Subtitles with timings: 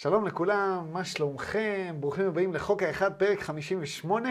[0.00, 1.96] שלום לכולם, מה שלומכם?
[2.00, 4.28] ברוכים הבאים לחוק האחד, פרק 58.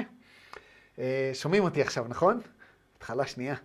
[1.00, 2.42] אה, שומעים אותי עכשיו, נכון?
[2.98, 3.56] התחלה שנייה.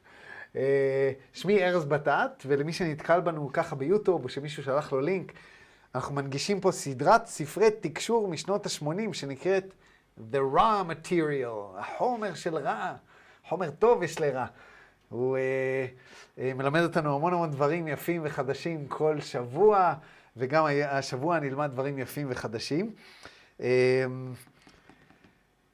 [0.56, 5.32] אה, שמי ארז בטט, ולמי שנתקל בנו ככה ביוטיוב, או שמישהו שלח לו לינק,
[5.94, 9.74] אנחנו מנגישים פה סדרת ספרי תקשור משנות ה-80 שנקראת
[10.32, 12.94] The Raw Material, החומר של רע.
[13.48, 14.46] חומר טוב יש לרע.
[15.08, 15.36] הוא
[16.38, 19.94] אה, מלמד אותנו המון המון דברים יפים וחדשים כל שבוע.
[20.36, 22.94] וגם השבוע נלמד דברים יפים וחדשים.
[23.60, 23.66] אמ,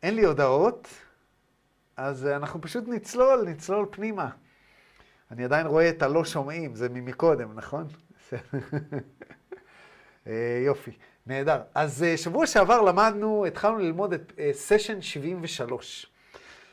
[0.03, 0.89] אין לי הודעות,
[1.97, 4.31] אז אנחנו פשוט נצלול, נצלול פנימה.
[5.31, 7.87] אני עדיין רואה את הלא שומעים, זה ממקודם, נכון?
[10.27, 10.91] אה, יופי,
[11.27, 11.61] נהדר.
[11.75, 16.07] אז אה, שבוע שעבר למדנו, התחלנו ללמוד את סשן אה, 73.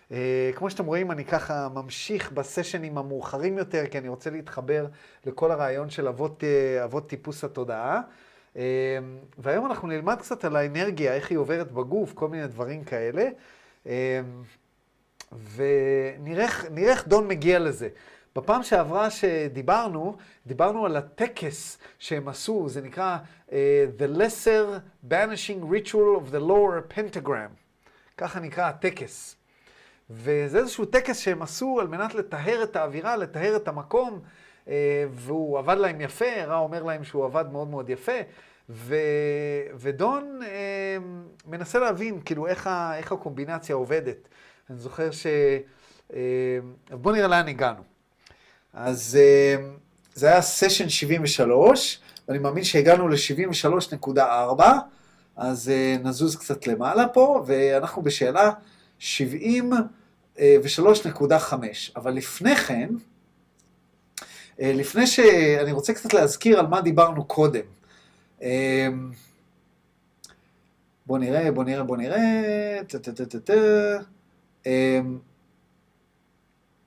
[0.09, 0.14] Uh,
[0.56, 4.86] כמו שאתם רואים, אני ככה ממשיך בסשנים המאוחרים יותר, כי אני רוצה להתחבר
[5.25, 8.02] לכל הרעיון של אבות, uh, אבות טיפוס התודעה.
[8.53, 8.58] Uh,
[9.38, 13.30] והיום אנחנו נלמד קצת על האנרגיה, איך היא עוברת בגוף, כל מיני דברים כאלה.
[15.56, 16.45] ונראה
[16.78, 17.89] איך דון מגיע לזה.
[18.36, 20.17] בפעם שעברה שדיברנו,
[20.48, 23.17] דיברנו על הטקס שהם עשו, זה נקרא
[23.48, 23.52] uh,
[24.00, 27.52] The Lesser Banishing Ritual of the Lower Pentagram.
[28.17, 29.34] ככה נקרא הטקס.
[30.09, 34.20] וזה איזשהו טקס שהם עשו על מנת לטהר את האווירה, לטהר את המקום,
[34.67, 38.20] אה, והוא עבד להם יפה, רע אומר להם שהוא עבד מאוד מאוד יפה,
[38.70, 38.95] ו...
[39.76, 40.98] ודון אה,
[41.45, 42.98] מנסה להבין כאילו איך, ה...
[42.98, 44.28] איך הקומבינציה עובדת.
[44.70, 45.28] אני זוכר ש...
[46.14, 46.20] אה,
[46.92, 47.81] בואו נראה לאן הגענו.
[48.73, 49.20] אז
[50.14, 54.64] זה היה סשן 73, ואני מאמין שהגענו ל-73.4,
[55.36, 55.72] אז
[56.03, 58.52] נזוז קצת למעלה פה, ואנחנו בשאלה
[59.06, 61.53] 73.5.
[61.95, 62.89] אבל לפני כן,
[64.61, 67.66] אה, לפני שאני רוצה קצת להזכיר על מה דיברנו קודם.
[68.42, 68.88] אה,
[71.05, 73.54] בוא נראה, בוא נראה, בוא נראה, טה-טה-טה-טה.
[74.67, 74.99] אה,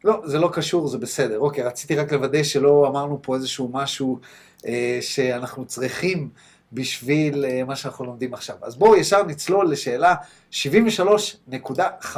[0.05, 1.39] לא, זה לא קשור, זה בסדר.
[1.39, 4.19] אוקיי, רציתי רק לוודא שלא אמרנו פה איזשהו משהו
[4.67, 6.29] אה, שאנחנו צריכים
[6.73, 8.57] בשביל uh, מה שאנחנו לומדים עכשיו.
[8.63, 10.15] אז בואו ישר נצלול לשאלה
[10.53, 12.17] 73.5.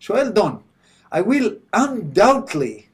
[0.00, 0.58] שואל דון,
[1.12, 2.88] I will undoubtedly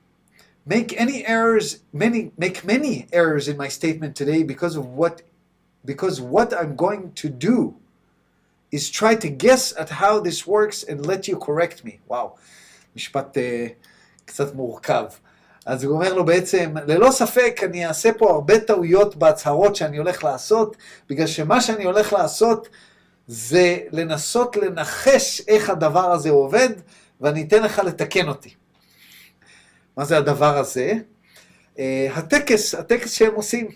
[0.69, 5.22] make any errors, many, make many errors in my statement today because of what,
[5.84, 7.75] because what I'm going to do
[8.71, 11.99] is try to guess at how this works and let you correct me.
[12.09, 12.34] וואו,
[12.97, 13.41] משפט uh,
[14.25, 15.05] קצת מורכב.
[15.66, 20.25] אז הוא אומר לו בעצם, ללא ספק אני אעשה פה הרבה טעויות בהצהרות שאני הולך
[20.25, 20.76] לעשות,
[21.09, 22.69] בגלל שמה שאני הולך לעשות
[23.26, 26.69] זה לנסות לנחש איך הדבר הזה עובד,
[27.20, 28.54] ואני אתן לך לתקן אותי.
[29.97, 30.93] מה זה הדבר הזה?
[31.76, 31.81] Uh,
[32.15, 33.69] הטקס, הטקס שהם עושים,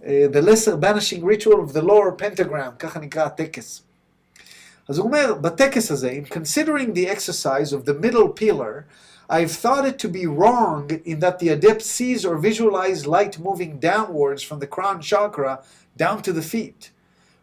[0.00, 3.82] uh, The Lesser Banishing Ritual of the Lower Pentagram, ככה נקרא הטקס.
[4.88, 8.82] אז הוא אומר, בטקס הזה, in considering the exercise of the middle pillar,
[9.28, 13.78] I've thought it to be wrong in that the adept sees or visualizes light moving
[13.78, 15.62] downwards from the crown chakra
[15.96, 16.90] down to the feet.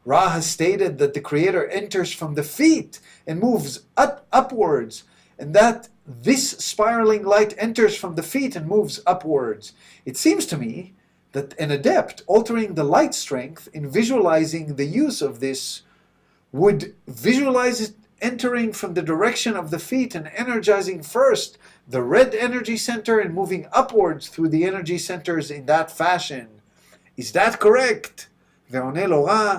[0.03, 5.03] Ra has stated that the creator enters from the feet and moves up, upwards,
[5.38, 9.73] and that this spiraling light enters from the feet and moves upwards.
[10.06, 10.94] It seems to me
[11.34, 15.81] that an adept altering the light strength in visualizing the use of this
[16.52, 21.57] would visualize it entering from the direction of the feet and energizing first
[21.88, 26.47] the red energy center and moving upwards through the energy centers in that fashion.
[27.19, 28.26] Is that correct?
[28.71, 29.59] ועונה לו רע,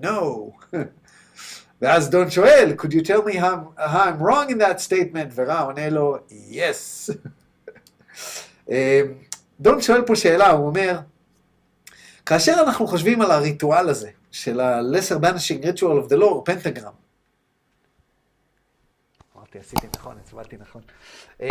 [0.00, 0.52] no.
[1.80, 5.32] ואז דון שואל, could you tell me how, how I'm wrong in that statement?
[5.34, 6.18] ורע עונה לו,
[6.50, 7.10] yes.
[9.60, 10.98] דון שואל פה שאלה, הוא אומר,
[12.26, 16.92] כאשר אנחנו חושבים על הריטואל הזה, של ה-lesser banishing ritual of the law, פנטגרם,
[19.36, 20.82] אמרתי, עשיתי נכון, הצבעתי נכון.
[21.41, 21.47] אמ,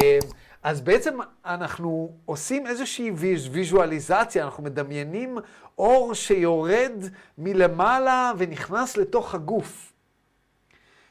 [0.62, 3.10] אז בעצם אנחנו עושים איזושהי
[3.50, 5.38] ויזואליזציה, אנחנו מדמיינים
[5.78, 6.92] אור שיורד
[7.38, 9.92] מלמעלה ונכנס לתוך הגוף.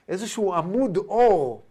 [0.07, 1.63] איזשהו עמוד אור.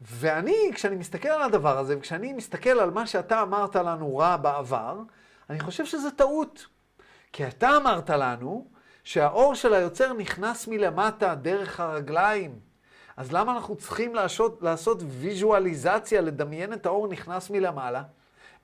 [0.00, 4.98] ואני, כשאני מסתכל על הדבר הזה, וכשאני מסתכל על מה שאתה אמרת לנו רע בעבר,
[5.50, 6.66] אני חושב שזה טעות.
[7.32, 8.66] כי אתה אמרת לנו
[9.04, 12.71] שהאור של היוצר נכנס מלמטה דרך הרגליים.
[13.16, 18.02] אז למה אנחנו צריכים לעשות, לעשות ויזואליזציה, לדמיין את האור נכנס מלמעלה?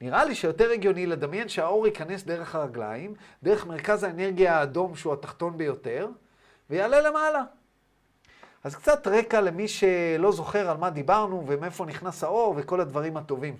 [0.00, 5.58] נראה לי שיותר הגיוני לדמיין שהאור ייכנס דרך הרגליים, דרך מרכז האנרגיה האדום שהוא התחתון
[5.58, 6.08] ביותר,
[6.70, 7.42] ויעלה למעלה.
[8.64, 13.56] אז קצת רקע למי שלא זוכר על מה דיברנו ומאיפה נכנס האור וכל הדברים הטובים.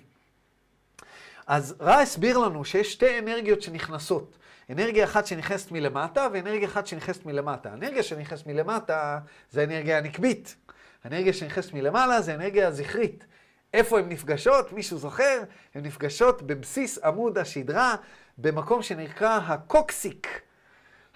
[1.47, 4.37] אז רע הסביר לנו שיש שתי אנרגיות שנכנסות.
[4.69, 7.69] אנרגיה אחת שנכנסת מלמטה ואנרגיה אחת שנכנסת מלמטה.
[7.69, 9.19] האנרגיה שנכנסת מלמטה
[9.51, 10.55] זה האנרגיה הנקבית.
[11.03, 13.25] האנרגיה שנכנסת מלמעלה זה האנרגיה הזכרית.
[13.73, 14.73] איפה הן נפגשות?
[14.73, 15.43] מישהו זוכר?
[15.75, 17.95] הן נפגשות בבסיס עמוד השדרה,
[18.37, 20.41] במקום שנקרא הקוקסיק.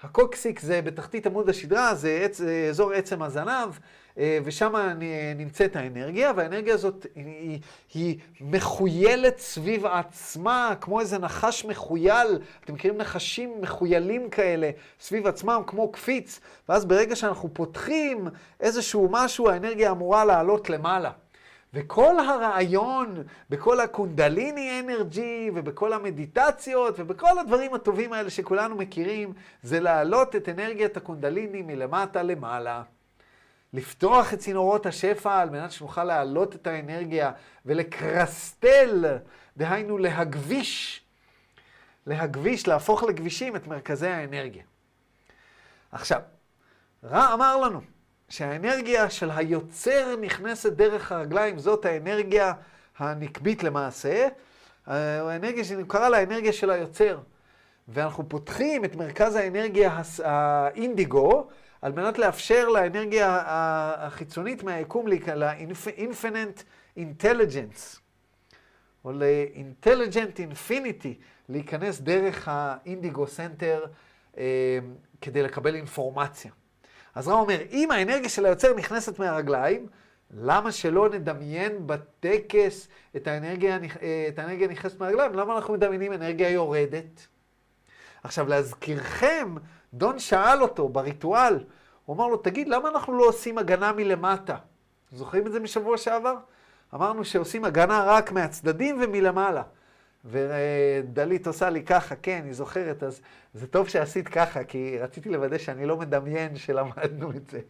[0.02, 2.40] הקוקסיק זה בתחתית עמוד השדרה, זה עצ...
[2.70, 3.78] אזור עצם הזנב, אה,
[4.16, 4.74] ושם
[5.36, 7.60] נמצאת האנרגיה, והאנרגיה הזאת היא,
[7.94, 12.38] היא מחוילת סביב עצמה, כמו איזה נחש מחוייל.
[12.64, 14.70] אתם מכירים נחשים מחוילים כאלה
[15.00, 18.28] סביב עצמם, כמו קפיץ, ואז ברגע שאנחנו פותחים
[18.60, 21.10] איזשהו משהו, האנרגיה אמורה לעלות למעלה.
[21.74, 29.32] וכל הרעיון בכל הקונדליני אנרג'י ובכל המדיטציות ובכל הדברים הטובים האלה שכולנו מכירים,
[29.62, 32.82] זה להעלות את אנרגיית הקונדליני מלמטה למעלה.
[33.74, 37.32] לפתוח את צינורות השפע על מנת שנוכל להעלות את האנרגיה
[37.66, 39.04] ולקרסטל,
[39.56, 41.02] דהיינו להגביש,
[42.06, 44.62] להגביש, להפוך לכבישים את מרכזי האנרגיה.
[45.92, 46.20] עכשיו,
[47.04, 47.80] רע אמר לנו,
[48.28, 52.52] שהאנרגיה של היוצר נכנסת דרך הרגליים, זאת האנרגיה
[52.98, 54.28] הנקבית למעשה,
[54.86, 57.18] האנרגיה שנקרא לה האנרגיה של היוצר.
[57.88, 61.48] ואנחנו פותחים את מרכז האנרגיה האינדיגו,
[61.84, 63.42] על מנת לאפשר לאנרגיה
[63.96, 66.62] החיצונית מהיקום, ל-infinite
[66.98, 67.98] intelligence,
[69.04, 73.84] או ל-intelligent infinity, להיכנס דרך ה indigo center
[74.38, 74.78] אה,
[75.20, 76.50] כדי לקבל אינפורמציה.
[77.14, 79.86] אז רא אומר, אם האנרגיה של היוצר נכנסת מהרגליים,
[80.30, 83.78] למה שלא נדמיין בטקס את האנרגיה,
[84.28, 85.34] את האנרגיה נכנסת מהרגליים?
[85.34, 87.26] למה אנחנו מדמיינים אנרגיה יורדת?
[88.22, 89.54] עכשיו, להזכירכם,
[89.94, 91.64] דון שאל אותו בריטואל,
[92.04, 94.56] הוא אמר לו, תגיד, למה אנחנו לא עושים הגנה מלמטה?
[95.12, 96.34] זוכרים את זה משבוע שעבר?
[96.94, 99.62] אמרנו שעושים הגנה רק מהצדדים ומלמעלה.
[100.24, 103.20] ודלית עושה לי ככה, כן, היא זוכרת, אז
[103.54, 107.60] זה טוב שעשית ככה, כי רציתי לוודא שאני לא מדמיין שלמדנו את זה.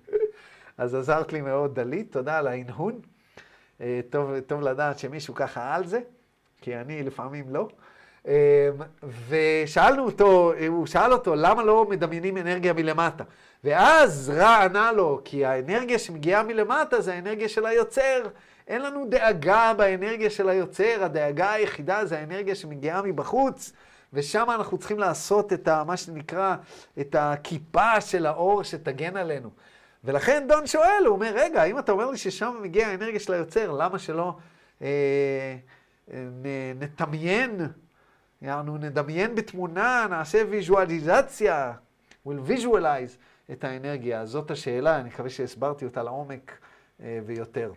[0.78, 3.00] אז עזרת לי מאוד, דלית, תודה על ההנהון.
[3.80, 6.00] אה, טוב, טוב לדעת שמישהו ככה על זה,
[6.60, 7.68] כי אני לפעמים לא.
[8.28, 8.70] אה,
[9.28, 13.24] ושאלנו אותו, הוא שאל אותו, למה לא מדמיינים אנרגיה מלמטה?
[13.64, 18.22] ואז רע ענה לו, כי האנרגיה שמגיעה מלמטה זה האנרגיה של היוצר.
[18.68, 23.72] אין לנו דאגה באנרגיה של היוצר, הדאגה היחידה זה האנרגיה שמגיעה מבחוץ,
[24.12, 26.56] ושם אנחנו צריכים לעשות את ה, מה שנקרא,
[27.00, 29.50] את הכיפה של האור שתגן עלינו.
[30.04, 33.72] ולכן דון שואל, הוא אומר, רגע, אם אתה אומר לי ששם מגיעה האנרגיה של היוצר,
[33.72, 34.36] למה שלא
[34.82, 34.88] אה,
[36.12, 36.18] אה,
[36.80, 37.60] נתמיין,
[38.42, 41.72] יענו, נדמיין בתמונה, נעשה ויזואליזציה,
[42.26, 43.16] we'll visualize
[43.52, 44.26] את האנרגיה.
[44.26, 46.52] זאת השאלה, אני מקווה שהסברתי אותה לעומק
[47.02, 47.72] אה, ויותר.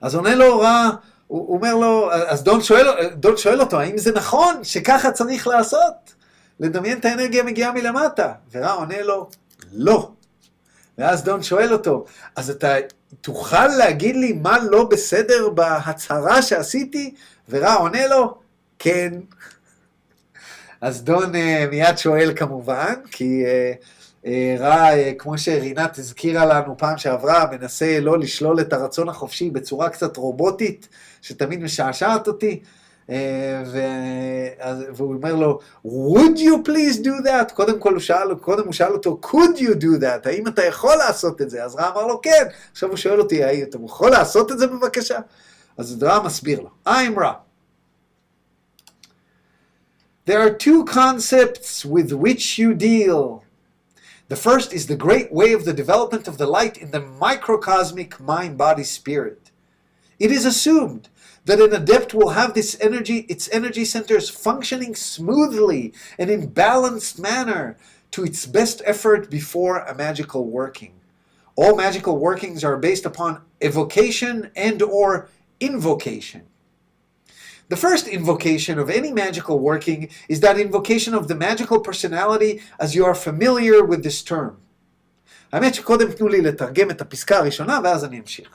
[0.00, 0.90] אז עונה לו רע,
[1.26, 6.14] הוא אומר לו, אז דון שואל, דון שואל אותו, האם זה נכון שככה צריך לעשות?
[6.60, 8.32] לדמיין את האנרגיה מגיעה מלמטה.
[8.52, 9.28] ורע עונה לו,
[9.72, 10.10] לא.
[10.98, 12.04] ואז דון שואל אותו,
[12.36, 12.74] אז אתה
[13.20, 17.14] תוכל להגיד לי מה לא בסדר בהצהרה שעשיתי?
[17.48, 18.38] ורע עונה לו,
[18.78, 19.12] כן.
[20.80, 21.38] אז דון uh,
[21.70, 23.84] מיד שואל כמובן, כי uh,
[24.26, 29.50] אה, רע, אה, כמו שרינת הזכירה לנו פעם שעברה, מנסה לא לשלול את הרצון החופשי
[29.50, 30.88] בצורה קצת רובוטית,
[31.22, 32.60] שתמיד משעשעת אותי.
[33.10, 33.62] אה,
[34.94, 37.54] והוא אומר לו, would you please do that?
[37.54, 40.28] קודם כל הוא שאל, קודם הוא שאל אותו, could you do that?
[40.28, 41.64] האם אתה יכול לעשות את זה?
[41.64, 42.44] אז רע אמר לו, כן.
[42.72, 45.18] עכשיו הוא שואל אותי, האם אתה יכול לעשות את זה בבקשה?
[45.78, 47.32] אז רע מסביר לו, I'm רע.
[50.26, 53.44] There are two concepts with which you deal.
[54.26, 58.18] The first is the great way of the development of the light in the microcosmic
[58.18, 59.52] mind body spirit.
[60.18, 61.08] It is assumed
[61.44, 67.20] that an adept will have this energy, its energy centers functioning smoothly and in balanced
[67.20, 67.76] manner
[68.10, 70.94] to its best effort before a magical working.
[71.54, 75.28] All magical workings are based upon evocation and or
[75.60, 76.48] invocation.
[77.68, 82.94] The first invocation of any magical working is that invocation of the magical personality as
[82.94, 84.56] you are familiar with this term.
[85.52, 88.48] האמת שקודם תנו לי לתרגם את הפסקה הראשונה ואז אני אמשיך.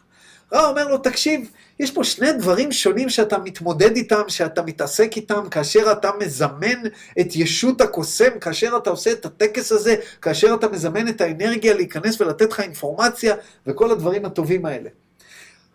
[0.54, 1.50] רע אומר לו, תקשיב,
[1.80, 6.82] יש פה שני דברים שונים שאתה מתמודד איתם, שאתה מתעסק איתם, כאשר אתה מזמן
[7.20, 12.22] את ישות הקוסם, כאשר אתה עושה את הטקס הזה, כאשר אתה מזמן את האנרגיה להיכנס
[12.22, 13.36] ולתת לך אינפורמציה
[13.68, 14.90] וכל הדברים הטובים האלה.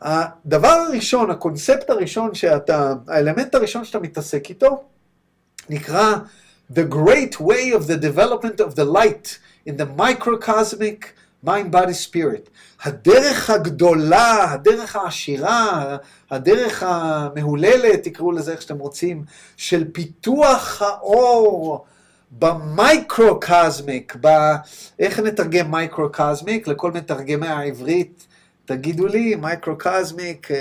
[0.03, 4.85] הדבר הראשון, הקונספט הראשון שאתה, האלמנט הראשון שאתה מתעסק איתו,
[5.71, 6.15] נקרא
[6.73, 9.39] The Great Way of the Development of the Light
[9.69, 11.05] in the Microcosmic
[11.45, 12.51] Mind Body Spirit.
[12.85, 15.97] הדרך הגדולה, הדרך העשירה,
[16.31, 19.25] הדרך המהוללת, תקראו לזה איך שאתם רוצים,
[19.57, 21.85] של פיתוח האור
[22.39, 24.29] ב microcosmic, ב...
[24.99, 26.69] איך נתרגם microcosmic?
[26.69, 28.27] לכל מתרגמי העברית,
[28.67, 30.55] תגידו לי, microcosmic, uh,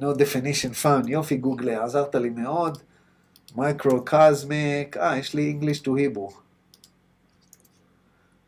[0.00, 2.78] no definition found, יופי גוגלה, עזרת לי מאוד.
[3.56, 6.34] microcosmic, אה, יש לי English to Hebrew.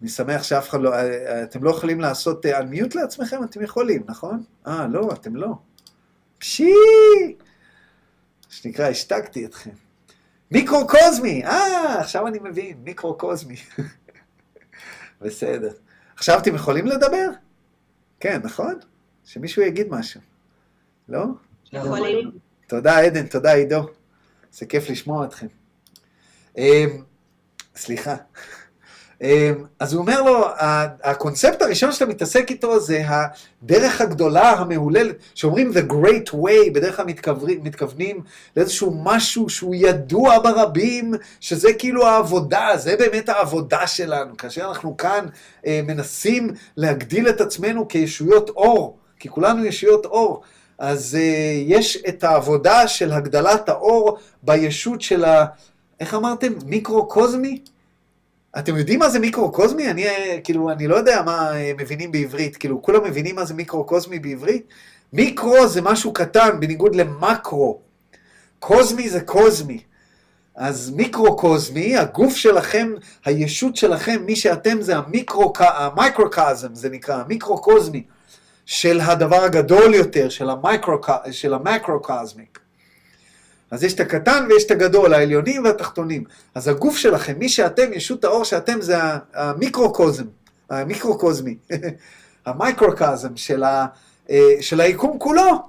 [0.01, 3.45] אני שמח שאף אחד לא, אה, אתם לא יכולים לעשות unmute לעצמכם?
[3.45, 4.43] אתם יכולים, נכון?
[4.67, 5.55] אה, לא, אתם לא.
[6.39, 6.75] פשי!
[8.49, 9.71] שנקרא, השתקתי אתכם.
[10.51, 13.57] מיקרו-קוזמי, אה, עכשיו אני מבין, מיקרו-קוזמי.
[15.21, 15.73] בסדר.
[16.17, 17.31] עכשיו אתם יכולים לדבר?
[18.21, 18.75] כן, נכון?
[19.25, 20.21] שמישהו יגיד משהו.
[21.09, 21.25] לא?
[21.73, 22.31] יכולים.
[22.67, 23.87] תודה, עדן, תודה, עידו.
[24.53, 25.47] זה כיף לשמוע אתכם.
[26.59, 27.03] אמ,
[27.77, 28.17] סליחה.
[29.23, 30.45] אמ, אז הוא אומר לו,
[31.03, 37.07] הקונספט הראשון שאתה מתעסק איתו זה הדרך הגדולה, המהוללת, שאומרים the great way, בדרך כלל
[37.07, 38.21] מתכוונים, מתכוונים
[38.57, 44.37] לאיזשהו משהו שהוא ידוע ברבים, שזה כאילו העבודה, זה באמת העבודה שלנו.
[44.37, 45.27] כאשר אנחנו כאן
[45.67, 50.43] אה, מנסים להגדיל את עצמנו כישויות אור, כי כולנו ישויות אור,
[50.79, 55.45] אז אה, יש את העבודה של הגדלת האור בישות של ה...
[56.01, 56.53] איך אמרתם?
[56.67, 57.61] מיקרו-קוזמי?
[58.59, 59.91] אתם יודעים מה זה מיקרו-קוזמי?
[59.91, 60.07] אני,
[60.45, 64.67] כאילו, אני לא יודע מה מבינים בעברית, כאילו, כולם מבינים מה זה מיקרו-קוזמי בעברית?
[65.13, 67.81] מיקרו זה משהו קטן, בניגוד למקרו.
[68.59, 69.81] קוזמי זה קוזמי.
[70.57, 72.93] אז מיקרו-קוזמי, הגוף שלכם,
[73.25, 78.03] הישות שלכם, מי שאתם זה המיקרו, המייקרו-קזם, זה נקרא, המיקרו-קוזמי,
[78.67, 80.51] של הדבר הגדול יותר, של,
[81.55, 82.58] המיקרו.
[83.71, 86.25] אז יש את הקטן ויש את הגדול, העליונים והתחתונים.
[86.55, 88.97] אז הגוף שלכם, מי שאתם, ישות האור שאתם, זה
[89.35, 90.25] המיקרוקוזם,
[90.71, 91.57] המיקרוקוזמי,
[92.47, 93.87] המייקרוקזם של, ה,
[94.31, 95.63] אה, של היקום כולו.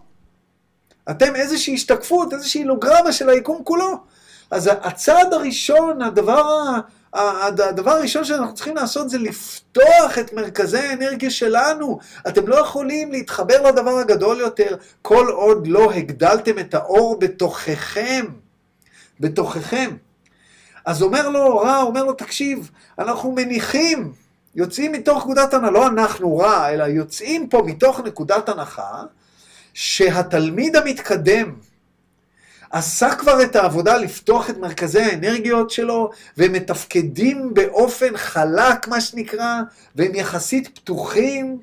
[1.09, 3.97] אתם איזושהי השתקפות, איזושהי הילוגרמה של היקום כולו.
[4.51, 6.73] אז הצעד הראשון, הדבר
[7.13, 11.99] הדבר הראשון שאנחנו צריכים לעשות זה לפתוח את מרכזי האנרגיה שלנו.
[12.27, 18.25] אתם לא יכולים להתחבר לדבר הגדול יותר כל עוד לא הגדלתם את האור בתוככם.
[19.19, 19.95] בתוככם.
[20.85, 24.13] אז אומר לו רע, אומר לו, תקשיב, אנחנו מניחים,
[24.55, 29.03] יוצאים מתוך נקודת הנחה, לא אנחנו רע, אלא יוצאים פה מתוך נקודת הנחה,
[29.73, 31.55] שהתלמיד המתקדם,
[32.71, 39.59] עשה כבר את העבודה לפתוח את מרכזי האנרגיות שלו, והם מתפקדים באופן חלק, מה שנקרא,
[39.95, 41.59] והם יחסית פתוחים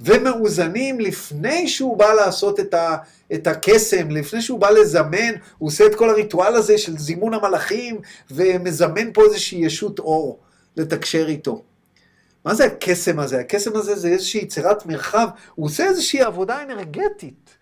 [0.00, 2.96] ומאוזנים לפני שהוא בא לעשות את, ה,
[3.34, 8.00] את הקסם, לפני שהוא בא לזמן, הוא עושה את כל הריטואל הזה של זימון המלאכים,
[8.30, 10.38] ומזמן פה איזושהי ישות אור
[10.76, 11.62] לתקשר איתו.
[12.44, 13.40] מה זה הקסם הזה?
[13.40, 17.61] הקסם הזה זה איזושהי יצירת מרחב, הוא עושה איזושהי עבודה אנרגטית.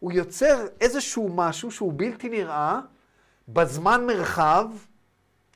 [0.00, 2.80] הוא יוצר איזשהו משהו שהוא בלתי נראה
[3.48, 4.66] בזמן מרחב,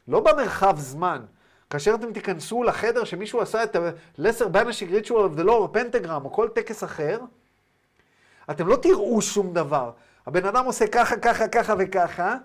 [0.09, 1.25] לא במרחב זמן.
[1.71, 6.49] כאשר אתם תיכנסו לחדר שמישהו עשה את ה-Lesser Banishing Ritual of the פנטגרם או כל
[6.49, 7.21] טקס אחר,
[8.51, 9.93] אתם לא תראו שום דבר.
[10.27, 12.37] הבן אדם עושה ככה, ככה, ככה וככה,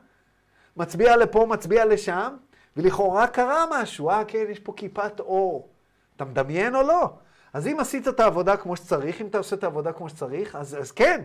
[0.77, 2.35] מצביע לפה, מצביע לשם,
[2.77, 5.69] ולכאורה קרה משהו, אה, כן, יש פה כיפת אור.
[6.15, 7.09] אתה מדמיין או לא?
[7.53, 10.77] אז אם עשית את העבודה כמו שצריך, אם אתה עושה את העבודה כמו שצריך, אז,
[10.79, 11.21] אז כן,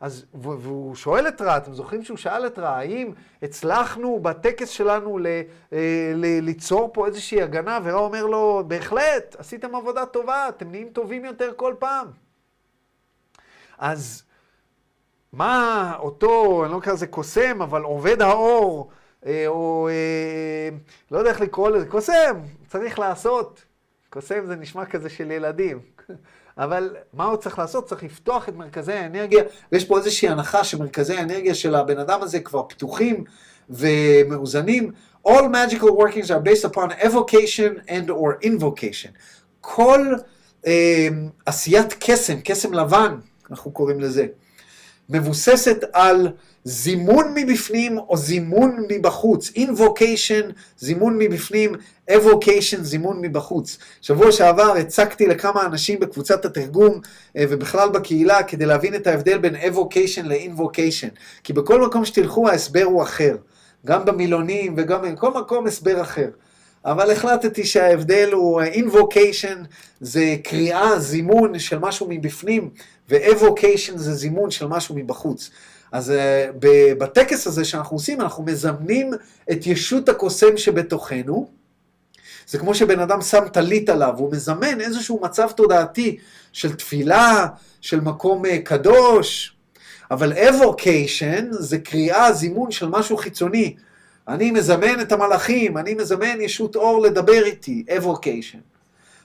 [0.00, 3.12] אז, והוא שואל את רע, אתם זוכרים שהוא שאל את רע, האם
[3.42, 5.26] הצלחנו בטקס שלנו ל,
[5.72, 10.88] אה, ל, ליצור פה איזושהי הגנה, ורע אומר לו, בהחלט, עשיתם עבודה טובה, אתם נהיים
[10.88, 12.06] טובים יותר כל פעם.
[13.78, 14.22] אז
[15.32, 18.90] מה אותו, אני לא אקרא לזה קוסם, אבל עובד האור,
[19.26, 20.76] אה, או אה,
[21.10, 23.64] לא יודע איך לקרוא לזה, קוסם, צריך לעשות.
[24.10, 25.80] קוסם זה נשמע כזה של ילדים.
[26.58, 27.86] אבל מה הוא צריך לעשות?
[27.88, 32.40] צריך לפתוח את מרכזי האנרגיה, ויש פה איזושהי הנחה שמרכזי האנרגיה של הבן אדם הזה
[32.40, 33.24] כבר פתוחים
[33.70, 34.92] ומאוזנים.
[35.28, 39.10] All magical workings are based upon evocation and or invocation.
[39.60, 40.14] כל
[40.66, 41.08] אה,
[41.46, 43.14] עשיית קסם, קסם לבן,
[43.50, 44.26] אנחנו קוראים לזה,
[45.08, 46.28] מבוססת על
[46.64, 49.50] זימון מבפנים או זימון מבחוץ.
[49.56, 51.72] invocation, זימון מבפנים,
[52.10, 53.78] evocation, זימון מבחוץ.
[54.00, 57.00] שבוע שעבר הצגתי לכמה אנשים בקבוצת התרגום
[57.36, 61.10] אה, ובכלל בקהילה כדי להבין את ההבדל בין evocation ל-invocation.
[61.44, 63.36] כי בכל מקום שתלכו ההסבר הוא אחר.
[63.86, 66.28] גם במילונים וגם בכל מקום הסבר אחר.
[66.84, 69.56] אבל החלטתי שההבדל הוא אה, invocation
[70.00, 72.70] זה קריאה, זימון של משהו מבפנים,
[73.08, 75.50] ו-evocation זה זימון של משהו מבחוץ.
[75.92, 76.56] אז uh,
[76.98, 79.10] בטקס הזה שאנחנו עושים, אנחנו מזמנים
[79.52, 81.50] את ישות הקוסם שבתוכנו.
[82.46, 86.16] זה כמו שבן אדם שם טלית עליו, הוא מזמן איזשהו מצב תודעתי
[86.52, 87.46] של תפילה,
[87.80, 89.56] של מקום uh, קדוש,
[90.10, 93.76] אבל evocation זה קריאה, זימון של משהו חיצוני.
[94.28, 98.58] אני מזמן את המלאכים, אני מזמן ישות אור לדבר איתי, evocation.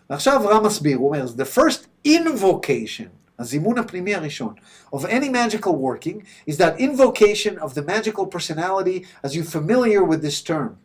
[0.10, 4.55] ועכשיו רם מסביר, הוא אומר, the first invocation, הזימון הפנימי הראשון,
[4.93, 10.23] of any magical working, is that invocation of the magical personality as you familiar with
[10.23, 10.79] this term.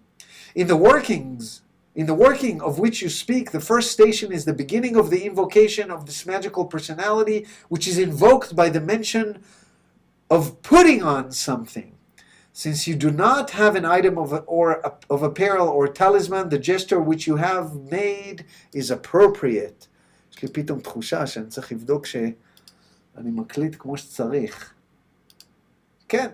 [0.56, 1.62] In the workings,
[1.96, 5.26] in the working of which you speak, the first station is the beginning of the
[5.26, 9.44] invocation of this magical personality, which is invoked by the mention
[10.30, 11.96] of putting on something.
[12.52, 14.80] Since you do not have an item of, or
[15.10, 19.88] of apparel or talisman, the gesture which you have made is appropriate.
[20.39, 22.31] יש לי פתאום תחושה שאני צריך לבדוק שאני
[23.17, 24.75] מקליט כמו שצריך.
[26.09, 26.29] כן,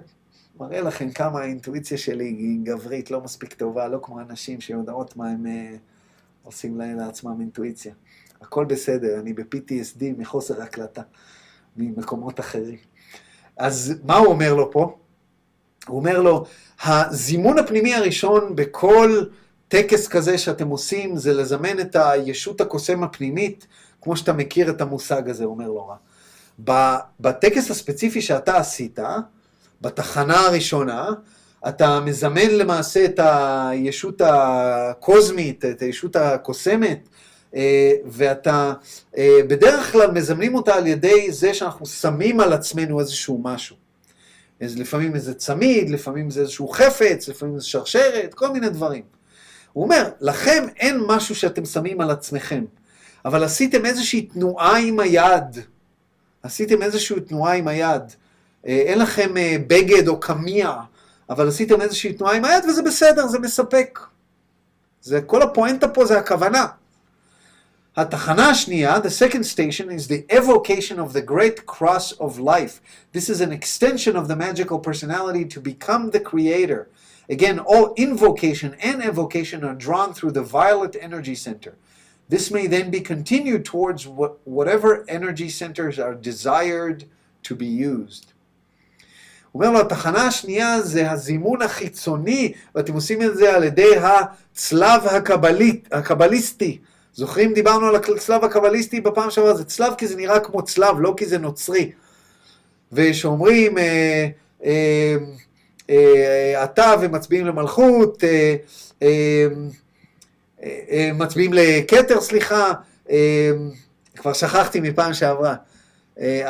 [0.61, 5.31] מראה לכם כמה האינטואיציה שלי היא גברית, לא מספיק טובה, לא כמו אנשים שיודעות מה
[5.31, 5.79] הם uh,
[6.43, 7.95] עושים לעצמם אינטואיציה.
[8.41, 11.03] הכל בסדר, אני ב-PTSD מחוסר הקלטה,
[11.77, 12.79] ממקומות אחרים.
[13.57, 14.99] אז מה הוא אומר לו פה?
[15.87, 16.45] הוא אומר לו,
[16.85, 19.25] הזימון הפנימי הראשון בכל
[19.69, 23.67] טקס כזה שאתם עושים, זה לזמן את הישות הקוסם הפנימית,
[24.05, 25.97] כמו שאתה מכיר את המושג הזה, אומר לו רע.
[27.21, 28.99] בטקס הספציפי שאתה עשית,
[29.81, 31.09] בתחנה הראשונה,
[31.69, 37.09] אתה מזמן למעשה את הישות הקוזמית, את הישות הקוסמת,
[38.05, 38.73] ואתה
[39.19, 43.77] בדרך כלל מזמנים אותה על ידי זה שאנחנו שמים על עצמנו איזשהו משהו.
[44.61, 49.03] אז לפעמים איזה צמיד, לפעמים זה איזשהו חפץ, לפעמים זה שרשרת, כל מיני דברים.
[49.73, 52.65] הוא אומר, לכם אין משהו שאתם שמים על עצמכם,
[53.25, 55.59] אבל עשיתם איזושהי תנועה עם היד.
[56.43, 58.03] עשיתם איזושהי תנועה עם היד.
[58.65, 59.35] אין לכם
[59.67, 60.73] בגד או קמיע,
[61.31, 64.01] אבל עשיתם איזושהי תנועה עם היד וזה בסדר, זה מספק.
[65.03, 66.67] זה, כל הפואנטה פה זה הכוונה.
[67.97, 72.81] התחנה השנייה, the second station is the evocation of the great cross of life.
[73.13, 76.89] This is an extension of the magical personality to become the creator.
[77.31, 81.75] Again, all invocation and evocation are drawn through the violet energy center.
[82.29, 87.05] This may then be continued towards what, whatever energy centers are desired
[87.43, 88.35] to be used.
[89.53, 95.07] הוא אומר לו, התחנה השנייה זה הזימון החיצוני, ואתם עושים את זה על ידי הצלב
[95.07, 96.79] הקבלית, הקבליסטי.
[97.15, 101.15] זוכרים, דיברנו על הצלב הקבליסטי בפעם שעברה, זה צלב כי זה נראה כמו צלב, לא
[101.17, 101.93] כי זה נוצרי.
[102.93, 104.29] ושאומרים, אה,
[104.65, 105.17] אה,
[105.91, 108.57] אה, אתה ומצביעים למלכות, אה, אה,
[109.03, 109.47] אה,
[111.15, 112.73] מצביעים לכתר, סליחה,
[113.11, 113.51] אה,
[114.17, 115.55] כבר שכחתי מפעם שעברה.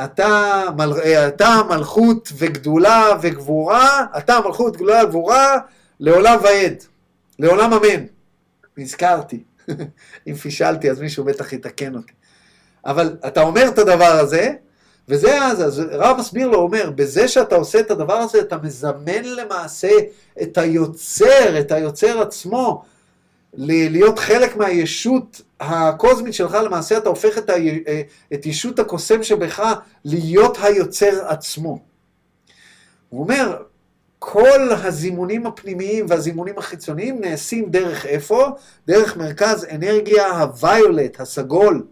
[0.05, 0.93] אתה, מל,
[1.29, 5.57] אתה מלכות וגדולה וגבורה, אתה מלכות גדולה וגבורה
[6.01, 6.85] לעולם ועד,
[7.39, 8.05] לעולם אמן.
[8.77, 9.43] נזכרתי.
[10.27, 12.13] אם פישלתי אז מישהו בטח יתקן אותי.
[12.87, 14.53] אבל אתה אומר את הדבר הזה,
[15.09, 19.25] וזה אז, אז רב מסביר לו, אומר, בזה שאתה עושה את הדבר הזה, אתה מזמן
[19.25, 19.91] למעשה
[20.43, 22.85] את היוצר, את היוצר עצמו,
[23.57, 27.55] להיות חלק מהישות הקוסמית שלך, למעשה אתה הופך את, ה,
[28.35, 31.79] את ישות הקוסם שבך להיות היוצר עצמו.
[33.09, 33.57] הוא אומר,
[34.19, 38.49] כל הזימונים הפנימיים והזימונים החיצוניים נעשים דרך איפה?
[38.87, 41.87] דרך מרכז אנרגיה הוויולט, הסגול.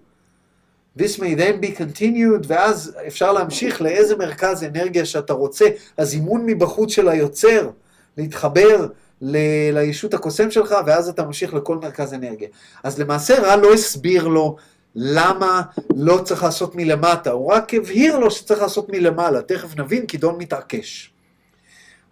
[0.98, 5.68] This may then be continued, ואז אפשר להמשיך לאיזה מרכז אנרגיה שאתה רוצה.
[5.98, 7.70] הזימון מבחוץ של היוצר,
[8.16, 8.86] להתחבר
[9.22, 12.48] ל- לישות הקוסם שלך, ואז אתה ממשיך לכל מרכז אנרגיה.
[12.82, 14.56] אז למעשה רע לא הסביר לו
[14.94, 15.62] למה
[15.96, 19.42] לא צריך לעשות מלמטה, הוא רק הבהיר לו שצריך לעשות מלמעלה.
[19.42, 21.12] תכף נבין, כי דון מתעקש.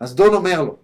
[0.00, 0.76] אז דון אומר לו,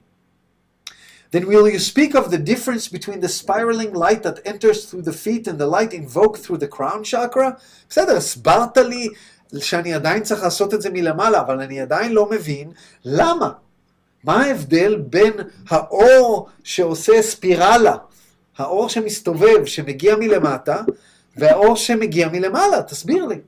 [1.33, 5.17] Then will you speak of the difference between the spiraling light that enters through the
[5.25, 7.51] feet and the light invoked through the crown chakra?
[7.91, 9.09] בסדר, הסברת לי
[9.59, 12.71] שאני עדיין צריך לעשות את זה מלמעלה, אבל אני עדיין לא מבין
[13.05, 13.53] למה.
[14.26, 15.34] מה ההבדל בין
[15.70, 17.96] האור שעושה ספירלה,
[18.58, 20.82] האור שמסתובב, שמגיע מלמטה,
[21.38, 22.84] והאור שמגיע מלמעלה?
[22.84, 23.39] תסביר לי.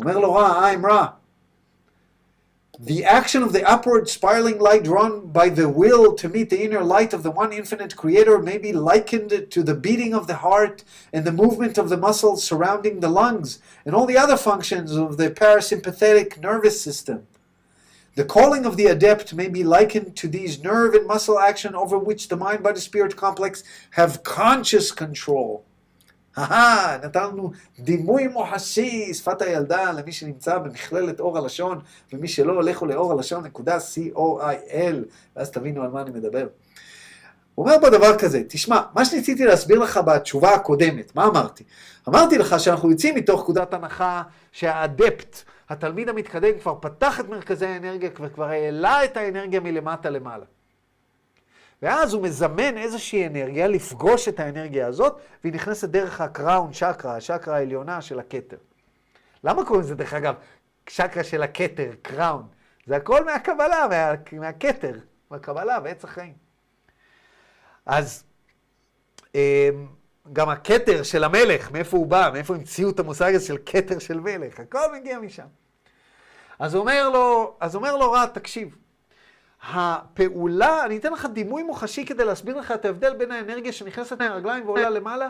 [0.00, 1.06] אומר לו רע, I'm רע.
[2.80, 6.82] The action of the upward spiraling light drawn by the will to meet the inner
[6.82, 10.82] light of the one infinite creator may be likened to the beating of the heart
[11.12, 15.18] and the movement of the muscles surrounding the lungs and all the other functions of
[15.18, 17.27] the parasympathetic nervous system.
[18.15, 21.97] The calling of the adept may be likened to these nerve and muscle action over
[21.97, 25.63] which the mind body spirit complex have conscious control.
[26.37, 31.79] אהה, נתנו דימוי מוחשי, שפת הילדה, למי שנמצא במכללת אור הלשון,
[32.13, 34.95] ומי שלא, לכו לאור הלשון נקודה co.il,
[35.35, 36.47] ואז תבינו על מה אני מדבר.
[37.55, 41.63] הוא אומר פה דבר כזה, תשמע, מה שניסיתי להסביר לך בתשובה הקודמת, מה אמרתי?
[42.07, 48.09] אמרתי לך שאנחנו יוצאים מתוך נקודת הנחה שהאדפט, התלמיד המתקדם כבר פתח את מרכזי האנרגיה
[48.15, 50.45] וכבר העלה את האנרגיה מלמטה למעלה.
[51.81, 57.55] ואז הוא מזמן איזושהי אנרגיה לפגוש את האנרגיה הזאת, והיא נכנסת דרך הקראון צ'קרה, השקרה
[57.55, 58.57] העליונה של הכתר.
[59.43, 60.35] למה קוראים לזה, דרך אגב,
[60.89, 62.47] שקרה של הכתר, קראון?
[62.85, 64.93] זה הכל מהקבלה, מה, מהכתר,
[65.31, 66.33] מהקבלה ועץ החיים.
[67.85, 68.23] אז
[69.35, 69.87] אמ,
[70.33, 74.19] גם הכתר של המלך, מאיפה הוא בא, מאיפה המציאו את המושג הזה של כתר של
[74.19, 75.47] מלך, הכל מגיע משם.
[76.59, 78.75] אז אומר לו, אז אומר לו רע, תקשיב,
[79.71, 84.65] הפעולה, אני אתן לך דימוי מוחשי כדי להסביר לך את ההבדל בין האנרגיה שנכנסת מהרגליים
[84.65, 85.29] ועולה למעלה,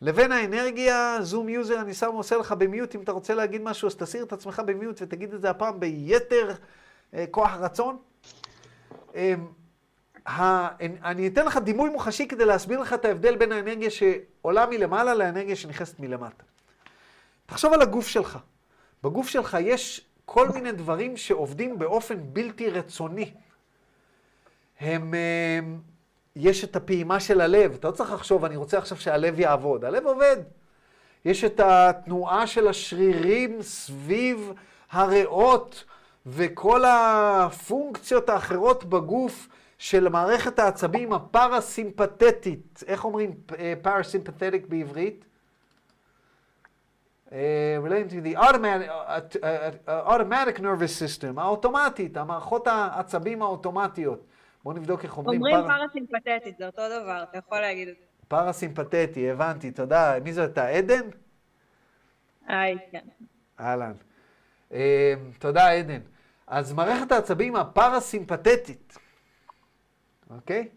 [0.00, 3.88] לבין האנרגיה, Zoom user, אני שם עושה לך mute ב, אם אתה רוצה להגיד משהו,
[3.88, 6.50] אז תסיר את עצמך מ mute ותגיד את זה הפעם ביתר
[7.14, 7.96] אה, כוח רצון.
[9.14, 9.34] אה,
[10.28, 15.56] אני אתן לך דימוי מוחשי כדי להסביר לך את ההבדל בין האנרגיה שעולה מלמעלה לאנרגיה
[15.56, 16.44] שנכנסת מלמטה.
[17.46, 18.38] תחשוב על הגוף שלך.
[19.02, 23.32] בגוף שלך יש כל מיני דברים שעובדים באופן בלתי רצוני.
[24.80, 25.58] הם, אה,
[26.36, 29.84] יש את הפעימה של הלב, אתה לא צריך לחשוב, אני רוצה עכשיו שהלב יעבוד.
[29.84, 30.36] הלב עובד.
[31.24, 34.52] יש את התנועה של השרירים סביב
[34.90, 35.84] הריאות
[36.26, 42.82] וכל הפונקציות האחרות בגוף של מערכת העצבים הפרסימפתטית.
[42.86, 43.34] איך אומרים
[43.82, 45.24] פרסימפתטיק בעברית?
[47.28, 48.88] relating to the automatic,
[49.88, 54.24] automatic nervous system, האוטומטית, המערכות העצבים האוטומטיות.
[54.64, 55.40] בואו נבדוק איך אומרים.
[55.40, 55.78] אומרים פר...
[55.78, 58.04] פרסימפתטית, זה אותו דבר, אתה יכול להגיד את זה.
[58.28, 60.14] פרסימפתטי, הבנתי, תודה.
[60.24, 61.08] מי זאת, עדן?
[62.46, 63.04] היי, כן.
[63.60, 63.92] אהלן.
[65.38, 66.00] תודה, עדן.
[66.46, 68.98] אז מערכת העצבים הפרסימפתטית,
[70.30, 70.68] אוקיי?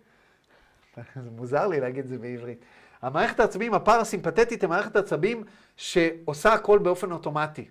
[1.23, 2.65] זה מוזר לי להגיד את זה בעברית.
[3.01, 5.43] המערכת העצבים הפרסימפתטית היא מערכת עצבים
[5.77, 7.65] שעושה הכל באופן אוטומטי.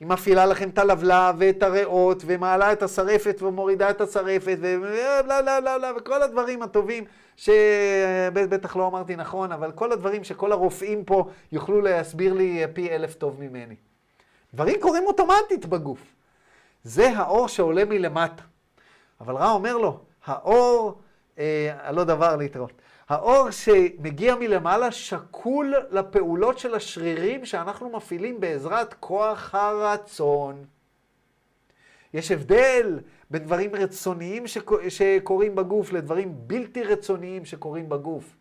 [0.00, 5.60] היא מפעילה לכם את הלבלב ואת הריאות, ומעלה את השרפת ומורידה את השרפת, ובלה בלה
[5.60, 7.04] בלה בלה, וכל הדברים הטובים,
[7.36, 13.14] שבטח לא אמרתי נכון, אבל כל הדברים שכל הרופאים פה יוכלו להסביר לי פי אלף
[13.14, 13.76] טוב ממני.
[14.54, 16.14] דברים קורים אוטומטית בגוף.
[16.84, 18.42] זה האור שעולה מלמטה.
[19.20, 21.00] אבל רע אומר לו, האור,
[21.42, 22.72] אה, לא דבר להתראות.
[23.08, 30.64] האור שמגיע מלמעלה שקול לפעולות של השרירים שאנחנו מפעילים בעזרת כוח הרצון.
[32.14, 33.00] יש הבדל
[33.30, 34.44] בין דברים רצוניים
[34.88, 38.36] שקורים בגוף לדברים בלתי רצוניים שקורים בגוף.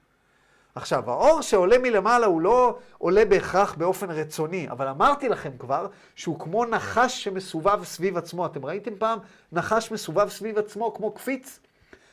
[0.75, 6.39] עכשיו, האור שעולה מלמעלה הוא לא עולה בהכרח באופן רצוני, אבל אמרתי לכם כבר שהוא
[6.39, 8.45] כמו נחש שמסובב סביב עצמו.
[8.45, 9.19] אתם ראיתם פעם
[9.51, 11.59] נחש מסובב סביב עצמו כמו קפיץ?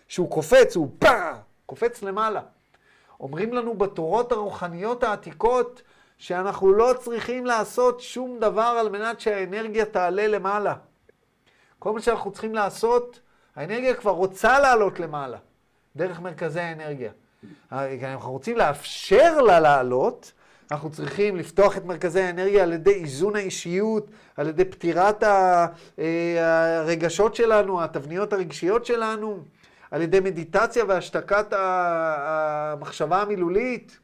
[0.09, 1.35] שהוא קופץ, הוא פאה!
[1.67, 2.41] קופץ למעלה.
[3.21, 5.83] אומרים לנו בתורות הרוחניות העתיקות
[6.19, 10.75] שאנחנו לא צריכים לעשות שום דבר על מנת שהאנרגיה תעלה למעלה.
[11.79, 13.21] כל מה שאנחנו צריכים לעשות,
[13.57, 15.39] האנרגיה כבר רוצה לעלות למעלה,
[15.97, 17.13] דרך מרכזי האנרגיה.
[17.73, 20.33] אנחנו רוצים לאפשר לה לעלות,
[20.71, 27.35] אנחנו צריכים לפתוח את מרכזי האנרגיה על ידי איזון האישיות, על ידי פתירת אה, הרגשות
[27.35, 29.43] שלנו, התבניות הרגשיות שלנו.
[29.91, 33.99] על ידי מדיטציה והשתקת המחשבה המילולית.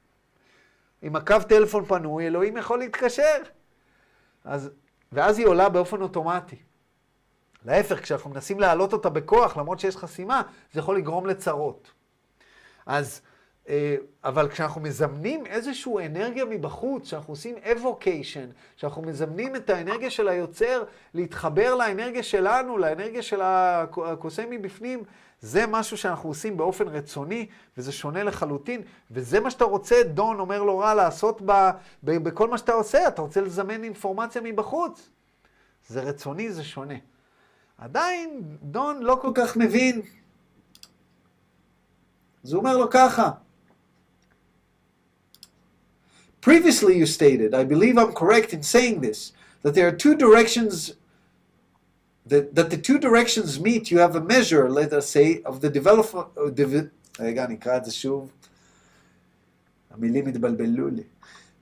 [1.03, 3.37] עם הקו טלפון פנוי, אלוהים יכול להתקשר.
[4.44, 4.70] אז,
[5.12, 6.57] ואז היא עולה באופן אוטומטי.
[7.64, 10.42] להפך, כשאנחנו מנסים להעלות אותה בכוח, למרות שיש חסימה,
[10.73, 11.90] זה יכול לגרום לצרות.
[12.87, 13.20] אז,
[13.68, 20.29] אה, אבל כשאנחנו מזמנים איזושהי אנרגיה מבחוץ, כשאנחנו עושים אבוקיישן, כשאנחנו מזמנים את האנרגיה של
[20.29, 25.03] היוצר להתחבר לאנרגיה שלנו, לאנרגיה של הקוסם מבפנים,
[25.44, 30.62] זה משהו שאנחנו עושים באופן רצוני, וזה שונה לחלוטין, וזה מה שאתה רוצה, דון אומר
[30.62, 31.52] לו רע, לעשות ב,
[32.02, 35.11] ב, בכל מה שאתה עושה, אתה רוצה לזמן אינפורמציה מבחוץ.
[35.88, 36.94] זה רצוני, זה שונה.
[37.78, 40.02] עדיין דון לא כל כך מבין.
[42.44, 43.30] אז הוא אומר לו ככה,
[46.40, 50.92] Previously you stated, I believe I'm correct in saying this, that there are two directions
[52.26, 55.69] that, that the two directions meet, you have a measure, let us say, of the
[55.69, 56.28] development,
[57.19, 58.32] רגע, נקרא את זה שוב.
[59.91, 61.04] המילים התבלבלו לי.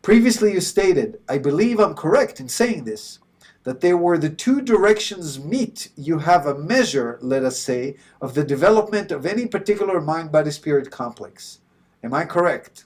[0.02, 3.20] Previously you stated, I believe I'm correct in saying this,
[3.64, 8.34] that there were the two directions meet, you have a measure, let us say, of
[8.34, 11.60] the development of any particular mind-body-spirit complex.
[12.04, 12.86] Am I correct?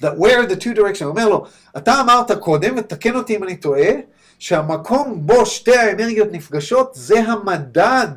[0.00, 3.90] That where the two directions, אומר לו, אתה אמרת קודם, ותקן אותי אם אני טועה,
[4.38, 8.08] שהמקום בו שתי האנרגיות נפגשות זה המדד,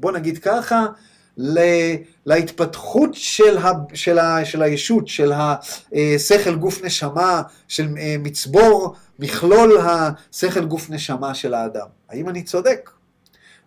[0.00, 0.86] בוא נגיד ככה,
[2.26, 5.32] להתפתחות של, ה, של, ה, של הישות, של
[5.92, 11.86] השכל גוף נשמה, של אה, מצבור מכלול השכל גוף נשמה של האדם.
[12.08, 12.90] האם אני צודק?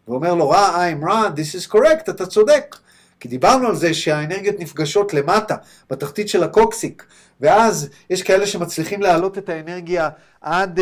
[0.08, 2.76] ואומר לו, רע, I'm רע, this is correct, אתה צודק.
[3.20, 5.56] כי דיברנו על זה שהאנרגיות נפגשות למטה,
[5.90, 7.06] בתחתית של הקוקסיק,
[7.42, 10.10] ואז יש כאלה שמצליחים להעלות את האנרגיה
[10.42, 10.82] עד uh,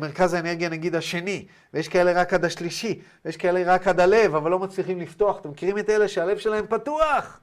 [0.00, 4.50] מרכז האנרגיה נגיד השני, ויש כאלה רק עד השלישי, ויש כאלה רק עד הלב, אבל
[4.50, 5.40] לא מצליחים לפתוח.
[5.40, 7.40] אתם מכירים את אלה שהלב שלהם פתוח?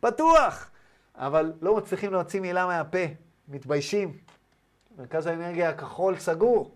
[0.00, 0.70] פתוח!
[1.16, 3.04] אבל לא מצליחים להוציא מילה מהפה,
[3.48, 4.12] מתביישים.
[4.98, 6.74] מרכז האנרגיה הכחול סגור.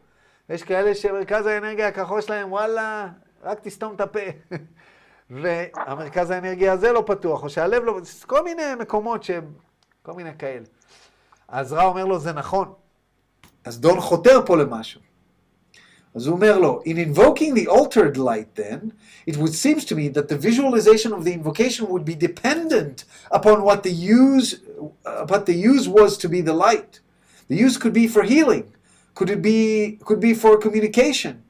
[0.48, 3.08] ויש כאלה שמרכז האנרגיה הכחול שלהם, וואלה,
[3.42, 4.20] רק תסתום את הפה.
[5.30, 8.00] והמרכז האנרגיה הזה לא פתוח, או שהלב לא...
[8.26, 9.52] כל מיני מקומות שהם...
[10.02, 10.64] כל מיני כאלה.
[11.53, 12.73] אז רע אומר לו, זה נכון.
[13.65, 15.01] אז דון חותר פה למשהו.
[16.15, 18.91] אז הוא אומר לו, in invoking the altered light then,
[19.27, 23.63] it would seems to me that the visualization of the invocation would be dependent upon
[23.63, 24.55] what the use,
[25.05, 26.99] uh, what the use was to be the light.
[27.47, 28.73] The use could be for healing,
[29.13, 31.43] could it be, could be for communication,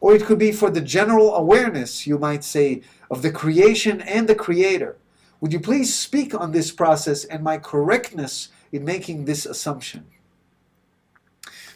[0.00, 4.26] or it could be for the general awareness, you might say, of the creation and
[4.26, 4.96] the creator.
[5.40, 9.99] Would you please speak on this process and my correctness in making this assumption?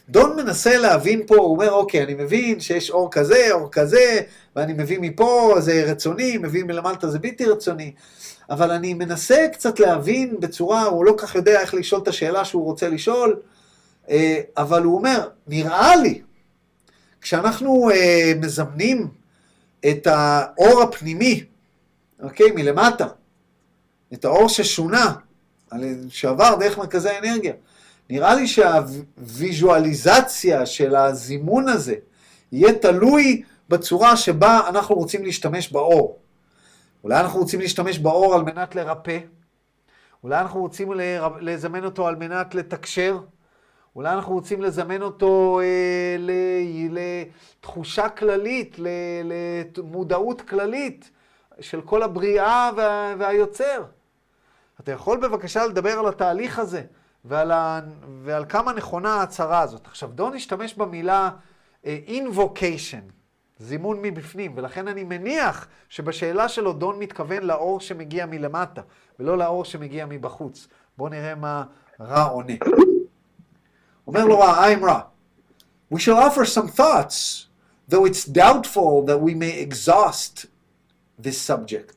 [0.08, 4.20] דון מנסה להבין פה, הוא אומר, אוקיי, אני מבין שיש אור כזה, אור כזה,
[4.56, 7.92] ואני מביא מפה, זה רצוני, מביא מלמטה, זה בלתי רצוני.
[8.50, 12.64] אבל אני מנסה קצת להבין בצורה, הוא לא כך יודע איך לשאול את השאלה שהוא
[12.64, 13.40] רוצה לשאול,
[14.10, 16.22] אה, אבל הוא אומר, נראה לי,
[17.20, 19.08] כשאנחנו אה, מזמנים
[19.90, 21.44] את האור הפנימי,
[22.22, 23.06] אוקיי, מלמטה,
[24.12, 25.12] את האור ששונה,
[26.08, 27.52] שעבר דרך מרכזי האנרגיה,
[28.10, 31.94] נראה לי שהוויזואליזציה של הזימון הזה
[32.52, 36.18] יהיה תלוי בצורה שבה אנחנו רוצים להשתמש באור.
[37.04, 39.18] אולי אנחנו רוצים להשתמש באור על מנת לרפא,
[40.24, 40.92] אולי אנחנו רוצים
[41.40, 43.18] לזמן אותו על מנת לתקשר,
[43.96, 46.16] אולי אנחנו רוצים לזמן אותו אה,
[46.90, 48.76] לתחושה כללית,
[49.76, 51.10] למודעות כללית
[51.60, 53.84] של כל הבריאה וה, והיוצר.
[54.86, 56.82] אתה יכול בבקשה לדבר על התהליך הזה
[57.24, 57.80] ועל, ה,
[58.24, 59.86] ועל כמה נכונה ההצהרה הזאת.
[59.86, 61.30] עכשיו, דון השתמש במילה
[61.86, 63.12] אה, invocation,
[63.58, 68.80] זימון מבפנים, ולכן אני מניח שבשאלה שלו דון מתכוון לאור שמגיע מלמטה,
[69.18, 70.68] ולא לאור שמגיע מבחוץ.
[70.98, 71.64] בואו נראה מה
[72.00, 72.54] רע עונה.
[74.06, 75.00] אומר לו רע, I'm רע.
[75.94, 77.46] We shall offer some thoughts,
[77.88, 80.46] though it's doubtful that we may exhaust
[81.18, 81.95] this subject.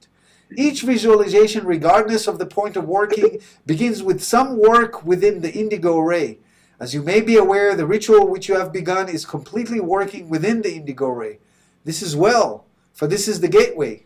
[0.56, 5.98] Each visualization, regardless of the point of working, begins with some work within the indigo
[5.98, 6.38] ray.
[6.78, 10.62] As you may be aware, the ritual which you have begun is completely working within
[10.62, 11.38] the indigo ray.
[11.84, 14.04] This is well, for this is the gateway.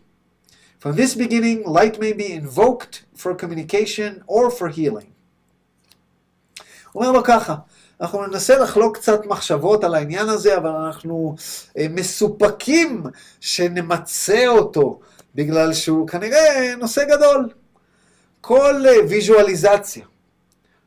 [0.79, 5.13] From this beginning, light may be invoked for communication or for healing.
[6.95, 7.55] אומר לו ככה,
[8.01, 11.35] אנחנו ננסה לחלוק קצת מחשבות על העניין הזה, אבל אנחנו
[11.89, 13.03] מסופקים
[13.39, 14.99] שנמצה אותו,
[15.34, 17.48] בגלל שהוא כנראה נושא גדול.
[18.40, 20.04] כל ויזואליזציה,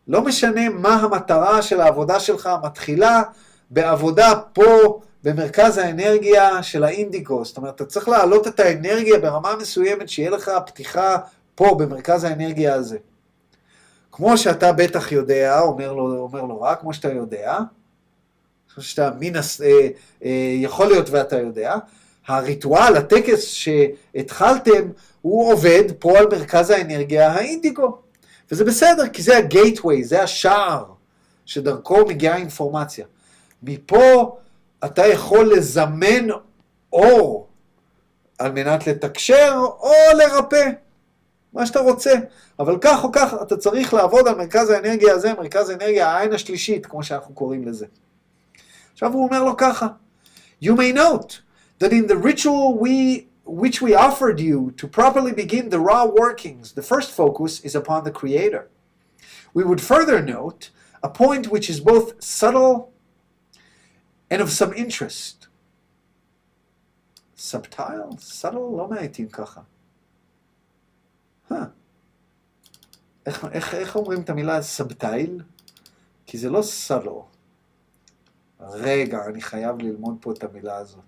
[0.08, 3.22] לא משנה מה המטרה של העבודה שלך, מתחילה
[3.70, 7.46] בעבודה פה, במרכז האנרגיה של האינדיקו.
[7.46, 11.18] זאת אומרת, אתה צריך להעלות את האנרגיה ברמה מסוימת, שיהיה לך פתיחה
[11.56, 12.98] פה, במרכז האנרגיה הזה.
[14.12, 17.58] כמו שאתה בטח יודע, אומר לו, אומר לו רק, כמו שאתה יודע,
[18.74, 19.36] כמו שאתה מן.
[19.36, 19.42] אה,
[20.24, 21.76] אה, יכול להיות ואתה יודע,
[22.28, 24.90] הריטואל, הטקס שהתחלתם,
[25.22, 27.98] הוא עובד פה על מרכז האנרגיה האינדיגו.
[28.52, 30.86] וזה בסדר, כי זה הגייטווי, זה השער
[31.46, 33.06] שדרכו מגיעה אינפורמציה.
[33.64, 34.38] מפה
[34.86, 36.28] אתה יכול לזמן
[36.94, 37.48] אור
[38.40, 40.70] על מנת לתקשר או לרפא.
[41.54, 42.14] מה שאתה רוצה.
[42.60, 46.86] אבל כך או כך, אתה צריך לעבוד על מרכז האנרגיה הזה, מרכז האנרגיה, העין השלישית,
[46.86, 47.86] כמו שאנחנו קוראים לזה.
[48.94, 49.88] עכשיו הוא אומר לו ככה,
[50.64, 51.47] You may note
[51.79, 56.73] that in the ritual we, which we offered you to properly begin the raw workings,
[56.73, 58.69] the first focus is upon the Creator.
[59.55, 60.71] We would further note
[61.03, 62.93] a point which is both subtle
[64.31, 65.49] and of some interest.
[67.35, 68.17] Subtile?
[68.19, 68.77] Subtle?
[68.77, 69.61] לא מעטים ככה.
[73.27, 75.43] איך, איך, איך אומרים את המילה סבטייל?
[76.27, 77.27] כי זה לא סלו.
[78.61, 81.05] רגע, אני חייב ללמוד פה את המילה הזאת.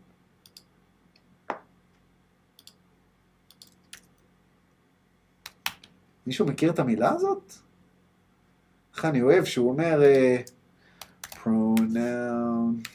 [6.29, 7.53] מישהו מכיר את המילה הזאת?
[8.95, 12.87] איך אני אוהב שהוא אומר uh, pronoun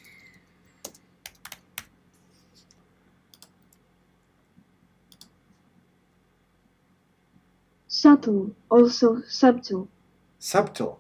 [7.88, 9.88] subtle, also subtle.
[10.40, 10.94] subtle.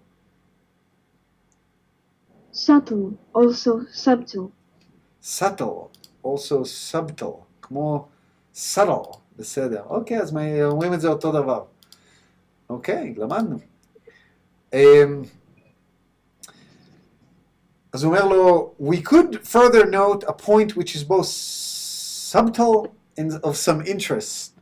[2.52, 4.50] Subtle, also subtle.
[5.20, 5.90] subtle,
[6.22, 7.44] also subtle.
[7.62, 8.08] כמו
[8.54, 9.82] subtle, בסדר.
[9.86, 11.64] אוקיי, אז אומרים את זה אותו דבר.
[12.69, 13.59] אוקיי, למדנו.
[14.73, 15.23] אמ,
[17.93, 23.31] אז הוא אומר לו, we could further note a point which is both subtle and
[23.43, 24.53] of some interest.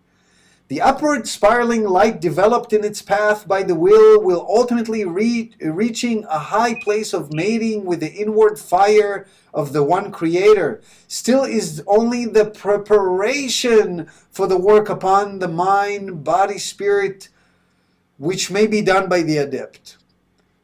[0.70, 6.26] The upward spiraling light developed in its path by the will will ultimately reach, reaching
[6.26, 11.82] a high place of mating with the inward fire of the one creator still is
[11.88, 17.30] only the preparation for the work upon the mind, body, spirit,
[18.23, 19.97] which may be done by the adept.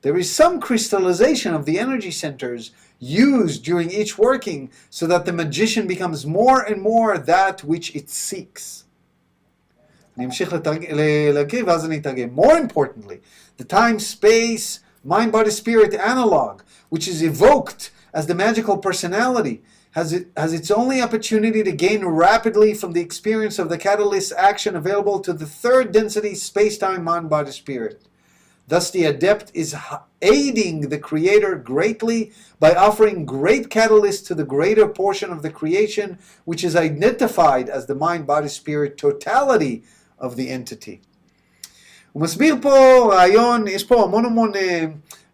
[0.02, 5.32] There is some crystallization of the energy centers used during each working so that the
[5.32, 8.84] magician becomes more and more that which it seeks.
[12.32, 13.22] More importantly,
[13.56, 20.11] the time, space, mind, body, spirit analog, which is evoked as the magical personality, has,
[20.11, 24.75] it, has its only opportunity to gain rapidly from the experience of the catalyst action
[24.75, 28.07] available to the third density space-time mind, body, spirit.
[28.67, 34.45] Thus, the adept is h- aiding the creator greatly by offering great catalyst to the
[34.45, 39.83] greater portion of the creation, which is identified as the mind, body, spirit totality
[40.17, 41.01] of the entity.
[42.13, 44.85] הוא מסביר פה רעיון, יש פה המון המון אה,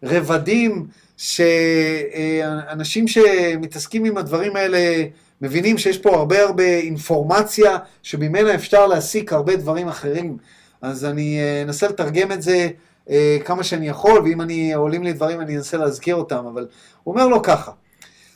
[0.02, 0.86] רבדים
[1.17, 5.03] שאנשים שמתעסקים עם הדברים האלה
[5.41, 10.37] מבינים שיש פה הרבה הרבה אינפורמציה שממנה אפשר להסיק הרבה דברים אחרים.
[10.81, 12.69] אז אני אה, אנסה לתרגם את זה
[13.09, 16.67] אה, כמה שאני יכול, ואם אני עולים לי דברים אני אנסה להזכיר אותם, אבל
[17.03, 17.71] הוא אומר לו ככה,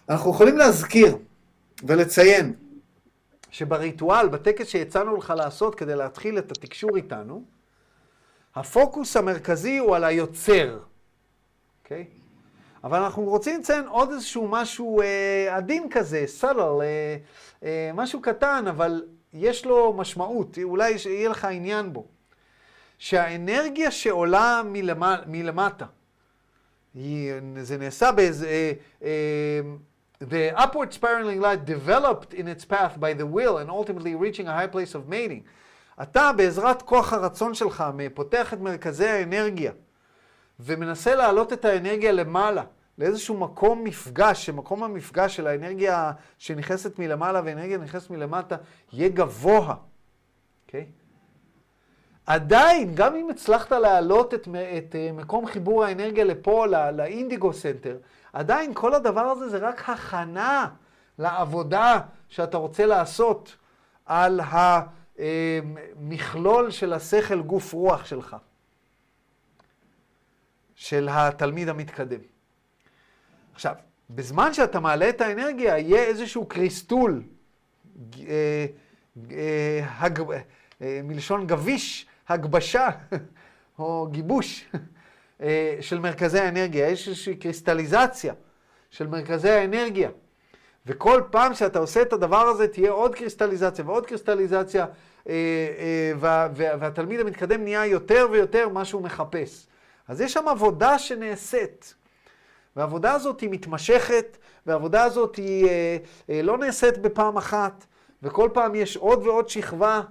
[0.10, 1.18] אנחנו יכולים להזכיר
[1.84, 2.54] ולציין
[3.52, 7.44] שבריטואל, בטקס שהצענו לך לעשות כדי להתחיל את התקשור איתנו,
[8.56, 10.80] הפוקוס המרכזי הוא על היוצר,
[11.84, 12.06] אוקיי?
[12.84, 17.18] אבל אנחנו רוצים לציין עוד איזשהו משהו אה, עדין כזה, סלל, אה,
[17.64, 22.06] אה, משהו קטן, אבל יש לו משמעות, אולי יהיה לך עניין בו.
[22.98, 25.86] שהאנרגיה שעולה מלמע, מלמטה,
[26.94, 28.48] היא, זה נעשה באיזה...
[28.48, 28.72] אה,
[29.04, 29.62] אה,
[30.22, 34.54] The upward spiraling light developed in its path by the will and ultimately reaching a
[34.54, 35.44] high place of mating.
[36.02, 39.72] אתה בעזרת כוח הרצון שלך פותח את מרכזי האנרגיה
[40.60, 42.64] ומנסה להעלות את האנרגיה למעלה,
[42.98, 48.56] לאיזשהו מקום מפגש, שמקום המפגש של האנרגיה שנכנסת מלמעלה והאנרגיה נכנסת מלמטה
[48.94, 49.76] יהיה גבוה,
[50.66, 50.82] אוקיי?
[50.82, 51.00] Okay?
[52.30, 57.54] עדיין, גם אם הצלחת להעלות את, את אה, מקום חיבור האנרגיה לפה, לא- ל indigo
[57.54, 57.98] center,
[58.34, 60.68] עדיין כל הדבר הזה זה רק הכנה
[61.20, 63.56] לעבודה שאתה רוצה לעשות
[64.06, 64.42] על
[65.20, 68.36] המכלול של השכל גוף רוח שלך,
[70.80, 72.20] של התלמיד המתקדם.
[73.54, 73.74] עכשיו,
[74.10, 77.24] בזמן שאתה מעלה את האנרגיה, יהיה איזשהו קריסטול,
[78.20, 78.66] אה,
[79.32, 79.80] אה.
[80.82, 82.90] אה, מלשון גביש, הגבשה
[83.80, 84.72] או גיבוש
[85.82, 86.90] של מרכזי האנרגיה.
[86.90, 88.34] יש איזושהי קריסטליזציה
[88.90, 90.10] של מרכזי האנרגיה.
[90.86, 94.86] וכל פעם שאתה עושה את הדבר הזה, תהיה עוד קריסטליזציה ועוד קריסטליזציה,
[95.26, 95.34] וה,
[96.20, 99.70] וה, והתלמיד המתקדם נהיה יותר ויותר מה שהוא מחפש.
[100.10, 101.96] אז יש שם עבודה שנעשית.
[102.76, 105.98] והעבודה הזאת היא מתמשכת, והעבודה הזאת היא אה,
[106.30, 107.86] אה, לא נעשית בפעם אחת,
[108.24, 110.02] וכל פעם יש עוד ועוד שכבה,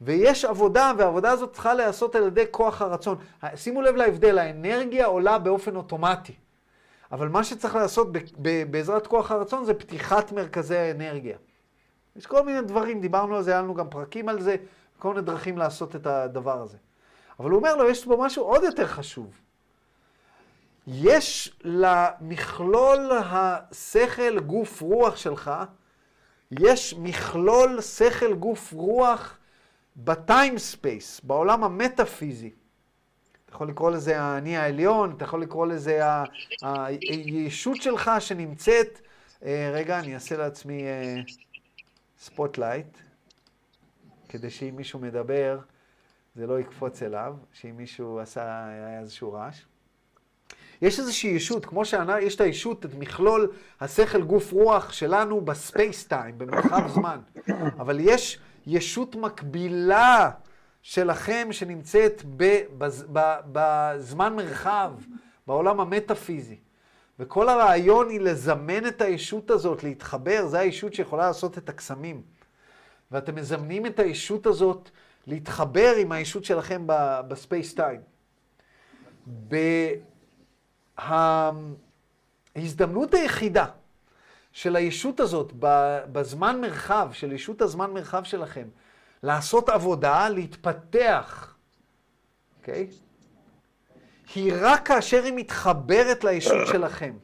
[0.00, 3.18] ויש עבודה, והעבודה הזאת צריכה להיעשות על ידי כוח הרצון.
[3.54, 6.34] שימו לב להבדל, האנרגיה עולה באופן אוטומטי,
[7.12, 11.36] אבל מה שצריך לעשות ב- ב- בעזרת כוח הרצון זה פתיחת מרכזי האנרגיה.
[12.16, 14.56] יש כל מיני דברים, דיברנו על זה, היה לנו גם פרקים על זה,
[14.98, 16.76] כל מיני דרכים לעשות את הדבר הזה.
[17.40, 19.40] אבל הוא אומר לו, יש פה משהו עוד יותר חשוב.
[20.86, 25.50] יש למכלול השכל גוף רוח שלך,
[26.50, 29.38] יש מכלול שכל גוף רוח
[29.96, 32.50] ב time space, בעולם המטאפיזי.
[33.44, 36.00] אתה יכול לקרוא לזה האני העליון, אתה יכול לקרוא לזה
[36.62, 39.00] הישות שלך שנמצאת,
[39.44, 40.82] אה, רגע, אני אעשה לעצמי
[42.18, 42.98] spotlight,
[44.28, 45.58] כדי שאם מישהו מדבר,
[46.34, 49.62] זה לא יקפוץ אליו, שאם מישהו עשה, היה איזשהו רעש.
[50.82, 56.06] יש איזושהי ישות, כמו שיש את הישות, את מכלול השכל גוף רוח שלנו ב space
[56.06, 57.18] time, במרחב זמן.
[57.78, 60.30] אבל יש ישות מקבילה
[60.82, 62.22] שלכם שנמצאת
[62.78, 63.06] בז,
[63.52, 64.92] בזמן מרחב,
[65.46, 66.58] בעולם המטאפיזי.
[67.18, 72.22] וכל הרעיון היא לזמן את הישות הזאת, להתחבר, זו הישות שיכולה לעשות את הקסמים.
[73.10, 74.90] ואתם מזמנים את הישות הזאת
[75.26, 76.84] להתחבר עם הישות שלכם
[77.28, 78.00] בספייס טיים.
[82.56, 83.66] ההזדמנות היחידה
[84.52, 85.52] של הישות הזאת,
[86.12, 88.68] בזמן מרחב, של ישות הזמן מרחב שלכם,
[89.22, 91.54] לעשות עבודה, להתפתח,
[92.58, 92.86] אוקיי?
[94.34, 97.16] היא רק כאשר היא מתחברת לישות שלכם.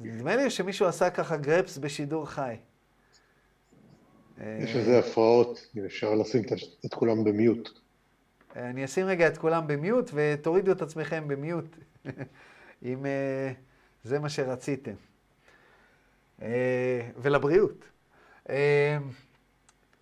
[0.00, 2.56] נדמה לי שמישהו עשה ככה גרפס בשידור חי.
[4.42, 6.42] יש לזה הפרעות, אם אפשר לשים
[6.86, 7.68] את- כולם במיוט.
[8.56, 11.76] אני אשים רגע את כולם במיוט ותורידו את עצמכם במיוט,
[12.84, 13.52] אם אה,
[14.04, 14.94] זה מה שרציתם.
[16.42, 16.48] אה,
[17.22, 17.84] ולבריאות.
[18.50, 18.98] אה,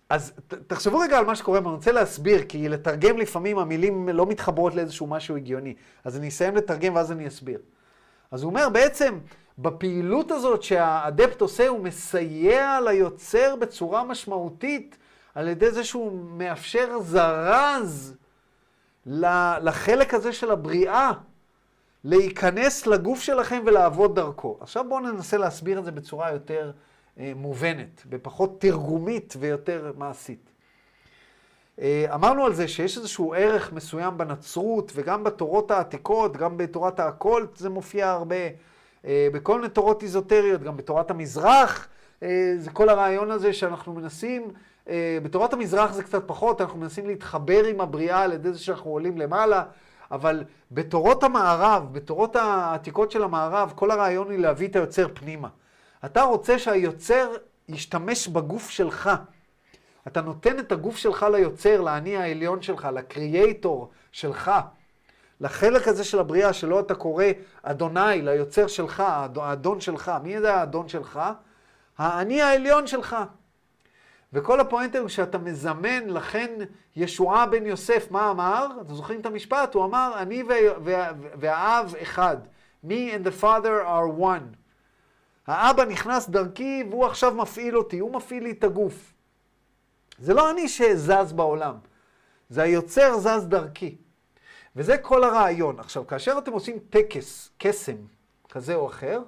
[0.09, 4.25] אז ת- תחשבו רגע על מה שקורה, ואני רוצה להסביר, כי לתרגם לפעמים המילים לא
[4.25, 5.73] מתחברות לאיזשהו משהו הגיוני.
[6.03, 7.59] אז אני אסיים לתרגם ואז אני אסביר.
[8.31, 9.17] אז הוא אומר, בעצם,
[9.57, 14.97] בפעילות הזאת שהאדפט עושה, הוא מסייע ליוצר בצורה משמעותית
[15.35, 18.15] על ידי זה שהוא מאפשר זרז
[19.05, 21.11] לחלק הזה של הבריאה
[22.03, 24.57] להיכנס לגוף שלכם ולעבוד דרכו.
[24.61, 26.71] עכשיו בואו ננסה להסביר את זה בצורה יותר
[27.19, 30.49] אה, מובנת, בפחות תרגומית ויותר מעשית.
[31.81, 37.57] אה, אמרנו על זה שיש איזשהו ערך מסוים בנצרות וגם בתורות העתיקות, גם בתורת האקולט
[37.57, 38.35] זה מופיע הרבה,
[39.03, 41.87] בכל מיני תורות איזוטריות, גם בתורת המזרח,
[42.23, 44.47] אה, זה כל הרעיון הזה שאנחנו מנסים,
[44.89, 48.91] אה, בתורת המזרח זה קצת פחות, אנחנו מנסים להתחבר עם הבריאה על ידי זה שאנחנו
[48.91, 49.63] עולים למעלה,
[50.11, 55.47] אבל בתורות המערב, בתורות העתיקות של המערב, כל הרעיון היא להביא את היוצר פנימה.
[56.05, 57.31] אתה רוצה שהיוצר
[57.69, 59.09] ישתמש בגוף שלך.
[60.07, 64.51] אתה נותן את הגוף שלך ליוצר, לאני העליון שלך, לקריאייטור שלך,
[65.41, 67.25] לחלק הזה של הבריאה, שלא אתה קורא
[67.63, 70.11] אדוני, ליוצר שלך, האד- האדון שלך.
[70.23, 71.19] מי זה האדון שלך?
[71.97, 73.15] האני העליון שלך.
[74.33, 76.51] וכל הפואנטה הוא שאתה מזמן, לכן
[76.95, 78.67] ישועה בן יוסף, מה אמר?
[78.81, 79.73] אתם זוכרים את המשפט?
[79.75, 82.37] הוא אמר, אני וה- וה- והאב אחד.
[82.85, 84.55] Me and the father are one.
[85.47, 89.13] האבא נכנס דרכי והוא עכשיו מפעיל אותי, הוא מפעיל לי את הגוף.
[90.19, 91.75] זה לא אני שזז בעולם,
[92.49, 93.97] זה היוצר זז דרכי.
[94.75, 95.79] וזה כל הרעיון.
[95.79, 97.95] עכשיו, כאשר אתם עושים טקס, קסם,
[98.49, 99.21] כזה או אחר,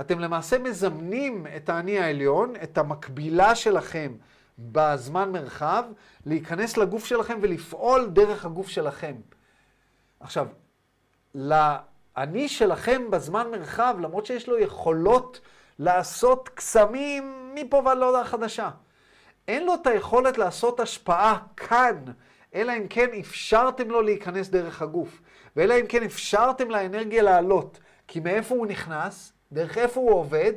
[0.00, 4.12] אתם למעשה מזמנים את האני העליון, את המקבילה שלכם
[4.58, 5.84] בזמן מרחב,
[6.26, 9.14] להיכנס לגוף שלכם ולפעול דרך הגוף שלכם.
[10.20, 10.46] עכשיו,
[11.34, 15.40] לאני שלכם בזמן מרחב, למרות שיש לו יכולות
[15.78, 18.70] לעשות קסמים מפה ועד להודעה חדשה,
[19.48, 22.04] אין לו את היכולת לעשות השפעה כאן,
[22.54, 25.20] אלא אם כן אפשרתם לו להיכנס דרך הגוף.
[25.56, 27.80] ואלא אם כן אפשרתם לאנרגיה לעלות.
[28.08, 29.32] כי מאיפה הוא נכנס?
[29.52, 30.52] דרך איפה הוא עובד?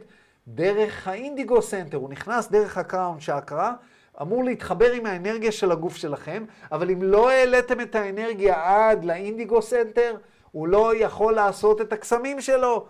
[0.48, 1.98] דרך ה indigo center.
[1.98, 3.74] הוא נכנס דרך ה crown chakra,
[4.22, 9.14] אמור להתחבר עם האנרגיה של הגוף שלכם, אבל אם לא העליתם את האנרגיה עד ל
[9.14, 10.16] indigo center,
[10.52, 12.88] הוא לא יכול לעשות את הקסמים שלו.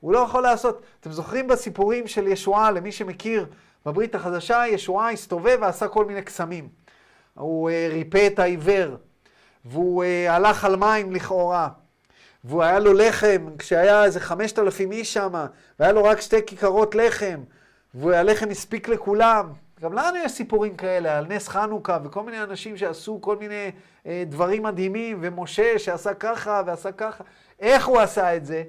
[0.00, 0.82] הוא לא יכול לעשות.
[1.00, 3.46] אתם זוכרים בסיפורים של ישועה, למי שמכיר,
[3.86, 6.68] בברית החדשה, ישועה הסתובב ועשה כל מיני קסמים.
[7.34, 8.96] הוא אה, ריפא את העיוור,
[9.64, 11.68] והוא אה, הלך על מים לכאורה,
[12.44, 15.46] והוא היה לו לחם, כשהיה איזה חמשת אלפים איש שם,
[15.80, 17.40] והיה לו רק שתי כיכרות לחם,
[17.94, 19.52] והלחם הספיק לכולם.
[19.80, 23.70] גם לנו יש סיפורים כאלה, על נס חנוכה, וכל מיני אנשים שעשו כל מיני
[24.02, 27.24] uh, דברים מדהימים, ומשה שעשה ככה ועשה ככה.
[27.60, 28.62] איך הוא עשה את זה?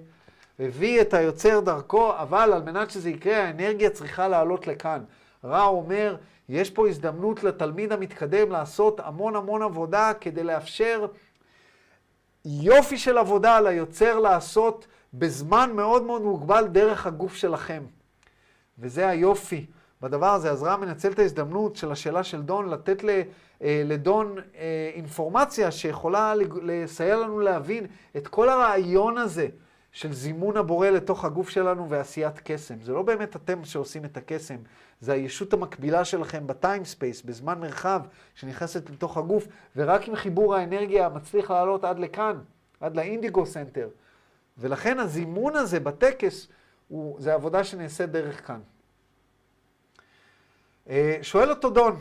[0.59, 5.03] הביא את היוצר דרכו, אבל על מנת שזה יקרה, האנרגיה צריכה לעלות לכאן.
[5.43, 6.15] רע אומר,
[6.49, 11.05] יש פה הזדמנות לתלמיד המתקדם לעשות המון המון עבודה כדי לאפשר
[12.45, 17.83] יופי של עבודה ליוצר לעשות בזמן מאוד מאוד מוגבל דרך הגוף שלכם.
[18.79, 19.65] וזה היופי
[20.01, 20.51] בדבר הזה.
[20.51, 23.21] אז רע מנצל את ההזדמנות של השאלה של דון, לתת אה,
[23.85, 27.85] לדון אה, אינפורמציה שיכולה לסייע לנו להבין
[28.17, 29.47] את כל הרעיון הזה
[29.95, 32.75] של זימון הבורא לתוך הגוף שלנו ועשיית קסם.
[32.83, 34.55] זה לא באמת אתם שעושים את הקסם,
[35.01, 38.01] זה הישות המקבילה שלכם ב time space, בזמן מרחב,
[38.35, 42.37] שנכנסת לתוך הגוף, ורק עם חיבור האנרגיה מצליח לעלות עד לכאן,
[42.81, 43.89] עד ל indigo center.
[44.57, 46.47] ולכן הזימון הזה בטקס,
[46.87, 48.59] הוא, זה עבודה שנעשית דרך כאן.
[50.89, 51.99] אה, שואל אותו דון,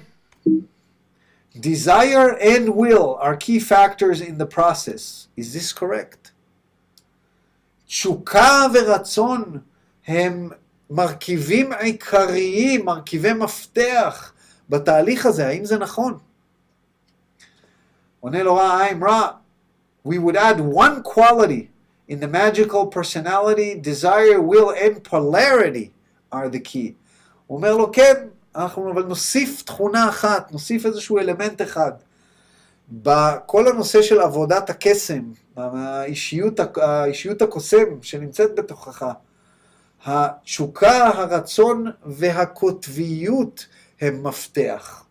[1.55, 5.29] Desire and will are key factors in the process.
[5.37, 6.34] Is this correct?
[7.87, 9.59] תשוקה ורצון
[10.07, 10.51] הם
[10.91, 14.33] מרכיבים עיקריים, מרכיבי מפתח
[14.69, 16.19] בתהליך הזה, האם זה נכון?
[18.21, 19.29] עונה לו רע, I'm רע.
[20.09, 21.69] We would add one quality
[22.09, 25.91] in the magical personality, desire, will and polarity
[26.33, 26.93] are the key.
[27.47, 28.15] הוא אומר לו, כן,
[28.57, 31.93] אנחנו אבל נוסיף תכונה אחת, נוסיף איזשהו אלמנט אחד.
[32.89, 35.23] בכל הנושא של עבודת הקסם,
[35.57, 39.07] האישיות, האישיות הקוסם שנמצאת בתוכך,
[40.05, 43.67] התשוקה, הרצון והקוטביות
[44.01, 45.05] הם מפתח.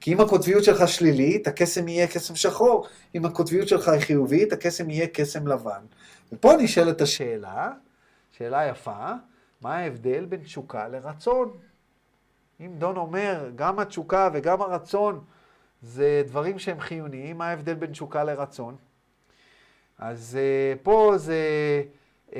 [0.00, 2.86] כי אם הקוטביות שלך שלילית, הקסם יהיה קסם שחור.
[3.14, 5.80] אם הקוטביות שלך היא חיובית, הקסם יהיה קסם לבן.
[6.32, 7.70] ופה נשאלת השאלה,
[8.30, 9.10] שאלה יפה,
[9.60, 11.50] מה ההבדל בין תשוקה לרצון?
[12.60, 15.20] אם דון אומר, גם התשוקה וגם הרצון
[15.84, 18.76] זה דברים שהם חיוניים, מה ההבדל בין תשוקה לרצון?
[19.98, 21.38] אז uh, פה זה,
[22.30, 22.34] uh,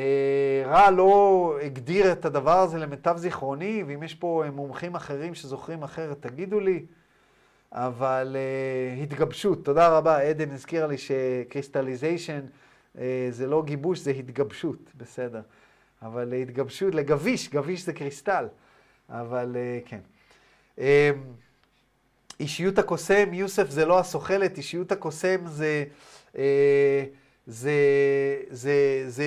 [0.64, 6.22] רע לא הגדיר את הדבר הזה למיטב זיכרוני, ואם יש פה מומחים אחרים שזוכרים אחרת,
[6.22, 6.84] תגידו לי.
[7.72, 12.40] אבל uh, התגבשות, תודה רבה, עדן הזכירה לי שקריסטליזיישן
[12.96, 12.98] uh,
[13.30, 15.42] זה לא גיבוש, זה התגבשות, בסדר.
[16.02, 18.46] אבל uh, התגבשות, לגביש, גביש זה קריסטל,
[19.08, 20.00] אבל uh, כן.
[20.76, 20.80] Uh,
[22.40, 25.84] אישיות הקוסם, יוסף זה לא הסוחלת, אישיות הקוסם זה,
[26.32, 26.36] uh,
[27.46, 27.72] זה,
[28.50, 29.26] זה, זה,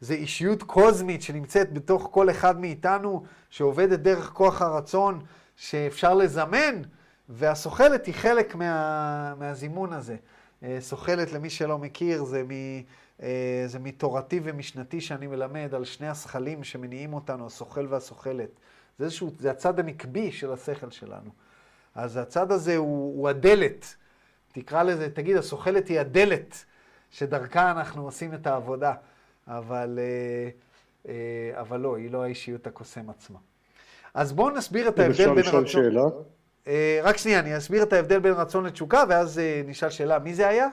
[0.00, 5.20] זה אישיות קוזמית שנמצאת בתוך כל אחד מאיתנו, שעובדת דרך כוח הרצון
[5.56, 6.82] שאפשר לזמן.
[7.28, 10.16] והסוחלת היא חלק מה, מהזימון הזה.
[10.80, 12.82] סוחלת, למי שלא מכיר, זה, מ,
[13.66, 18.50] זה מתורתי ומשנתי שאני מלמד על שני השכלים שמניעים אותנו, הסוחל והסוחלת.
[18.98, 21.30] זה, איזשהו, זה הצד הנקבי של השכל שלנו.
[21.98, 23.94] אז הצד הזה הוא, הוא הדלת.
[24.52, 26.64] תקרא לזה, תגיד, הסוחלת היא הדלת
[27.10, 28.94] שדרכה אנחנו עושים את העבודה.
[29.48, 29.98] אבל,
[31.52, 33.38] אבל לא, היא לא האישיות הקוסם עצמה.
[34.14, 35.38] אז בואו נסביר את ההבדל בין רצון...
[35.38, 36.02] אפשר לשאול שאלה?
[36.64, 36.68] Uh,
[37.02, 40.68] רק שנייה, אני אסביר את ההבדל בין רצון לתשוקה, ואז נשאל שאלה, מי זה היה?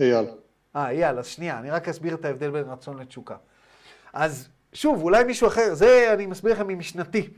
[0.00, 0.26] אייל.
[0.76, 3.36] אה, אייל, אז שנייה, אני רק אסביר את ההבדל בין רצון לתשוקה.
[4.12, 7.30] אז שוב, אולי מישהו אחר, זה אני מסביר לכם ממשנתי.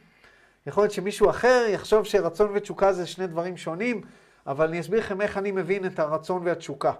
[0.68, 4.00] יכול להיות שמישהו אחר יחשוב שרצון ותשוקה זה שני דברים שונים,
[4.46, 6.92] אבל אני אסביר לכם איך אני מבין את הרצון והתשוקה.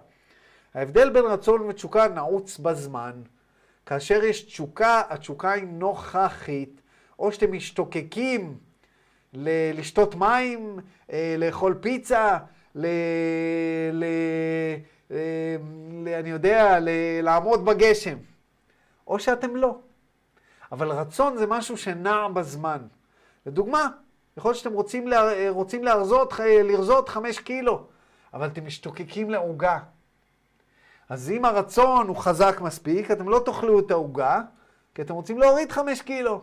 [0.75, 3.23] ההבדל בין רצון ותשוקה נעוץ בזמן.
[3.87, 6.81] כאשר יש תשוקה, התשוקה היא נוכחית,
[7.19, 8.59] או שאתם משתוקקים
[9.35, 10.79] ל- לשתות מים,
[11.13, 12.39] אה, לאכול פיצה,
[12.75, 12.87] ל...
[13.93, 14.05] ל...
[15.11, 15.57] אה,
[16.05, 16.09] ל...
[16.09, 16.89] אני יודע, ל...
[17.23, 18.19] לעמוד בגשם.
[19.07, 19.79] או שאתם לא.
[20.73, 22.79] אבל רצון זה משהו שנע בזמן.
[23.49, 23.89] לדוגמה,
[24.37, 25.51] יכול להיות שאתם רוצים, לה...
[25.51, 26.35] רוצים להרזות,
[26.65, 27.87] לרזות חמש קילו,
[28.35, 29.79] אבל אתם משתוקקים לעוגה.
[31.09, 34.41] אז אם הרצון הוא חזק מספיק, אתם לא תאכלו את העוגה,
[34.95, 36.41] כי אתם רוצים להוריד חמש קילו.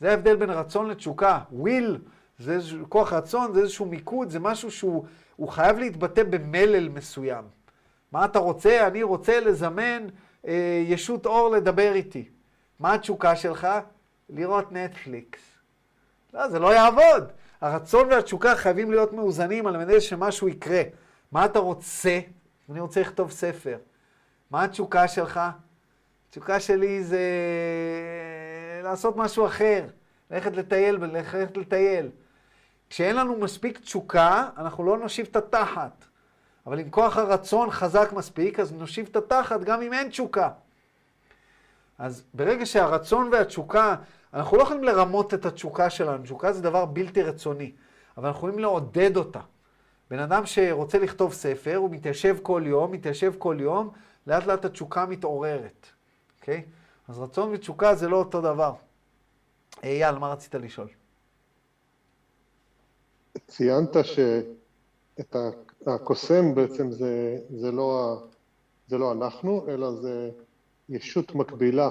[0.00, 1.40] זה ההבדל בין רצון לתשוקה.
[1.62, 1.98] will,
[2.38, 7.44] זה איזשהו, כוח רצון, זה איזשהו מיקוד, זה משהו שהוא חייב להתבטא במלל מסוים.
[8.12, 8.86] מה אתה רוצה?
[8.86, 10.06] אני רוצה לזמן
[10.46, 12.28] אה, ישות אור לדבר איתי.
[12.80, 13.68] מה התשוקה שלך?
[14.28, 15.49] לראות נטפליקס.
[16.34, 17.32] לא, זה לא יעבוד.
[17.60, 20.82] הרצון והתשוקה חייבים להיות מאוזנים על מנת שמשהו יקרה.
[21.32, 22.20] מה אתה רוצה?
[22.70, 23.78] אני רוצה לכתוב ספר.
[24.50, 25.40] מה התשוקה שלך?
[26.28, 27.20] התשוקה שלי זה
[28.82, 29.84] לעשות משהו אחר,
[30.30, 32.08] ללכת לטייל, ללכת לטייל.
[32.90, 36.04] כשאין לנו מספיק תשוקה, אנחנו לא נושיב את התחת.
[36.66, 40.48] אבל אם כוח הרצון חזק מספיק, אז נושיב את התחת גם אם אין תשוקה.
[41.98, 43.96] אז ברגע שהרצון והתשוקה,
[44.34, 47.72] אנחנו לא יכולים לרמות את התשוקה שלנו, תשוקה זה דבר בלתי רצוני,
[48.16, 49.40] אבל אנחנו יכולים לעודד אותה.
[50.10, 53.90] בן אדם שרוצה לכתוב ספר, הוא מתיישב כל יום, מתיישב כל יום,
[54.26, 55.86] לאט לאט התשוקה מתעוררת,
[56.40, 56.64] אוקיי?
[56.66, 57.10] Okay?
[57.10, 58.74] אז רצון ותשוקה זה לא אותו דבר.
[59.82, 60.88] אייל, מה רצית לשאול?
[63.46, 65.36] ציינת שאת
[65.86, 68.22] הקוסם בעצם זה, זה, לא,
[68.88, 70.30] זה לא אנחנו, אלא זה
[70.88, 71.90] ישות מקבילה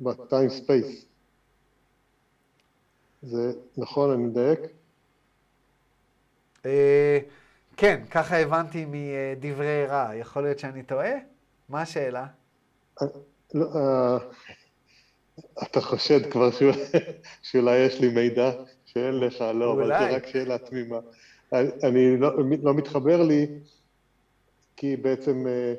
[0.00, 1.04] ב time space.
[3.22, 4.60] זה נכון, אני מדייק?
[6.66, 7.18] אה,
[7.76, 10.10] כן, ככה הבנתי מדברי רע.
[10.14, 11.12] יכול להיות שאני טועה?
[11.68, 12.26] מה השאלה?
[13.54, 14.18] לא, אה,
[15.62, 16.48] אתה חושד כבר
[17.42, 18.50] שאולי יש לי מידע
[18.84, 20.98] שאין לך, לא, אבל זו רק שאלה תמימה.
[21.82, 22.30] אני לא,
[22.62, 23.46] לא מתחבר לי,
[24.76, 25.74] כי בעצם אה,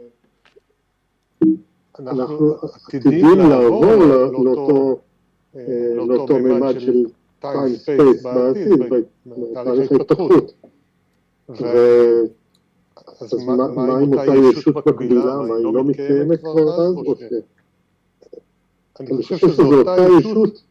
[2.08, 2.56] אנחנו
[2.88, 3.96] עתידים לעבור
[4.32, 5.00] לאותו
[5.56, 7.06] אה, לאותו מימד של
[7.42, 7.46] time
[7.86, 8.80] space בעתיד,
[9.26, 10.54] בתהליך ההתפתחות.
[13.22, 17.24] אז מה עם אותה ישות מקבילה, מה היא לא מתקיימת כבר אז, או ש...
[19.00, 20.64] אני חושב שזו אותה ישות,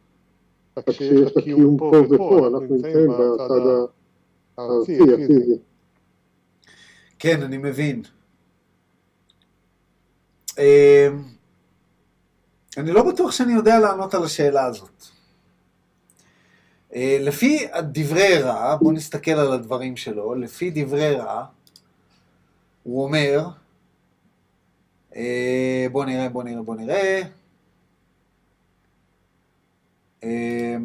[0.77, 3.85] רק שיש לה קיום פה ופה, אנחנו נמצאים בצד
[4.57, 5.57] הארצי, הפיזי.
[7.19, 8.01] כן, אני מבין.
[12.77, 15.05] אני לא בטוח שאני יודע לענות על השאלה הזאת.
[16.95, 21.45] לפי דברי רע, בואו נסתכל על הדברים שלו, לפי דברי רע,
[22.83, 23.47] הוא אומר,
[25.15, 27.21] אה, בוא נראה, בוא נראה, בוא נראה.
[30.23, 30.75] אה,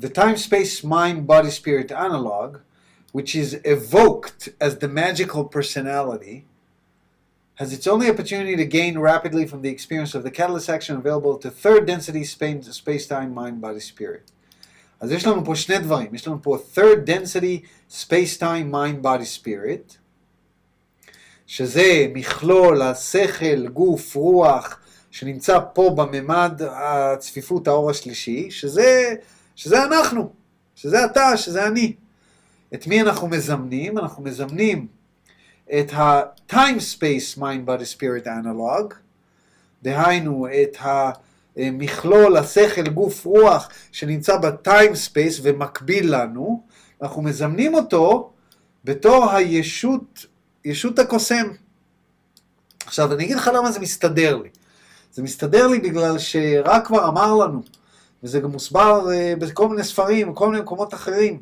[0.00, 2.58] the time space mind body spirit analog,
[3.12, 6.44] which is evoked as the magical personality,
[7.59, 11.37] has its only opportunity to gain rapidly from the experience of the catalyst action available
[11.37, 14.31] to third density space time mind body spirit.
[14.99, 19.25] אז יש לנו פה שני דברים, יש לנו פה third density space time mind body
[19.39, 19.97] spirit,
[21.47, 24.79] שזה מכלול השכל, גוף, רוח,
[25.11, 29.15] שנמצא פה בממד הצפיפות האור השלישי, שזה,
[29.55, 30.33] שזה אנחנו,
[30.75, 31.93] שזה אתה, שזה אני.
[32.73, 33.97] את מי אנחנו מזמנים?
[33.97, 34.87] אנחנו מזמנים
[35.72, 38.94] את ה-time space mind body spirit analog,
[39.82, 40.76] דהיינו את
[41.56, 46.62] המכלול השכל גוף רוח שנמצא ב-time space ומקביל לנו,
[47.02, 48.32] אנחנו מזמנים אותו
[48.84, 50.26] בתור הישות,
[50.64, 51.46] ישות הקוסם.
[52.86, 54.48] עכשיו אני אגיד לך למה זה מסתדר לי.
[55.12, 57.62] זה מסתדר לי בגלל שרע כבר אמר לנו,
[58.22, 61.40] וזה גם מוסבר אה, בכל מיני ספרים, בכל מיני מקומות אחרים,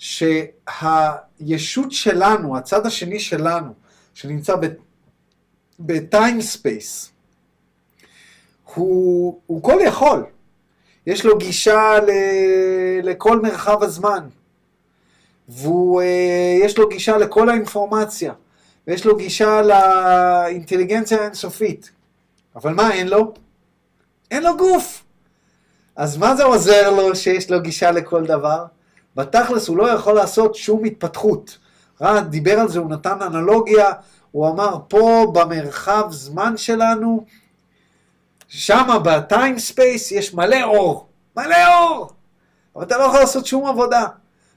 [0.00, 3.72] שהישות שלנו, הצד השני שלנו,
[4.14, 4.54] שנמצא
[5.80, 7.10] ב time space,
[8.74, 10.24] הוא, הוא כל יכול.
[11.06, 12.10] יש לו גישה ל,
[13.02, 14.28] לכל מרחב הזמן,
[15.48, 18.32] ויש לו גישה לכל האינפורמציה,
[18.86, 21.90] ויש לו גישה לאינטליגנציה האינסופית.
[22.56, 23.34] אבל מה אין לו?
[24.30, 25.02] אין לו גוף.
[25.96, 28.64] אז מה זה עוזר לו שיש לו גישה לכל דבר?
[29.16, 31.58] בתכלס הוא לא יכול לעשות שום התפתחות.
[32.02, 33.92] רע דיבר על זה, הוא נתן אנלוגיה,
[34.30, 37.24] הוא אמר פה במרחב זמן שלנו,
[38.48, 42.10] שמה ב time space יש מלא אור, מלא אור,
[42.76, 44.06] אבל אתה לא יכול לעשות שום עבודה.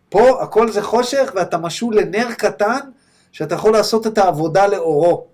[0.09, 2.79] פה הכל זה חושך ואתה משול לנר קטן
[3.31, 5.27] שאתה יכול לעשות את העבודה לאורו.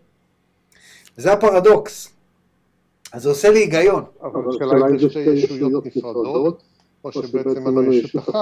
[1.17, 2.09] זה הפרדוקס.
[3.13, 4.03] אז זה עושה לי היגיון.
[4.21, 6.63] אבל השאלה אם זה שתי ישויות נפרדות,
[7.03, 8.35] או שבעצם לנו ישות אחת,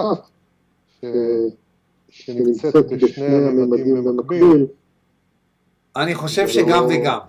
[2.10, 4.66] שנמצאת בשני הממדים במקביל.
[5.96, 7.20] אני חושב שגם וגם.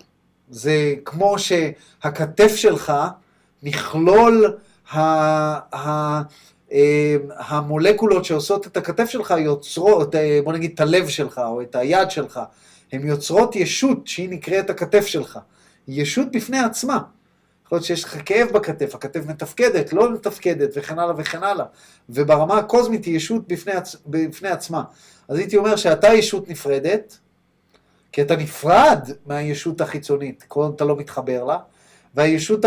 [0.51, 2.93] זה כמו שהכתף שלך,
[3.63, 4.57] מכלול
[4.93, 4.99] ה...
[5.77, 6.23] ה...
[7.37, 10.15] המולקולות שעושות את הכתף שלך יוצרות,
[10.45, 12.41] בוא נגיד את הלב שלך או את היד שלך,
[12.93, 15.39] הן יוצרות ישות שהיא נקראת הכתף שלך.
[15.89, 16.99] ישות בפני עצמה.
[17.69, 21.65] יכול להיות שיש לך כאב בכתף, הכתף מתפקדת, לא מתפקדת, וכן הלאה וכן הלאה.
[22.11, 23.97] וברמה הקוסמית היא ישות בפני, עצ...
[24.07, 24.83] בפני עצמה.
[25.29, 27.19] אז הייתי אומר שאתה ישות נפרדת,
[28.13, 31.59] כי אתה נפרד מהישות החיצונית, כל אתה לא מתחבר לה,
[32.15, 32.65] והישות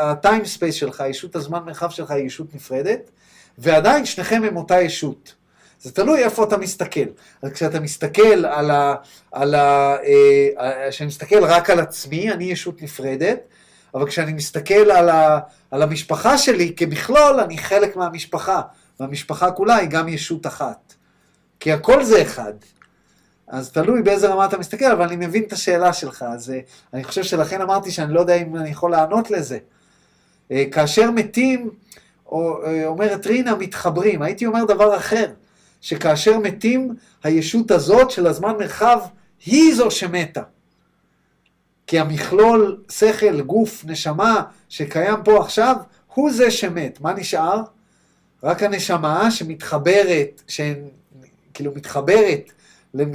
[0.00, 3.10] ה time space שלך, הישות הזמן מרחב שלך היא ישות נפרדת,
[3.58, 5.34] ועדיין שניכם הם אותה ישות.
[5.80, 7.06] זה תלוי איפה אתה מסתכל.
[7.42, 8.94] אז כשאתה מסתכל על ה...
[9.32, 9.96] על ה...
[10.58, 13.40] אה, כשאני מסתכל רק על עצמי, אני ישות נפרדת,
[13.94, 15.38] אבל כשאני מסתכל על, ה,
[15.70, 18.60] על המשפחה שלי כמכלול, אני חלק מהמשפחה,
[19.00, 20.94] והמשפחה כולה היא גם ישות אחת.
[21.60, 22.52] כי הכל זה אחד.
[23.48, 26.60] אז תלוי באיזה רמה אתה מסתכל, אבל אני מבין את השאלה שלך, אז אה,
[26.94, 29.58] אני חושב שלכן אמרתי שאני לא יודע אם אני יכול לענות לזה.
[30.50, 31.70] אה, כאשר מתים,
[32.32, 34.22] אה, אומרת רינה, מתחברים.
[34.22, 35.26] הייתי אומר דבר אחר,
[35.80, 38.98] שכאשר מתים, הישות הזאת של הזמן מרחב
[39.46, 40.42] היא זו שמתה.
[41.90, 45.76] כי המכלול שכל, גוף, נשמה שקיים פה עכשיו,
[46.14, 47.00] הוא זה שמת.
[47.00, 47.62] מה נשאר?
[48.42, 52.50] רק הנשמה שמתחברת, שכאילו מתחברת,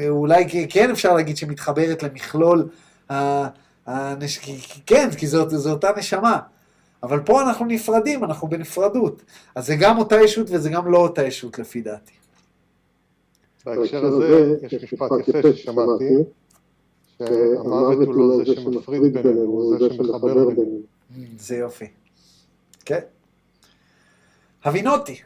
[0.10, 2.68] אולי כן אפשר להגיד שמתחברת למכלול,
[3.86, 4.40] הנש...
[4.86, 6.40] כן, כי זאת, זאת אותה נשמה.
[7.04, 9.22] אבל פה אנחנו נפרדים, אנחנו בנפרדות.
[9.56, 12.14] אז זה גם אותה ישות וזה גם לא אותה ישות לפי דעתי.
[13.66, 16.14] בהקשר הזה יש משפט יפה ששמעתי.
[17.20, 20.80] שהמוות הוא לא זה שמפריד בינינו, הוא זה שמחבר בינינו.
[21.38, 21.86] זה יופי.
[22.86, 23.00] כן.
[24.64, 25.22] הבינותי.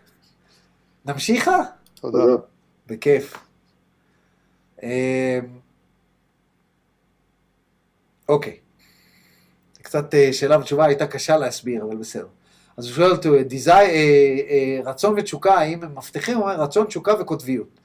[1.06, 1.64] נמשיכה?
[1.96, 2.20] תודה.
[2.88, 3.38] בכיף.
[8.30, 8.58] אוקיי.
[9.82, 12.28] קצת שאלה ותשובה הייתה קשה להסביר, אבל בסדר.
[12.78, 13.30] אז הוא שואל אותו,
[14.86, 16.38] רצון ותשוקה, האם הם מבטיחים?
[16.38, 17.80] הוא אומר, רצון, תשוקה וקוטביות.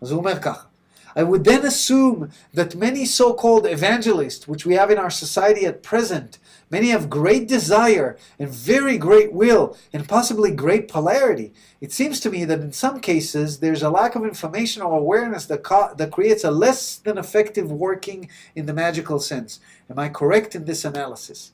[0.00, 0.66] אז הוא אומר ככה,
[1.15, 5.65] I would then assume that many so called evangelists, which we have in our society
[5.65, 11.53] at present, many have great desire and very great will and possibly great polarity.
[11.79, 15.45] It seems to me that in some cases there's a lack of information or awareness
[15.45, 19.61] that, co- that creates a less than effective working in the magical sense.
[19.89, 21.51] Am I correct in this analysis?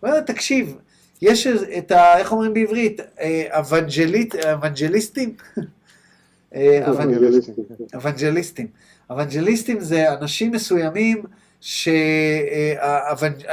[0.00, 0.76] Well, תקשיב,
[1.22, 2.18] יש את ה...
[2.18, 3.00] איך אומרים בעברית?
[3.50, 5.36] אבנג'ליסטים?
[7.95, 8.67] אבנג'ליסטים.
[9.11, 11.23] אבנג'ליסטים זה אנשים מסוימים
[13.31, 13.43] שהנוצרים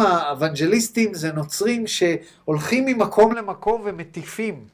[0.00, 4.64] האוונג'ליסטים זה נוצרים שהולכים ממקום למקום ומטיפים.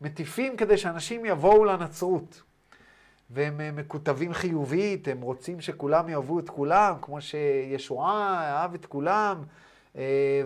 [0.00, 2.42] מטיפים כדי שאנשים יבואו לנצרות.
[3.34, 9.36] והם אה, מקוטבים חיובית, הם רוצים שכולם יאהבו את כולם, כמו שישועה אהב את כולם,
[9.96, 10.42] אה,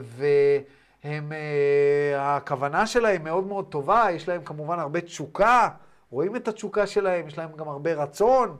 [1.07, 5.68] והם, אה, הכוונה שלהם מאוד מאוד טובה, יש להם כמובן הרבה תשוקה,
[6.11, 8.57] רואים את התשוקה שלהם, יש להם גם הרבה רצון,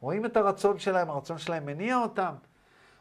[0.00, 2.32] רואים את הרצון שלהם, הרצון שלהם מניע אותם.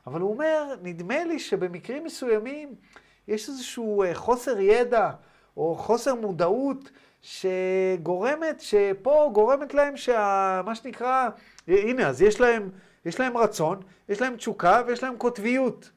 [0.08, 2.76] אבל הוא אומר, נדמה לי שבמקרים מסוימים
[3.28, 5.10] יש איזשהו חוסר ידע
[5.58, 6.92] או חוסר מודעות
[7.22, 11.30] שגורמת, שפה גורמת להם שמה שנקרא,
[11.68, 12.70] הנה, אז יש להם,
[13.06, 13.80] יש להם רצון,
[14.10, 15.92] יש להם תשוקה ויש להם קוטביות.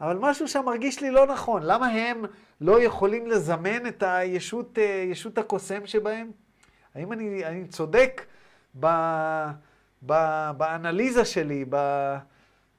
[0.00, 1.62] אבל משהו שם מרגיש לי לא נכון.
[1.62, 2.24] למה הם
[2.60, 6.30] לא יכולים לזמן את הישות, אה, ישות הקוסם שבהם?
[6.94, 8.26] האם אני, אני צודק
[8.80, 8.86] ב,
[10.06, 10.14] ב,
[10.56, 11.64] באנליזה שלי,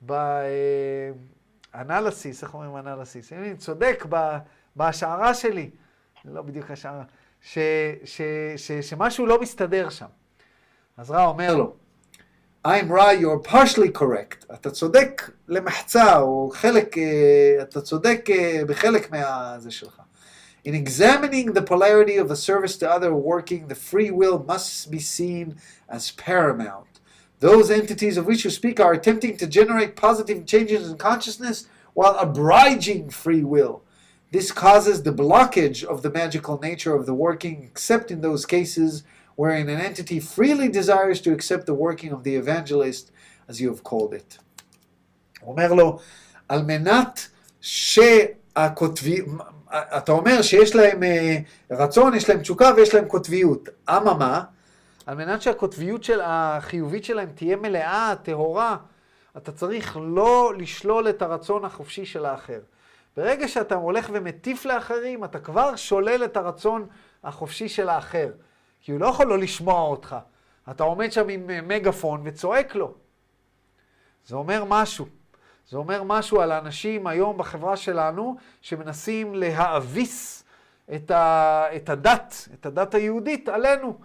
[0.01, 3.34] באנליסיס, אה, איך אומרים אנליסיס?
[3.34, 4.05] האם אני צודק
[4.76, 5.69] בהשערה שלי?
[6.26, 7.03] לא בדיוק השערה.
[7.41, 7.57] ש,
[8.05, 8.22] ש,
[8.57, 10.05] ש, שמשהו לא מסתדר שם.
[10.97, 11.76] אז רע אומר לו,
[12.64, 14.45] I'm right, you're partially correct.
[14.55, 16.97] אתה צודק למחצה, או חלק,
[17.62, 18.29] אתה צודק
[18.66, 20.01] בחלק מהזה שלך.
[20.64, 24.99] In examining the polarity of the service to other working, the free will must be
[24.99, 25.55] seen
[25.89, 27.01] as paramount.
[27.39, 32.16] Those entities of which you speak are attempting to generate positive changes in consciousness while
[32.18, 33.83] abridging free will.
[34.33, 39.05] This causes the blockage of the magical nature of the working, except in those cases
[39.36, 43.12] wherein an entity freely desires to accept the working of the evangelist,
[43.50, 44.38] as you have called it.
[45.44, 46.00] אומר לו,
[46.50, 47.28] על מנת
[47.62, 49.38] שהכותבים,
[49.70, 51.04] אתה אומר שיש להם
[51.72, 53.70] רצון, יש להם תשוקה ויש להם קוטביות.
[53.90, 54.44] אממה,
[55.06, 58.78] על מנת שהקוטביות של, החיובית שלהם תהיה מלאה, טהורה,
[59.38, 62.60] אתה צריך לא לשלול את הרצון החופשי של האחר.
[63.18, 66.86] ברגע שאתה הולך ומטיף לאחרים, אתה כבר שולל את הרצון
[67.24, 68.28] החופשי של האחר.
[68.82, 70.16] כי הוא לא יכול לא לשמוע אותך.
[70.72, 72.94] אתה עומד שם עם אה, מגפון וצועק לו.
[74.26, 75.06] זה אומר משהו.
[75.70, 80.44] זה אומר משהו על האנשים היום בחברה שלנו, שמנסים להאביס
[80.96, 84.00] את, ה, את הדת, את הדת היהודית עלינו.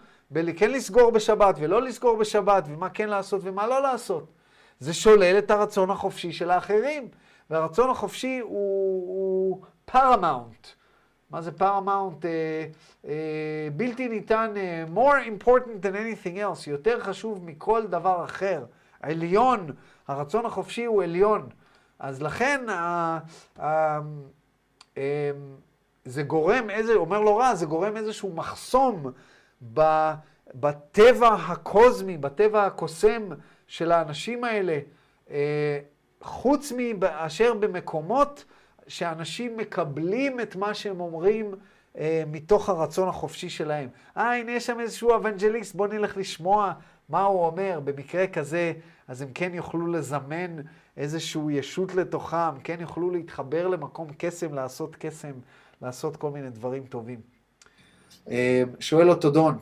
[0.57, 4.33] כן לסגור בשבת ולא לסגור בשבת, ומה כן לעשות ומה לא לעשות.
[4.81, 7.09] זה שולל את הרצון החופשי של האחרים.
[7.51, 8.51] והרצון החופשי הוא,
[9.09, 10.67] הוא paramount.
[11.31, 12.25] מה זה paramount?
[12.25, 12.67] אה,
[13.05, 18.65] אה, בלתי ניתן, אה, more important than anything else, יותר חשוב מכל דבר אחר.
[19.01, 19.71] עליון,
[20.09, 21.49] הרצון החופשי הוא עליון.
[21.99, 23.19] אז לכן, ה,
[23.59, 23.99] ה,
[24.99, 25.31] אה,
[26.05, 29.11] זה גורם, איזה, אומר לו רע, זה גורם איזשהו מחסום
[29.75, 30.11] ב,
[30.55, 33.23] בטבע הקוזמי, בטבע הקוסם
[33.67, 34.79] של האנשים האלה.
[35.31, 35.79] אה,
[36.21, 38.45] חוץ מאשר במקומות
[38.89, 41.55] שאנשים מקבלים את מה שהם אומרים
[41.99, 43.89] אה, מתוך הרצון החופשי שלהם.
[44.17, 46.73] אה, הנה יש שם איזשהו אבנג'ליסט, בוא נלך לשמוע
[47.09, 47.81] מה הוא אומר.
[47.85, 48.73] במקרה כזה,
[49.09, 50.57] אז הם כן יוכלו לזמן
[50.97, 55.33] איזשהו ישות לתוכם, כן יוכלו להתחבר למקום קסם, לעשות קסם,
[55.83, 57.21] לעשות כל מיני דברים טובים.
[58.31, 59.59] אה, שואל אותו דון,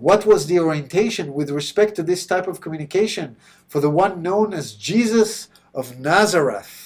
[0.00, 3.36] What was the orientation with respect to this type of communication
[3.66, 6.77] for the one known as Jesus of Nazareth?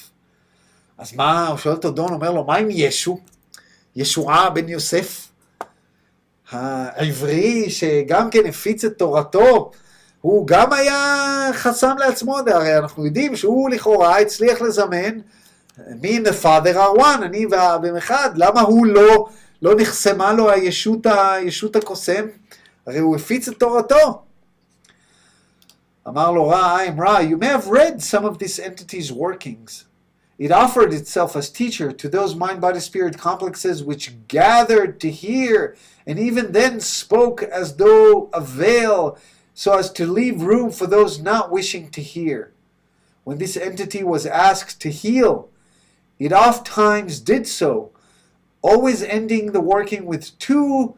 [1.03, 3.19] אז מה, הוא שואל אותו דון, אומר לו, מה עם ישו?
[3.97, 5.29] ישועה בן יוסף?
[6.51, 9.71] העברי שגם כן הפיץ את תורתו,
[10.21, 15.19] הוא גם היה חסם לעצמו, הרי אנחנו יודעים שהוא לכאורה הצליח לזמן
[15.79, 19.29] the father are one, אני והבן אחד, למה הוא לא,
[19.63, 22.27] לא נחסמה לו הישות, הישות הקוסם?
[22.87, 24.23] הרי הוא הפיץ את תורתו.
[26.09, 29.92] אמר לו רע, I'm רע, you may have read some of this entity's workings.
[30.38, 35.76] It offered itself as teacher to those mind, body, spirit complexes which gathered to hear,
[36.06, 39.18] and even then spoke as though a veil,
[39.56, 42.52] so as to leave room for those not wishing to hear.
[43.24, 45.50] When this entity was asked to heal,
[46.20, 47.92] it oft times did so,
[48.62, 50.96] always ending the working with two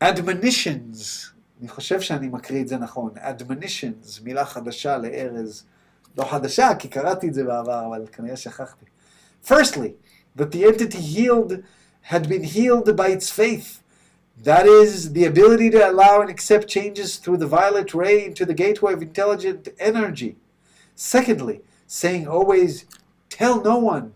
[0.00, 1.30] admonitions,
[1.60, 5.64] אני חושב שאני מקריא את זה נכון, admonitions, מילה חדשה לארז,
[6.18, 8.84] לא חדשה, כי קראתי את זה בעבר, אבל כנראה שכחתי.
[9.44, 9.92] Firstly,
[10.36, 11.52] that the entity healed
[12.12, 13.82] had been healed by its faith.
[14.42, 18.54] That is, the ability to allow and accept changes through the violet ray into the
[18.54, 20.36] gateway of intelligent energy.
[20.96, 22.84] Secondly, saying always,
[23.28, 24.14] tell no one,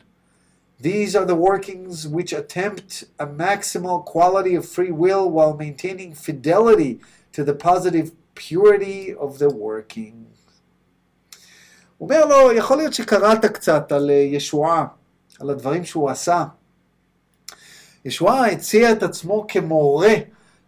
[0.80, 7.00] These are the workings which attempt a maximal quality of free will while maintaining fidelity
[7.32, 10.28] to the positive purity of the working.
[12.03, 14.85] אומר לו, יכול להיות שקראת קצת על אה, ישועה,
[15.39, 16.43] על הדברים שהוא עשה.
[18.05, 20.13] ישועה הציע את עצמו כמורה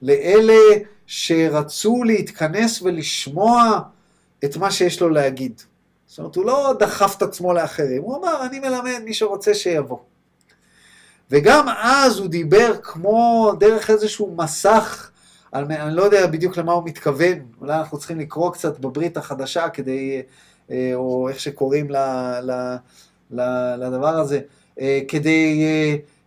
[0.02, 3.80] לאלה שרצו להתכנס ולשמוע
[4.46, 5.62] את מה שיש לו להגיד.
[6.08, 9.98] זאת אומרת, הוא לא דחף את עצמו לאחרים, הוא אמר, אני מלמד מי שרוצה שיבוא.
[11.32, 15.12] וגם אז הוא דיבר כמו דרך איזשהו מסך,
[15.52, 19.70] על, אני לא יודע בדיוק למה הוא מתכוון, אולי אנחנו צריכים לקרוא קצת בברית החדשה
[19.70, 20.22] כדי, אה,
[20.72, 21.98] או איך שקוראים ל,
[22.42, 22.76] ל,
[23.32, 23.42] ל,
[23.76, 24.40] לדבר הזה,
[24.82, 25.66] אה, כדי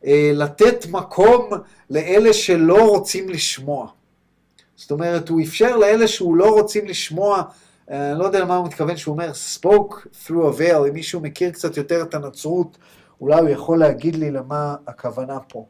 [0.04, 1.50] אה, לתת מקום
[1.90, 3.88] לאלה שלא רוצים לשמוע.
[4.76, 7.42] זאת אומרת, הוא אפשר לאלה שהוא לא רוצים לשמוע,
[7.88, 9.94] אני לא יודע למה הוא מתכוון שהוא אומר spoke
[10.26, 12.78] through a veil, אם מישהו מכיר קצת יותר את הנצרות,
[13.20, 15.66] אולי הוא יכול להגיד לי למה הכוונה פה.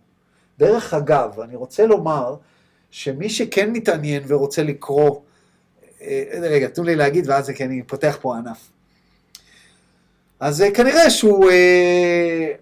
[0.58, 2.36] דרך אגב, אני רוצה לומר
[2.90, 5.20] שמי שכן מתעניין ורוצה לקרוא, אה,
[6.40, 8.70] רגע, תנו לי להגיד ואז כי אני פותח פה ענף.
[10.40, 11.50] אז אה, כנראה שהוא,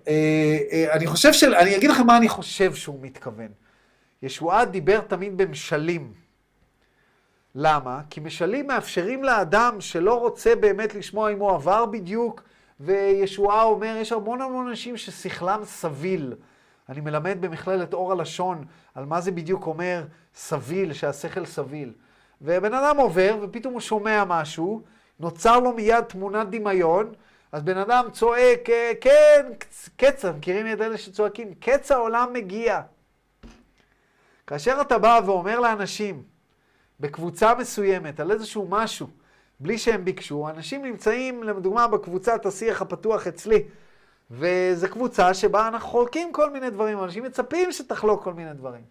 [0.09, 3.49] אה, אני חושב של, אני אגיד לכם מה אני חושב שהוא מתכוון.
[4.23, 6.13] ישועה דיבר תמיד במשלים.
[7.55, 8.01] למה?
[8.11, 12.43] כי משלים מאפשרים לאדם שלא רוצה באמת לשמוע אם הוא עבר בדיוק,
[12.81, 16.35] וישועה אומר, יש המון המון אנשים ששכלם סביל.
[16.89, 18.65] אני מלמד במכללת אור הלשון
[18.95, 21.93] על מה זה בדיוק אומר סביל, שהשכל סביל.
[22.43, 24.83] ובן אדם עובר, ופתאום הוא שומע משהו,
[25.21, 27.13] נוצר לו מיד תמונת דמיון,
[27.53, 28.69] אז בן אדם צועק,
[29.01, 29.47] כן,
[29.97, 32.81] קץ, מכירים את אלה שצועקים, קץ העולם מגיע.
[34.47, 36.23] כאשר אתה בא ואומר לאנשים,
[37.01, 39.07] בקבוצה מסוימת, על איזשהו משהו,
[39.61, 43.63] בלי שהם ביקשו, אנשים נמצאים, לדוגמה, בקבוצת השיח הפתוח אצלי,
[44.31, 48.83] וזו קבוצה שבה אנחנו חולקים כל מיני דברים, אנשים מצפים שתחלוק כל מיני דברים.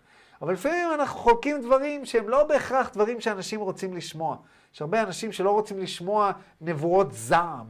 [0.41, 4.37] אבל לפעמים אנחנו חולקים דברים שהם לא בהכרח דברים שאנשים רוצים לשמוע.
[4.73, 6.31] יש הרבה אנשים שלא רוצים לשמוע
[6.61, 7.65] נבואות זעם.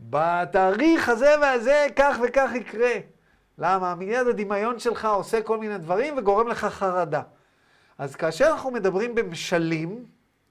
[0.00, 2.92] בתאריך הזה והזה כך וכך יקרה.
[3.58, 3.94] למה?
[3.94, 7.22] מיד הדמיון שלך עושה כל מיני דברים וגורם לך חרדה.
[7.98, 10.04] אז כאשר אנחנו מדברים במשלים,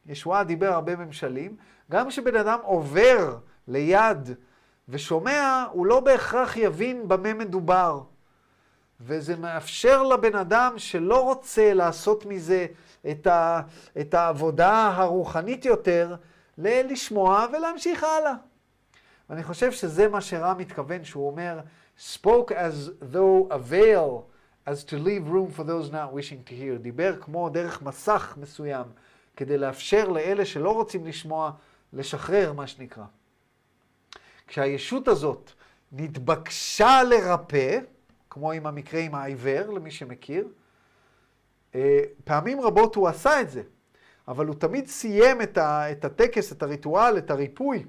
[0.06, 1.56] ישועה דיבר הרבה במשלים,
[1.92, 4.30] גם כשבן אדם עובר ליד
[4.90, 8.02] ושומע, הוא לא בהכרח יבין במה מדובר.
[9.02, 12.66] וזה מאפשר לבן אדם שלא רוצה לעשות מזה
[13.12, 13.62] את, ה,
[14.00, 16.16] את העבודה הרוחנית יותר,
[16.58, 18.34] ל- לשמוע ולהמשיך הלאה.
[19.30, 21.60] ואני חושב שזה מה שרם מתכוון, שהוא אומר,
[22.00, 24.24] spoke as though a veil,
[24.68, 26.78] as to leave room for those not wishing to hear.
[26.82, 28.86] דיבר כמו דרך מסך מסוים,
[29.36, 31.52] כדי לאפשר לאלה שלא רוצים לשמוע,
[31.94, 33.04] לשחרר, מה שנקרא.
[34.48, 35.52] כשהישות הזאת
[35.92, 37.80] נתבקשה לרפא,
[38.30, 40.48] כמו עם המקרה עם העיוור, למי שמכיר,
[41.76, 43.62] אה, פעמים רבות הוא עשה את זה,
[44.28, 47.86] אבל הוא תמיד סיים את, ה, את הטקס, את הריטואל, את הריפוי,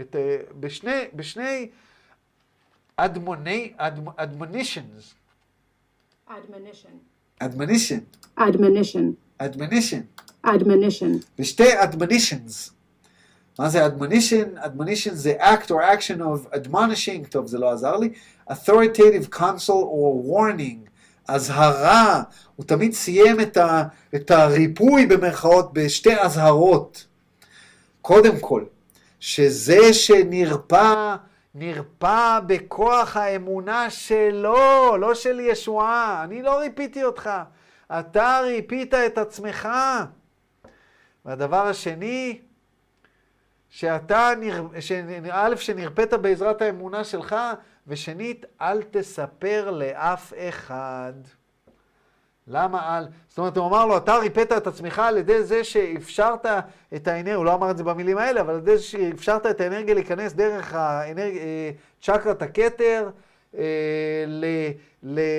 [0.00, 1.70] את, אה, בשני, בשני
[2.96, 5.14] אדמוני, אדמ, אדמונישנס.
[6.28, 6.96] admonition.
[7.38, 7.98] אדמונישן.
[8.40, 9.02] admonition.
[9.38, 10.00] אדמונישן.
[10.46, 11.24] admonition.
[11.38, 12.70] בשתי אדמונישנס.
[13.58, 14.64] מה זה admonition?
[14.64, 18.12] admonition זה act or action of admonishing, טוב זה לא עזר לי,
[18.50, 20.90] authoritative counsel or warning,
[21.28, 22.22] אזהרה,
[22.56, 23.82] הוא תמיד סיים את, ה,
[24.14, 27.06] את הריפוי במרכאות בשתי אזהרות.
[28.02, 28.64] קודם כל,
[29.20, 31.16] שזה שנרפא,
[31.54, 36.24] נרפא בכוח האמונה שלו, לא של ישועה.
[36.24, 37.30] אני לא ריפיתי אותך,
[37.92, 39.68] אתה ריפית את עצמך.
[41.24, 42.38] והדבר השני,
[43.68, 44.32] שאתה,
[45.30, 47.36] א', שנרפאת בעזרת האמונה שלך,
[47.86, 51.12] ושנית, אל תספר לאף אחד.
[52.48, 53.04] למה אל?
[53.28, 56.46] זאת אומרת, הוא אמר לו, אתה ריפאת את עצמך על ידי זה שאפשרת
[56.96, 59.94] את האנרגיה, הוא לא אמר את זה במילים האלה, אבל על ידי שאפשרת את האנרגיה
[59.94, 61.36] להיכנס דרך האנרג...
[61.36, 61.70] אה,
[62.02, 63.10] צ'קרת הכתר,
[63.58, 64.24] אה,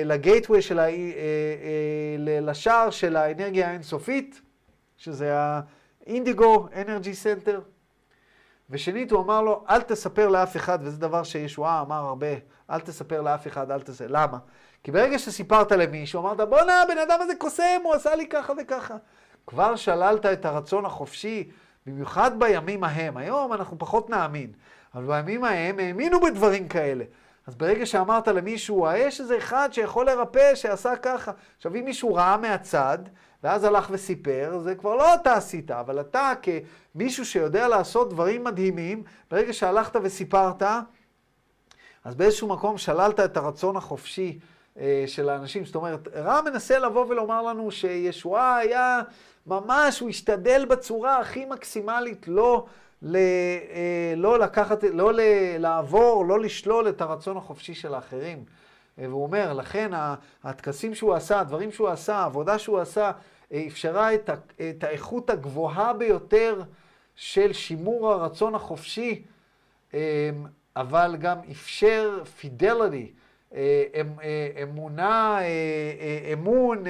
[0.04, 0.88] ל gateway של ה...
[0.88, 4.40] אה, לשער של האנרגיה האינסופית,
[4.96, 5.32] שזה
[6.06, 7.60] ה indigo energy center.
[8.70, 12.26] ושנית, הוא אמר לו, אל תספר לאף אחד, וזה דבר שישועה אמר הרבה,
[12.70, 14.06] אל תספר לאף אחד, אל תספר.
[14.08, 14.38] למה?
[14.84, 18.96] כי ברגע שסיפרת למישהו, אמרת, בואנה, הבן אדם הזה קוסם, הוא עשה לי ככה וככה.
[19.46, 21.50] כבר שללת את הרצון החופשי,
[21.86, 23.16] במיוחד בימים ההם.
[23.16, 24.52] היום אנחנו פחות נאמין,
[24.94, 27.04] אבל בימים ההם האמינו בדברים כאלה.
[27.46, 31.32] אז ברגע שאמרת למישהו, יש איזה אחד שיכול לרפא, שעשה ככה.
[31.56, 32.98] עכשיו, אם מישהו ראה מהצד,
[33.42, 39.02] ואז הלך וסיפר, זה כבר לא אתה עשית, אבל אתה כמישהו שיודע לעשות דברים מדהימים,
[39.30, 40.62] ברגע שהלכת וסיפרת,
[42.04, 44.38] אז באיזשהו מקום שללת את הרצון החופשי
[44.78, 45.64] אה, של האנשים.
[45.64, 49.00] זאת אומרת, רע מנסה לבוא ולומר לנו שישועה היה
[49.46, 52.66] ממש, הוא השתדל בצורה הכי מקסימלית לא,
[53.02, 55.20] ל, אה, לא לקחת, לא ל,
[55.58, 58.44] לעבור, לא לשלול את הרצון החופשי של האחרים.
[58.98, 59.90] אה, והוא אומר, לכן
[60.44, 63.12] הטקסים שהוא עשה, הדברים שהוא עשה, העבודה שהוא עשה,
[63.66, 64.34] אפשרה את, ה,
[64.70, 66.62] את האיכות הגבוהה ביותר
[67.16, 69.22] של שימור הרצון החופשי,
[70.76, 73.12] אבל גם אפשר פידליטי,
[74.62, 75.38] אמונה,
[76.32, 76.84] אמון,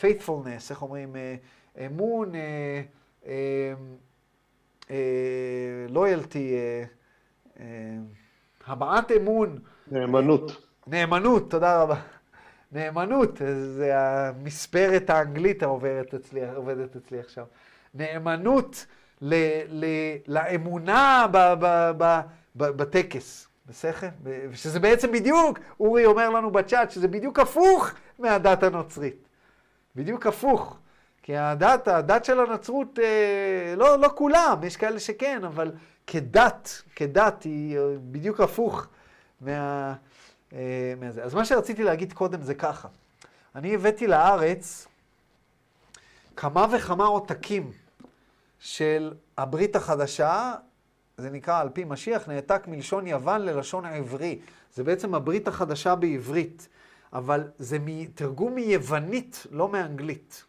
[0.00, 1.16] faithfulness, איך אומרים?
[1.86, 2.32] אמון,
[5.88, 6.54] loyalty,
[8.66, 9.58] הבעת אמון.
[9.92, 10.66] נאמנות.
[10.86, 11.96] נאמנות, תודה רבה.
[12.72, 13.30] נאמנות,
[13.76, 17.44] זה המספרת האנגלית העובדת אצלי, עובדת אצלי עכשיו.
[17.94, 18.86] נאמנות
[19.20, 19.34] ל,
[19.68, 19.84] ל,
[20.26, 22.20] לאמונה ב, ב, ב,
[22.56, 24.08] ב, בטקס, בסדר?
[24.54, 29.28] שזה בעצם בדיוק, אורי אומר לנו בצ'אט, שזה בדיוק הפוך מהדת הנוצרית.
[29.96, 30.78] בדיוק הפוך.
[31.22, 35.72] כי הדת, הדת של הנצרות, אה, לא, לא כולם, יש כאלה שכן, אבל
[36.06, 37.78] כדת, כדת היא
[38.10, 38.86] בדיוק הפוך
[39.42, 39.94] מה,
[40.52, 41.24] אה, מהזה.
[41.24, 42.88] אז מה שרציתי להגיד קודם זה ככה.
[43.54, 44.86] אני הבאתי לארץ
[46.36, 47.72] כמה וכמה עותקים
[48.58, 50.54] של הברית החדשה,
[51.18, 54.38] זה נקרא על פי משיח, נעתק מלשון יוון ללשון עברי.
[54.74, 56.68] זה בעצם הברית החדשה בעברית,
[57.12, 57.78] אבל זה
[58.14, 60.44] תרגום מיוונית, לא מאנגלית.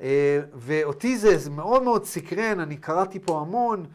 [0.00, 3.86] אה, ואותי זה, מאוד מאוד סקרן, אני קראתי פה המון,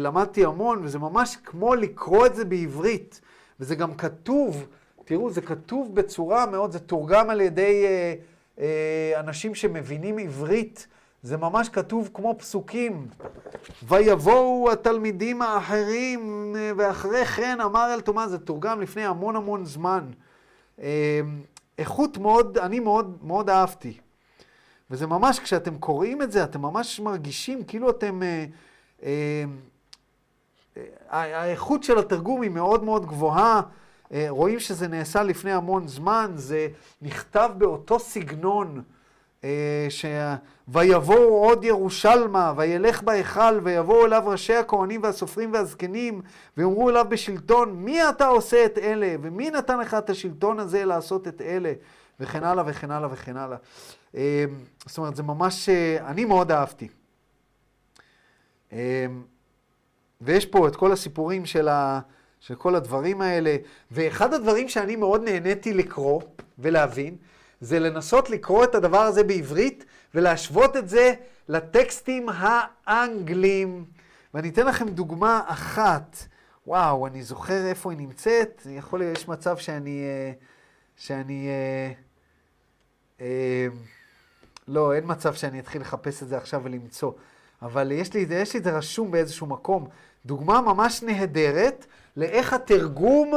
[0.00, 3.20] למדתי המון, וזה ממש כמו לקרוא את זה בעברית.
[3.60, 4.66] וזה גם כתוב,
[5.04, 8.14] תראו, זה כתוב בצורה מאוד, זה תורגם על ידי אה,
[8.58, 10.86] אה, אנשים שמבינים עברית.
[11.22, 13.06] זה ממש כתוב כמו פסוקים.
[13.82, 20.06] ויבואו התלמידים האחרים, ואחרי כן אמר אל תומא, זה תורגם לפני המון המון זמן.
[20.80, 21.20] אה,
[21.78, 23.98] איכות מאוד, אני מאוד מאוד אהבתי.
[24.90, 28.22] וזה ממש, כשאתם קוראים את זה, אתם ממש מרגישים כאילו אתם...
[28.22, 28.44] אה, אה,
[31.08, 33.60] האיכות של התרגום היא מאוד מאוד גבוהה.
[34.28, 36.68] רואים שזה נעשה לפני המון זמן, זה
[37.02, 38.82] נכתב באותו סגנון.
[39.88, 40.04] ש...
[40.68, 46.20] ויבואו עוד ירושלמה, וילך בהיכל, ויבואו אליו ראשי הכהנים והסופרים והזקנים,
[46.56, 49.14] ויאמרו אליו בשלטון, מי אתה עושה את אלה?
[49.22, 51.72] ומי נתן לך את השלטון הזה לעשות את אלה?
[52.20, 53.56] וכן הלאה וכן הלאה וכן הלאה.
[54.86, 55.68] זאת אומרת, זה ממש,
[56.00, 56.88] אני מאוד אהבתי.
[60.20, 62.00] ויש פה את כל הסיפורים של, ה,
[62.40, 63.56] של כל הדברים האלה,
[63.90, 66.22] ואחד הדברים שאני מאוד נהניתי לקרוא
[66.58, 67.16] ולהבין,
[67.60, 71.14] זה לנסות לקרוא את הדבר הזה בעברית ולהשוות את זה
[71.48, 72.26] לטקסטים
[72.86, 73.84] האנגלים.
[74.34, 76.16] ואני אתן לכם דוגמה אחת.
[76.66, 78.62] וואו, אני זוכר איפה היא נמצאת.
[78.70, 80.02] יכול להיות, יש מצב שאני...
[80.04, 80.32] אה,
[80.96, 81.48] שאני...
[81.48, 81.92] אה,
[83.20, 83.66] אה,
[84.68, 87.12] לא, אין מצב שאני אתחיל לחפש את זה עכשיו ולמצוא.
[87.62, 89.86] אבל יש לי, יש לי את זה רשום באיזשהו מקום.
[90.26, 91.86] דוגמה ממש נהדרת
[92.16, 93.32] לאיך התרגום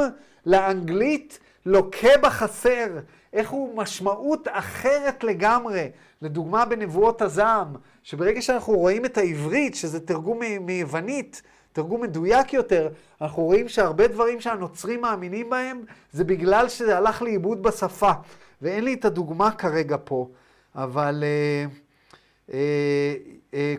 [0.46, 2.98] לאנגלית לוקה בחסר,
[3.32, 5.90] איך הוא משמעות אחרת לגמרי.
[6.22, 7.68] לדוגמה בנבואות הזעם,
[8.02, 12.88] שברגע שאנחנו רואים את העברית, שזה תרגום מיוונית, תרגום מדויק יותר,
[13.20, 18.12] אנחנו רואים שהרבה דברים שהנוצרים מאמינים בהם, זה בגלל שזה הלך לאיבוד בשפה.
[18.62, 20.28] ואין לי את הדוגמה כרגע פה,
[20.74, 21.24] אבל...
[21.24, 21.66] אה,
[22.52, 23.14] אה,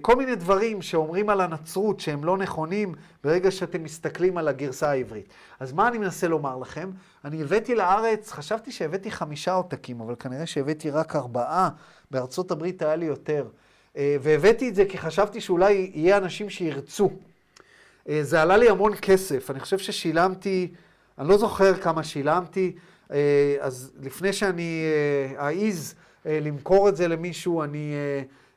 [0.02, 5.30] כל מיני דברים שאומרים על הנצרות שהם לא נכונים ברגע שאתם מסתכלים על הגרסה העברית.
[5.60, 6.92] אז מה אני מנסה לומר לכם?
[7.26, 11.70] אני הבאתי לארץ, חשבתי שהבאתי חמישה עותקים, אבל כנראה שהבאתי רק ארבעה,
[12.12, 13.48] בארצות הברית היה לי יותר.
[13.98, 17.10] אה, והבאתי את זה כי חשבתי שאולי יהיה אנשים שירצו.
[18.22, 20.72] זה עלה לי המון כסף, אני חושב ששילמתי,
[21.20, 22.76] אני לא זוכר כמה שילמתי,
[23.60, 24.84] אז לפני שאני
[25.38, 25.96] אעז
[26.26, 27.94] למכור את זה למישהו, אני...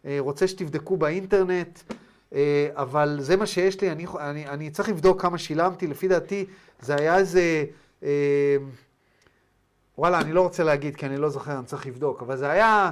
[0.05, 1.79] אה, רוצה שתבדקו באינטרנט,
[2.35, 6.47] אה, אבל זה מה שיש לי, אני, אני, אני צריך לבדוק כמה שילמתי, לפי דעתי
[6.81, 7.65] זה היה איזה,
[8.03, 8.57] אה,
[9.99, 12.91] וואלה, אני לא רוצה להגיד כי אני לא זוכר, אני צריך לבדוק, אבל זה היה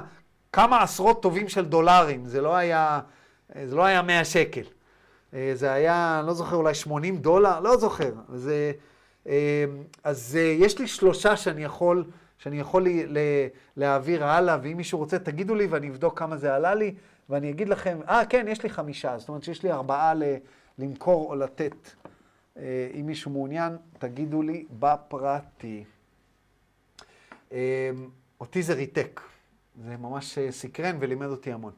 [0.53, 2.99] כמה עשרות טובים של דולרים, זה לא היה,
[3.65, 4.61] זה לא היה 100 שקל.
[5.53, 8.11] זה היה, לא זוכר, אולי 80 דולר, לא זוכר.
[8.33, 8.71] זה,
[10.03, 12.03] אז יש לי שלושה שאני יכול...
[12.37, 13.17] שאני יכול לי, ל,
[13.77, 16.95] להעביר הלאה, ואם מישהו רוצה, תגידו לי ואני אבדוק כמה זה עלה לי,
[17.29, 20.23] ואני אגיד לכם, אה, כן, יש לי חמישה, זאת אומרת שיש לי ארבעה ל,
[20.79, 21.75] למכור או לתת.
[22.57, 25.83] אה, אם מישהו מעוניין, תגידו לי בפרטי.
[27.51, 27.91] אה,
[28.39, 29.21] אותי זה ריתק,
[29.85, 31.73] זה ממש אה, סקרן ולימד אותי המון.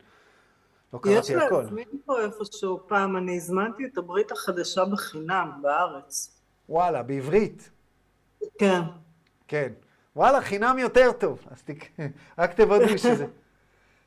[0.93, 1.45] לא קראתי הכל.
[1.45, 6.39] יש להזמין פה איפשהו פעם, אני הזמנתי את הברית החדשה בחינם בארץ.
[6.69, 7.69] וואלה, בעברית?
[8.59, 8.81] כן.
[9.47, 9.73] כן.
[10.19, 11.39] וואלה, חינם יותר טוב.
[11.51, 11.85] אז תק...
[12.39, 13.25] רק תוודאו שזה...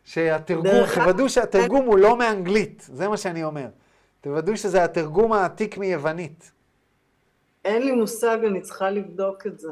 [0.04, 3.68] שהתרגום, תוודאו שהתרגום הוא לא מאנגלית, זה מה שאני אומר.
[4.20, 6.52] תוודאו שזה התרגום העתיק מיוונית.
[7.64, 9.68] אין לי מושג, אני צריכה לבדוק את זה.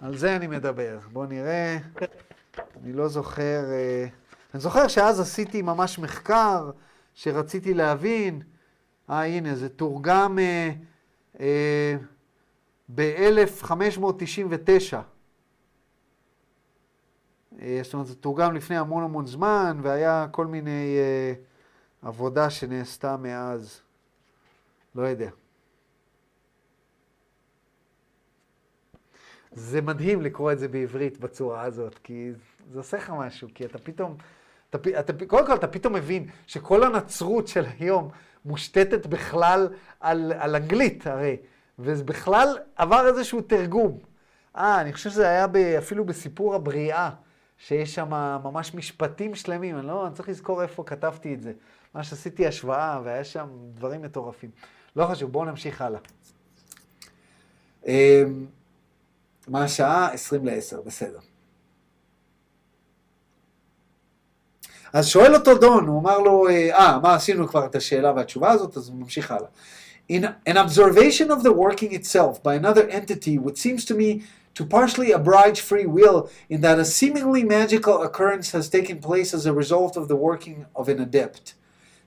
[0.00, 0.98] על זה אני מדבר.
[1.12, 1.78] בואו נראה.
[2.82, 3.64] אני לא זוכר...
[3.72, 4.06] אה,
[4.54, 6.70] אני זוכר שאז עשיתי ממש מחקר
[7.14, 8.42] שרציתי להבין.
[9.10, 10.70] אה, הנה, זה תורגם אה,
[11.40, 11.96] אה,
[12.94, 15.17] ב-1599.
[17.62, 21.32] אה, זאת אומרת, זה תורגם לפני המון המון זמן, והיה כל מיני אה,
[22.02, 23.80] עבודה שנעשתה מאז.
[24.94, 25.30] לא יודע.
[29.52, 32.30] זה מדהים לקרוא את זה בעברית בצורה הזאת, כי
[32.72, 34.16] זה עושה לך משהו, כי אתה פתאום,
[34.70, 38.10] אתה, אתה, קודם כל אתה פתאום מבין שכל הנצרות של היום
[38.44, 39.68] מושתתת בכלל
[40.00, 41.36] על, על אנגלית הרי,
[41.78, 43.98] וזה בכלל עבר איזשהו תרגום.
[44.56, 47.10] אה, אני חושב שזה היה ב, אפילו בסיפור הבריאה,
[47.58, 48.08] שיש שם
[48.44, 51.52] ממש משפטים שלמים, אני לא, אני צריך לזכור איפה כתבתי את זה.
[51.94, 54.50] ממש עשיתי השוואה, והיה שם דברים מטורפים.
[54.96, 56.00] לא חשוב, בואו נמשיך הלאה.
[57.86, 58.46] אמ,
[59.48, 60.12] מה השעה?
[60.12, 61.18] 20 ל-10, בסדר.
[64.92, 68.76] אז שואל אותו דון, הוא אמר לו, אה, מה עשינו כבר את השאלה והתשובה הזאת,
[68.76, 69.48] אז הוא ממשיך הלאה.
[70.12, 74.22] In an observation of the working itself by another entity, which seems to me
[74.57, 79.45] to partially abridge free will in that a seemingly magical occurrence has taken place as
[79.45, 81.55] a result of the working of an adept.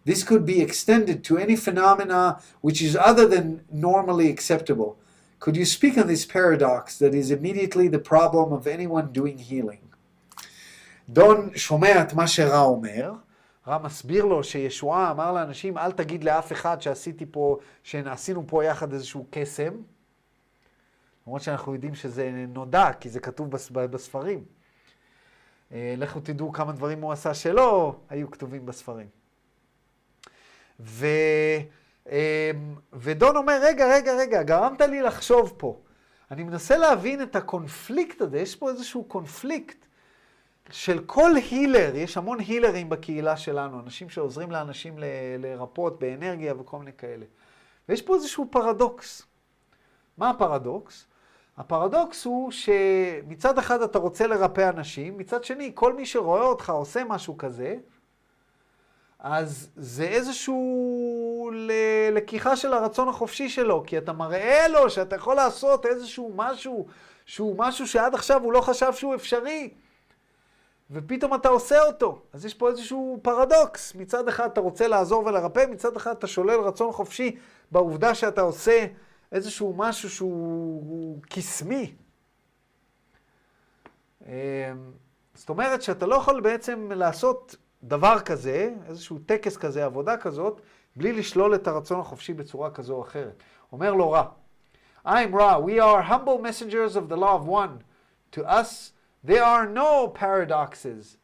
[0.05, 4.97] This could be extended to any phenomena which is other than normally acceptable.
[5.41, 9.81] Could you speak on this paradox that is immediately the problem of anyone doing healing?
[11.09, 13.13] דון שומע את מה שרע אומר,
[13.67, 18.93] רע מסביר לו שישועה אמר לאנשים, אל תגיד לאף אחד שעשיתי פה, שעשינו פה יחד
[18.93, 19.73] איזשהו קסם.
[21.28, 24.46] למרות שאנחנו יודעים שזה נודע, כי זה כתוב בס- בספרים.
[25.72, 29.08] אה, לכו תדעו כמה דברים הוא עשה שלא היו כתובים בספרים.
[30.80, 31.06] ו...
[32.10, 32.52] אה,
[32.94, 35.82] ודון אומר, רגע, רגע, רגע, גרמת לי לחשוב פה.
[36.32, 39.86] אני מנסה להבין את הקונפליקט הזה, יש פה איזשהו קונפליקט
[40.70, 44.96] של כל הילר, יש המון הילרים בקהילה שלנו, אנשים שעוזרים לאנשים
[45.40, 47.26] לרפות באנרגיה וכל מיני כאלה.
[47.90, 49.28] ויש פה איזשהו פרדוקס.
[50.18, 51.08] מה הפרדוקס?
[51.58, 57.04] הפרדוקס הוא שמצד אחד אתה רוצה לרפא אנשים, מצד שני, כל מי שרואה אותך עושה
[57.04, 57.76] משהו כזה,
[59.20, 61.52] אז זה איזשהו
[62.12, 66.86] לקיחה של הרצון החופשי שלו, כי אתה מראה לו שאתה יכול לעשות איזשהו משהו
[67.26, 69.70] שהוא משהו שעד עכשיו הוא לא חשב שהוא אפשרי,
[70.92, 72.22] ופתאום אתה עושה אותו.
[72.34, 73.96] אז יש פה איזשהו פרדוקס.
[73.96, 77.36] מצד אחד אתה רוצה לעזור ולרפא, מצד אחד אתה שולל רצון חופשי
[77.72, 78.86] בעובדה שאתה עושה
[79.32, 81.96] איזשהו משהו שהוא קסמי.
[84.26, 84.32] אמ,
[85.34, 90.62] זאת אומרת שאתה לא יכול בעצם לעשות דבר כזה, איזשהו טקס כזה, עבודה כזאת,
[90.96, 93.44] בלי לשלול את הרצון החופשי בצורה כזו או אחרת.
[93.72, 94.24] אומר לו רע,
[95.06, 97.84] I'm Ra, we are humble messengers of the law of one.
[98.34, 101.18] To us, there are no paradoxes.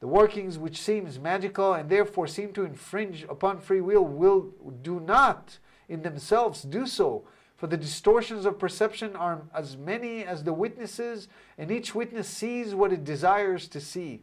[0.00, 4.52] The workings which seems magical and therefore seem to infringe upon free will will
[4.82, 5.58] do not
[5.88, 7.24] in themselves do so.
[7.56, 12.74] For the distortions of perception are as many as the witnesses, and each witness sees
[12.74, 14.22] what it desires to see.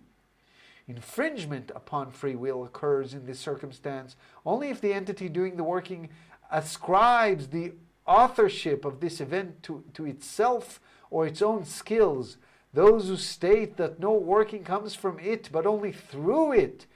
[0.87, 6.09] Infringement upon free will occurs in this circumstance only if the entity doing the working
[6.51, 7.73] ascribes the
[8.05, 12.37] authorship of this event to, to itself or its own skills.
[12.73, 16.87] Those who state that no working comes from it but only through it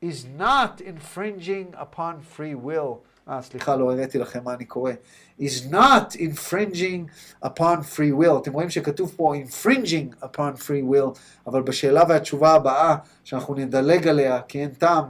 [0.00, 3.02] is not infringing upon free will.
[3.28, 4.92] אה, סליחה, לא הראיתי לכם מה אני קורא.
[5.40, 7.06] is not infringing
[7.44, 8.38] upon free will.
[8.42, 14.40] אתם רואים שכתוב פה infringing upon free will, אבל בשאלה והתשובה הבאה, שאנחנו נדלג עליה,
[14.48, 15.04] כי אין טעם,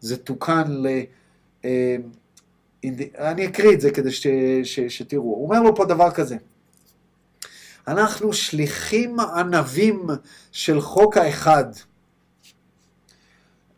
[0.00, 0.86] זה תוקן ל...
[1.64, 1.96] אה,
[3.18, 4.26] אני אקריא את זה כדי ש,
[4.64, 5.22] ש, שתראו.
[5.22, 6.36] הוא אומר לו פה דבר כזה.
[7.88, 10.06] אנחנו שליחים ענבים
[10.52, 11.64] של חוק האחד.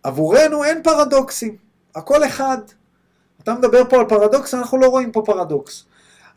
[0.02, 1.56] עבורנו אין פרדוקסים,
[1.94, 2.58] הכל אחד.
[3.42, 5.84] אתה מדבר פה על פרדוקס, אנחנו לא רואים פה פרדוקס.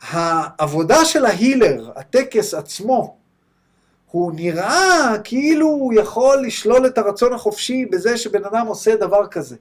[0.02, 3.16] העבודה של ההילר, הטקס עצמו,
[4.10, 9.56] הוא נראה כאילו הוא יכול לשלול את הרצון החופשי בזה שבן אדם עושה דבר כזה.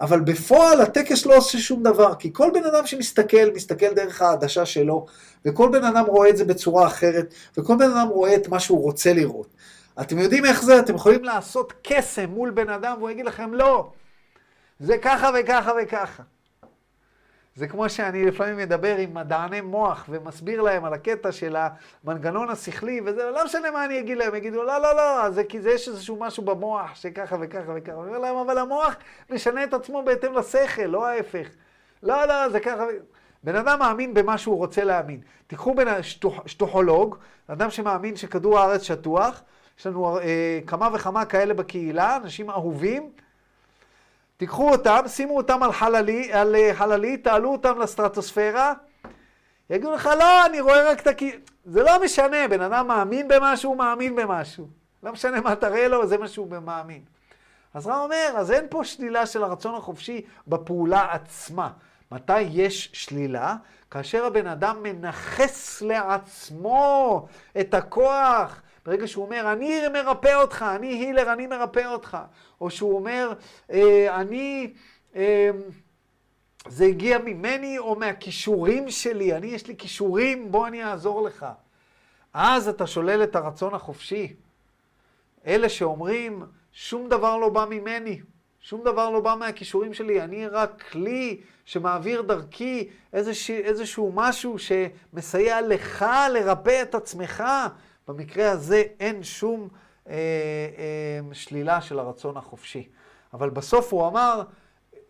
[0.00, 4.66] אבל בפועל הטקס לא עושה שום דבר, כי כל בן אדם שמסתכל, מסתכל דרך העדשה
[4.66, 5.06] שלו,
[5.44, 8.82] וכל בן אדם רואה את זה בצורה אחרת, וכל בן אדם רואה את מה שהוא
[8.82, 9.46] רוצה לראות.
[10.00, 10.80] אתם יודעים איך זה?
[10.80, 13.90] אתם יכולים לעשות קסם מול בן אדם, והוא יגיד לכם לא,
[14.80, 16.22] זה ככה וככה וככה.
[17.56, 23.00] זה כמו שאני לפעמים מדבר עם מדעני מוח ומסביר להם על הקטע של המנגנון השכלי,
[23.04, 25.88] וזה לא משנה מה אני אגיד להם, יגידו, לא, לא, לא, זה כי זה יש
[25.88, 27.92] איזשהו משהו במוח שככה וככה וככה.
[27.92, 28.96] אני אומר להם, אבל המוח
[29.30, 31.48] משנה את עצמו בהתאם לשכל, לא ההפך.
[32.02, 32.84] לא, לא, זה ככה.
[33.44, 35.20] בן אדם מאמין במה שהוא רוצה להאמין.
[35.46, 37.16] תיקחו בן שטוח, שטוחולוג,
[37.46, 39.42] אדם שמאמין שכדור הארץ שטוח,
[39.78, 43.10] יש לנו אה, כמה וכמה כאלה בקהילה, אנשים אהובים.
[44.36, 48.72] תיקחו אותם, שימו אותם על חללית, על אה, חללית, תעלו אותם לסטרטוספירה,
[49.70, 51.32] יגידו לך, לא, אני רואה רק את הכי...
[51.64, 54.68] זה לא משנה, בן אדם מאמין במשהו, הוא מאמין במשהו.
[55.02, 57.02] לא משנה מה תראה לו, זה מה שהוא מאמין.
[57.74, 61.70] אז רב אומר, אז אין פה שלילה של הרצון החופשי בפעולה עצמה.
[62.12, 63.56] מתי יש שלילה?
[63.90, 67.26] כאשר הבן אדם מנכס לעצמו
[67.60, 68.62] את הכוח.
[68.86, 72.18] ברגע שהוא אומר, אני מרפא אותך, אני הילר, אני מרפא אותך.
[72.60, 73.32] או שהוא אומר,
[73.70, 74.72] אה, אני,
[75.16, 75.50] אה,
[76.68, 81.46] זה הגיע ממני או מהכישורים שלי, אני, יש לי כישורים, בוא אני אעזור לך.
[82.34, 84.36] אז אתה שולל את הרצון החופשי.
[85.46, 86.42] אלה שאומרים,
[86.72, 88.20] שום דבר לא בא ממני,
[88.60, 95.60] שום דבר לא בא מהכישורים שלי, אני רק כלי שמעביר דרכי איזשה, איזשהו משהו שמסייע
[95.60, 97.44] לך לרפא את עצמך.
[98.08, 99.68] במקרה הזה אין שום
[100.08, 102.88] אה, אה, שלילה של הרצון החופשי.
[103.32, 104.42] אבל בסוף הוא אמר,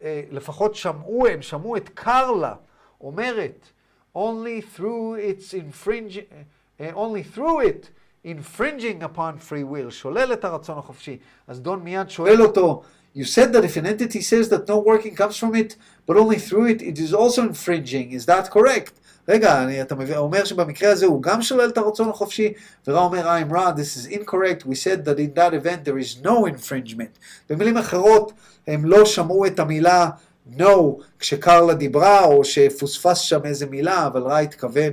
[0.02, 2.54] אה, לפחות שמעו הם, שמעו את קרלה
[3.00, 3.68] אומרת,
[4.16, 6.32] only through its infringing,
[6.80, 7.90] uh, only through it
[8.24, 11.18] infringing upon free will, שולל את הרצון החופשי.
[11.46, 12.82] אז דון מיד שואל אותו,
[13.18, 15.70] You said that if an entity says that no working comes from it,
[16.06, 18.12] but only through it, it is also infringing.
[18.12, 18.92] Is that correct?
[19.28, 22.52] רגע, אני, אתה מבין, אומר שבמקרה הזה הוא גם שולל את הרצון החופשי,
[22.86, 26.24] ורע אומר, I'm rod, this is incorrect, we said that in that event there is
[26.24, 27.18] no infringement.
[27.50, 28.32] במילים אחרות,
[28.66, 30.08] הם לא שמעו את המילה
[30.56, 34.92] no כשקרלה דיברה, או שפוספס שם איזה מילה, אבל רע התכוון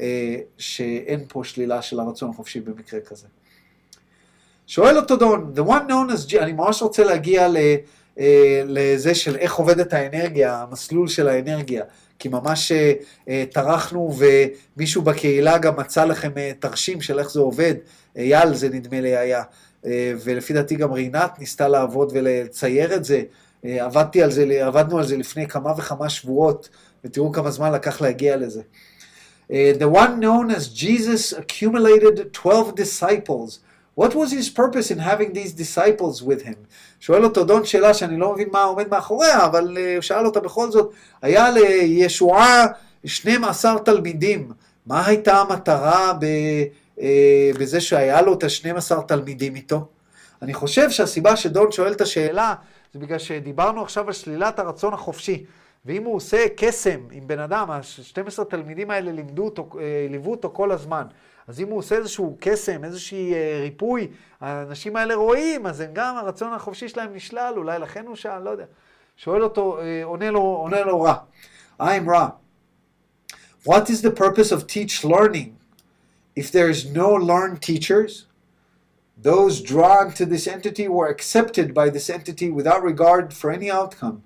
[0.00, 3.26] אה, שאין פה שלילה של הרצון החופשי במקרה כזה.
[4.72, 7.56] שואל אותו דון, the one known as, אני ממש רוצה להגיע ל,
[8.18, 11.84] אה, לזה של איך עובדת האנרגיה, המסלול של האנרגיה,
[12.18, 12.92] כי ממש אה,
[13.28, 14.12] אה, טרחנו
[14.76, 17.74] ומישהו בקהילה גם מצא לכם אה, תרשים של איך זה עובד,
[18.16, 19.42] אייל זה נדמה לי היה,
[19.86, 23.22] אה, ולפי דעתי גם רינת ניסתה לעבוד ולצייר את זה,
[23.64, 26.68] אה, עבדתי על זה, עבדנו על זה לפני כמה וכמה שבועות,
[27.04, 28.62] ותראו כמה זמן לקח להגיע לזה.
[29.50, 33.58] Uh, the one known as Jesus accumulated 12 disciples.
[33.94, 36.56] What was his purpose in having these disciples with him?
[37.00, 40.40] שואל אותו דון שאלה שאני לא מבין מה עומד מאחוריה, אבל uh, הוא שאל אותה
[40.40, 40.92] בכל זאת,
[41.22, 42.66] היה לישועה
[43.04, 44.52] 12 תלמידים,
[44.86, 46.24] מה הייתה המטרה ב,
[46.98, 47.00] uh,
[47.58, 49.86] בזה שהיה לו את ה-12 תלמידים איתו?
[50.42, 52.54] אני חושב שהסיבה שדון שואל את השאלה,
[52.92, 55.44] זה בגלל שדיברנו עכשיו על שלילת הרצון החופשי.
[55.86, 59.68] ואם הוא עושה קסם עם בן אדם, ה-12 תלמידים האלה לימדו אותו,
[60.10, 61.02] ליוו אותו כל הזמן.
[61.48, 64.08] אז אם הוא עושה איזשהו קסם, איזושהי ריפוי,
[64.40, 68.50] האנשים האלה רואים, אז הם גם, הרצון החופשי שלהם נשלל, אולי לכן הוא שאל, לא
[68.50, 68.64] יודע.
[69.16, 71.14] שואל אותו, עונה לו, עונה לו רע.
[71.80, 72.28] I'm רע.
[73.64, 75.56] What is the purpose of teach learning?
[76.34, 78.26] If there is no learned teachers,
[79.22, 84.22] those drawn to this entity were accepted by this entity without regard for any outcome.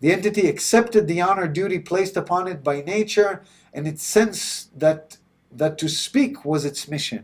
[0.00, 3.42] The entity accepted the honor duty placed upon it by nature,
[3.72, 5.16] and it sensed that,
[5.58, 7.22] that to speak was its mission.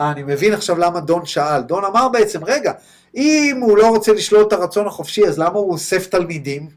[0.00, 1.60] אה, אני מבין עכשיו למה דון שאל.
[1.60, 2.72] דון אמר בעצם, רגע,
[3.14, 6.68] אם הוא לא רוצה לשלול את הרצון החופשי, אז למה הוא אוסף תלמידים?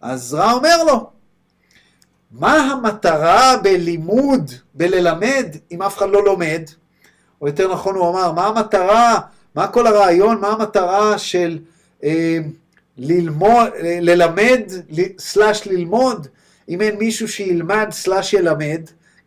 [0.00, 1.10] אז רע אומר לו,
[2.30, 6.62] מה המטרה בלימוד, בללמד, אם אף אחד לא לומד?
[7.40, 9.20] או יותר נכון הוא אמר, מה המטרה,
[9.54, 11.58] מה כל הרעיון, מה המטרה של...
[12.04, 12.38] אה,
[13.02, 14.62] ללמוד, ללמד,
[15.18, 16.26] סלאש ללמוד,
[16.68, 18.80] אם אין מישהו שילמד סלאש ילמד,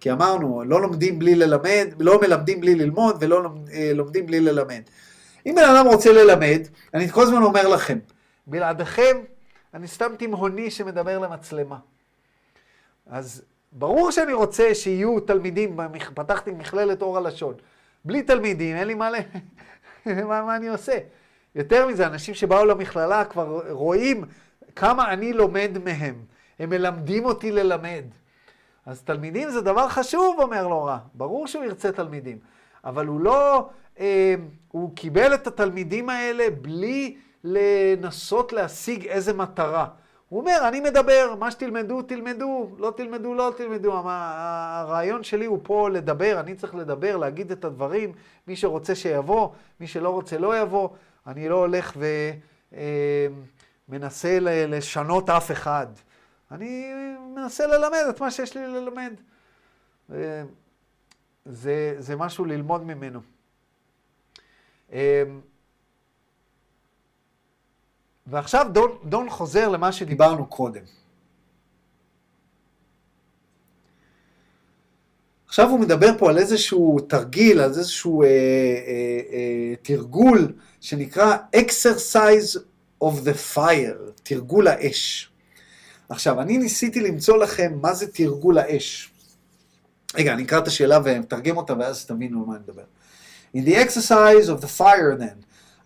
[0.03, 3.43] כי אמרנו, לא לומדים בלי ללמד, לא מלמדים בלי ללמוד ולא
[3.93, 4.81] לומדים בלי ללמד.
[5.45, 6.59] אם בן אדם רוצה ללמד,
[6.93, 7.99] אני כל הזמן אומר לכם,
[8.47, 9.17] בלעדיכם
[9.73, 11.77] אני סתם תימהוני שמדבר למצלמה.
[13.07, 15.79] אז ברור שאני רוצה שיהיו תלמידים,
[16.13, 17.53] פתחתי מכללת אור הלשון.
[18.05, 19.15] בלי תלמידים, אין לי מה, ל...
[20.29, 20.97] מה, מה אני עושה.
[21.55, 24.23] יותר מזה, אנשים שבאו למכללה כבר רואים
[24.75, 26.15] כמה אני לומד מהם.
[26.59, 28.03] הם מלמדים אותי ללמד.
[28.85, 30.97] אז תלמידים זה דבר חשוב, אומר לו רע.
[31.13, 32.37] ברור שהוא ירצה תלמידים.
[32.85, 33.69] אבל הוא לא,
[33.99, 34.35] אה,
[34.71, 39.87] הוא קיבל את התלמידים האלה בלי לנסות להשיג איזה מטרה.
[40.29, 43.93] הוא אומר, אני מדבר, מה שתלמדו, תלמדו, לא תלמדו, לא תלמדו.
[44.05, 48.11] הרעיון שלי הוא פה לדבר, אני צריך לדבר, להגיד את הדברים.
[48.47, 49.49] מי שרוצה שיבוא,
[49.79, 50.89] מי שלא רוצה לא יבוא.
[51.27, 51.97] אני לא הולך
[53.89, 55.87] ומנסה לשנות אף אחד.
[56.53, 56.85] אני
[57.35, 59.13] מנסה ללמד את מה שיש לי ללמד.
[60.13, 60.43] אה,
[61.45, 63.19] זה, זה משהו ללמוד ממנו.
[64.93, 65.23] אה,
[68.27, 70.83] ועכשיו דון, דון חוזר למה שדיברנו קודם.
[75.45, 78.31] עכשיו הוא מדבר פה על איזשהו תרגיל, על איזשהו אה, אה,
[79.31, 82.57] אה, תרגול שנקרא exercise
[83.03, 85.32] of the fire, תרגול האש.
[86.13, 89.11] עכשיו, אני ניסיתי למצוא לכם מה זה תרגול האש.
[90.15, 92.83] רגע, אני אקרא את השאלה ומתרגם אותה ואז תבינו על מה אני מדבר.
[93.55, 95.37] In the exercise of the fire then,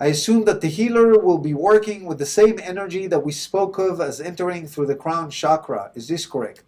[0.02, 3.76] I assume that the healer will be working with the same energy that we spoke
[3.80, 5.91] of as entering through the crown chakra.
[5.95, 6.64] Is this correct?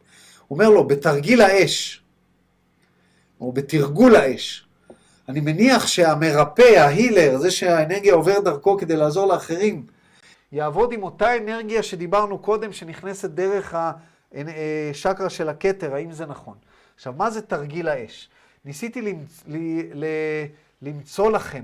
[0.48, 2.03] הוא אומר לו, בתרגיל האש,
[3.41, 4.68] או בתרגול האש,
[5.30, 9.84] אני מניח שהמרפא, ההילר, זה שהאנרגיה עוברת דרכו כדי לעזור לאחרים,
[10.51, 13.76] יעבוד עם אותה אנרגיה שדיברנו קודם, שנכנסת דרך
[14.31, 16.57] השקרה של הכתר, האם זה נכון?
[16.95, 18.30] עכשיו, מה זה תרגיל האש?
[18.65, 19.43] ניסיתי למצ...
[19.47, 19.57] ל...
[19.93, 20.05] ל...
[20.81, 21.63] למצוא לכם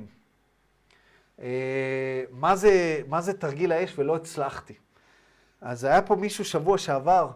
[1.41, 4.73] אה, מה זה, מה זה תרגיל האש ולא הצלחתי.
[5.61, 7.31] אז היה פה מישהו שבוע שעבר,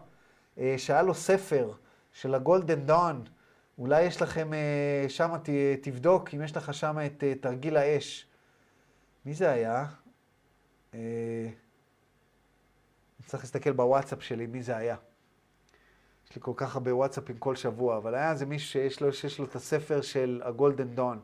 [0.58, 1.72] אה, שהיה לו ספר
[2.12, 3.24] של הגולדן דון,
[3.78, 5.30] אולי יש לכם אה, שם,
[5.82, 8.26] תבדוק אם יש לך שם את תרגיל האש.
[9.26, 9.84] מי זה היה?
[10.94, 11.50] אני
[13.26, 14.96] צריך להסתכל בוואטסאפ שלי מי זה היה.
[16.30, 19.38] יש לי כל כך הרבה וואטסאפים כל שבוע, אבל היה איזה מישהו שיש לו, שיש
[19.38, 21.20] לו את הספר של הגולדן דון.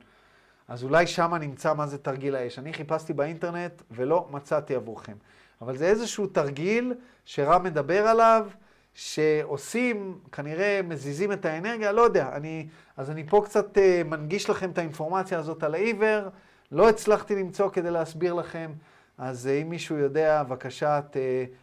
[0.69, 2.59] אז אולי שם נמצא מה זה תרגיל האש.
[2.59, 5.17] אני חיפשתי באינטרנט ולא מצאתי עבורכם.
[5.61, 6.95] אבל זה איזשהו תרגיל
[7.25, 8.49] שרם מדבר עליו,
[8.95, 12.37] שעושים, כנראה מזיזים את האנרגיה, לא יודע.
[12.37, 16.29] אני, אז אני פה קצת uh, מנגיש לכם את האינפורמציה הזאת על העיוור.
[16.73, 18.73] לא הצלחתי למצוא כדי להסביר לכם.
[19.19, 21.17] אז uh, אם מישהו יודע, בבקשה, uh,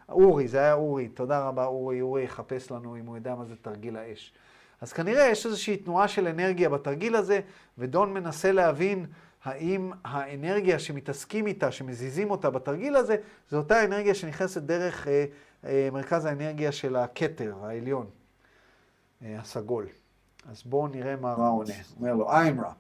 [0.10, 3.56] אורי, זה היה אורי, תודה רבה אורי, אורי יחפש לנו אם הוא יודע מה זה
[3.62, 4.34] תרגיל האש.
[4.82, 7.40] אז כנראה יש איזושהי תנועה של אנרגיה בתרגיל הזה,
[7.78, 9.06] ודון מנסה להבין
[9.44, 13.16] האם האנרגיה שמתעסקים איתה, שמזיזים אותה בתרגיל הזה,
[13.50, 15.26] זו אותה אנרגיה שנכנסת דרך אה,
[15.66, 18.06] אה, מרכז האנרגיה של הכתר העליון,
[19.22, 19.88] אה, הסגול.
[20.50, 21.74] אז בואו נראה מה רע עונה.
[22.00, 22.74] אומר לו, I'm רע.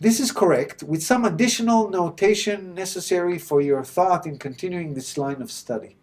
[0.00, 5.42] This is correct, with some additional notation necessary for your thought in continuing this line
[5.42, 5.98] of study.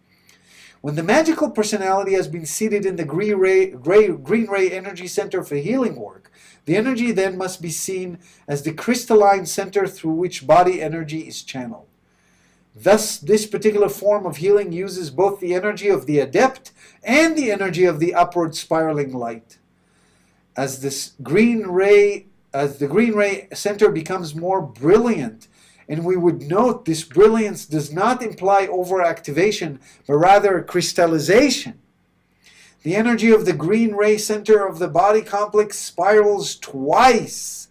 [0.80, 5.08] When the magical personality has been seated in the green ray, gray, green ray energy
[5.08, 6.30] center for healing work,
[6.64, 11.42] the energy then must be seen as the crystalline center through which body energy is
[11.42, 11.88] channeled.
[12.76, 16.70] Thus, this particular form of healing uses both the energy of the adept
[17.02, 19.58] and the energy of the upward spiraling light.
[20.56, 25.48] As this green ray, as the green ray center becomes more brilliant
[25.88, 31.80] and we would note this brilliance does not imply overactivation, but rather crystallization.
[32.82, 37.68] The energy of the green ray center of the body complex spirals twice.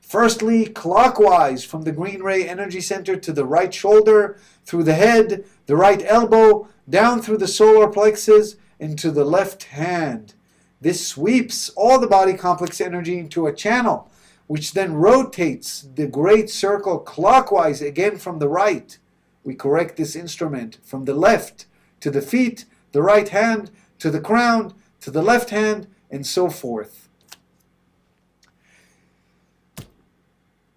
[0.00, 5.44] Firstly, clockwise from the green ray energy center to the right shoulder, through the head,
[5.66, 10.34] the right elbow, down through the solar plexus, into the left hand.
[10.81, 14.09] This sweeps all the body complex energy into a channel
[14.47, 18.97] which then rotates the great circle clockwise again from the right.
[19.43, 21.65] We correct this instrument from the left
[21.99, 26.49] to the feet, the right hand to the crown, to the left hand, and so
[26.49, 27.03] forth.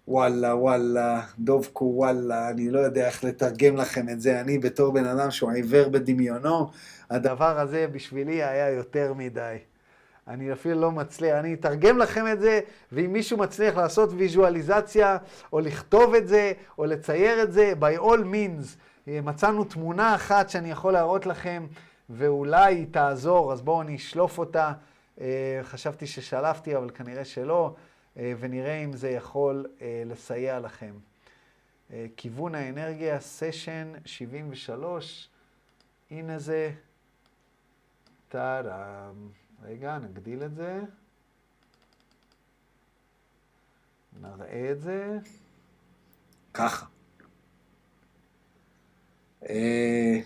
[0.07, 4.41] וואלה, וואלה, דובקו, וואלה, אני לא יודע איך לתרגם לכם את זה.
[4.41, 6.71] אני בתור בן אדם שהוא עיוור בדמיונו,
[7.09, 9.57] הדבר הזה בשבילי היה יותר מדי.
[10.28, 12.60] אני אפילו לא מצליח, אני אתרגם לכם את זה,
[12.92, 15.16] ואם מישהו מצליח לעשות ויזואליזציה,
[15.52, 18.76] או לכתוב את זה, או לצייר את זה, by all means,
[19.06, 21.66] מצאנו תמונה אחת שאני יכול להראות לכם,
[22.10, 24.72] ואולי היא תעזור, אז בואו אני אשלוף אותה.
[25.20, 27.74] אה, חשבתי ששלפתי, אבל כנראה שלא,
[28.16, 30.94] אה, ונראה אם זה יכול אה, לסייע לכם.
[32.16, 35.28] כיוון האנרגיה, סשן 73,
[36.10, 36.70] הנה זה,
[38.28, 39.45] טאדאם.
[39.68, 40.80] רגע, נגדיל את זה.
[44.22, 45.18] נראה את זה.
[46.54, 46.86] ככה.
[49.48, 50.20] אה,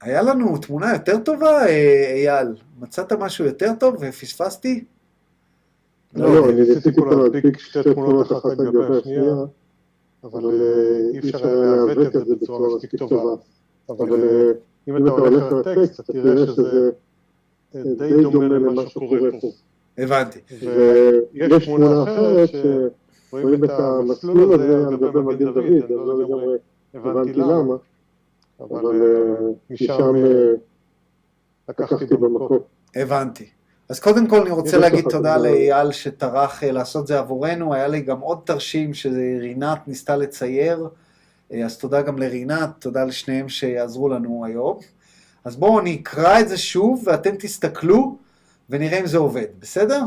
[0.00, 2.48] היה לנו תמונה יותר טובה, אה, אייל?
[2.78, 4.84] מצאת משהו יותר טוב ופספסתי?
[6.14, 9.34] לא, לא אני ניסיתי פה להדביק שתי תמונות אחת לגבי השנייה,
[10.24, 13.42] אבל אה, אי אפשר לעוות את זה בצורה מספיק טובה.
[13.88, 14.08] אבל
[14.88, 16.90] אם אתה הולך לטקסט, אתה תראה שזה...
[17.74, 19.48] די דומה למה שקורה פה.
[19.98, 20.38] הבנתי.
[20.50, 22.48] ויש תמונה אחרת
[23.30, 26.56] שרואים את המסלול הזה על גבי מגן דוד, אני לא לגמרי
[26.94, 27.74] הבנתי למה,
[28.60, 29.02] אבל
[29.70, 30.14] משם
[31.68, 32.58] לקחתי במקום.
[32.96, 33.48] הבנתי.
[33.88, 35.38] אז קודם כל אני רוצה להגיד תודה.
[35.38, 40.88] לאייל שטרח אה, לעשות זה עבורנו, היה לי גם עוד תרשים שרינת ניסתה לצייר,
[41.52, 44.78] אה, אז תודה גם לרינת, תודה לשניהם שיעזרו לנו היום.
[45.44, 48.18] אז בואו אני אקרא את זה שוב ואתם תסתכלו
[48.70, 50.02] ונראה אם זה עובד, בסדר?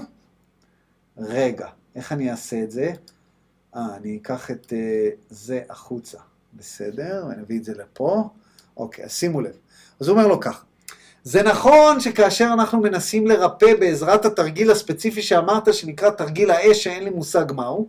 [1.17, 2.93] רגע, איך אני אעשה את זה?
[3.75, 6.17] אה, אני אקח את אה, זה החוצה,
[6.53, 7.25] בסדר?
[7.29, 8.29] ואני אביא את זה לפה.
[8.77, 9.55] אוקיי, אז שימו לב.
[9.99, 10.63] אז הוא אומר לו ככה.
[11.23, 17.09] זה נכון שכאשר אנחנו מנסים לרפא בעזרת התרגיל הספציפי שאמרת, שנקרא תרגיל האש, שאין לי
[17.09, 17.87] מושג מהו,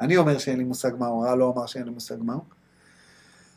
[0.00, 2.40] אני אומר שאין לי מושג מהו, רע לא אמר שאין לי מושג מהו,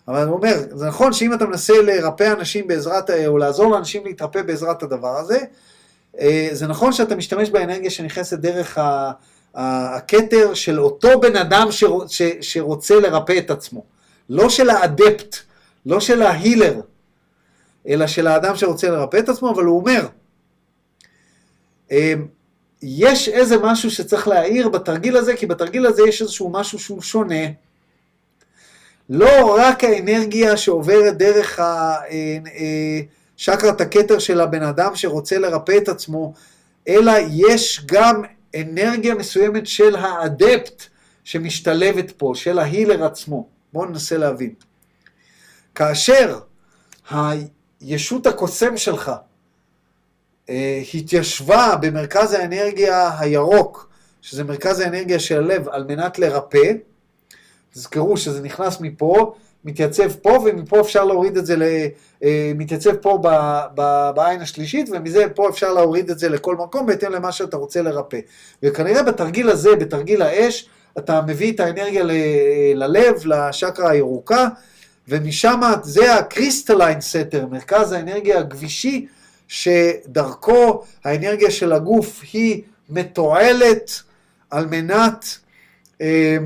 [0.07, 4.41] אבל הוא אומר, זה נכון שאם אתה מנסה לרפא אנשים בעזרת, או לעזור לאנשים להתרפא
[4.41, 5.39] בעזרת הדבר הזה,
[6.19, 8.77] אה, זה נכון שאתה משתמש באנרגיה שנכנסת דרך
[9.55, 11.67] הכתר של אותו בן אדם
[12.41, 13.83] שרוצה לרפא את עצמו,
[14.29, 15.35] לא של האדפט,
[15.85, 16.81] לא של ההילר,
[17.87, 20.07] אלא של האדם שרוצה לרפא את עצמו, אבל הוא אומר,
[21.91, 22.27] אמ,
[22.81, 27.45] יש איזה משהו שצריך להעיר בתרגיל הזה, כי בתרגיל הזה יש איזשהו משהו שהוא שונה.
[29.09, 32.99] לא רק האנרגיה שעוברת דרך אה, אה,
[33.37, 36.33] שקרת הכתר של הבן אדם שרוצה לרפא את עצמו,
[36.87, 38.21] אלא יש גם
[38.55, 40.83] אנרגיה מסוימת של האדפט
[41.23, 43.47] שמשתלבת פה, של ההילר עצמו.
[43.73, 44.53] בואו ננסה להבין.
[45.75, 46.39] כאשר
[47.09, 49.11] הישות הקוסם שלך
[50.49, 53.89] אה, התיישבה במרכז האנרגיה הירוק,
[54.21, 56.73] שזה מרכז האנרגיה של הלב, על מנת לרפא,
[57.77, 59.33] תזכרו שזה נכנס מפה,
[59.65, 61.63] מתייצב פה, ומפה אפשר להוריד את זה, ל,
[62.23, 63.27] אה, מתייצב פה ב,
[63.75, 67.81] ב, בעין השלישית, ומזה פה אפשר להוריד את זה לכל מקום, בהתאם למה שאתה רוצה
[67.81, 68.19] לרפא.
[68.63, 72.11] וכנראה בתרגיל הזה, בתרגיל האש, אתה מביא את האנרגיה ל,
[72.75, 74.47] ללב, לשקרה הירוקה,
[75.07, 79.07] ומשם זה הקריסטליין סתר, מרכז האנרגיה הגבישי,
[79.47, 84.01] שדרכו האנרגיה של הגוף היא מתועלת
[84.49, 85.37] על מנת
[86.01, 86.37] אה,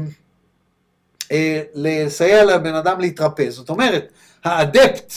[1.74, 3.50] לסייע לבן אדם להתרפא.
[3.50, 4.12] זאת אומרת,
[4.44, 5.14] האדפט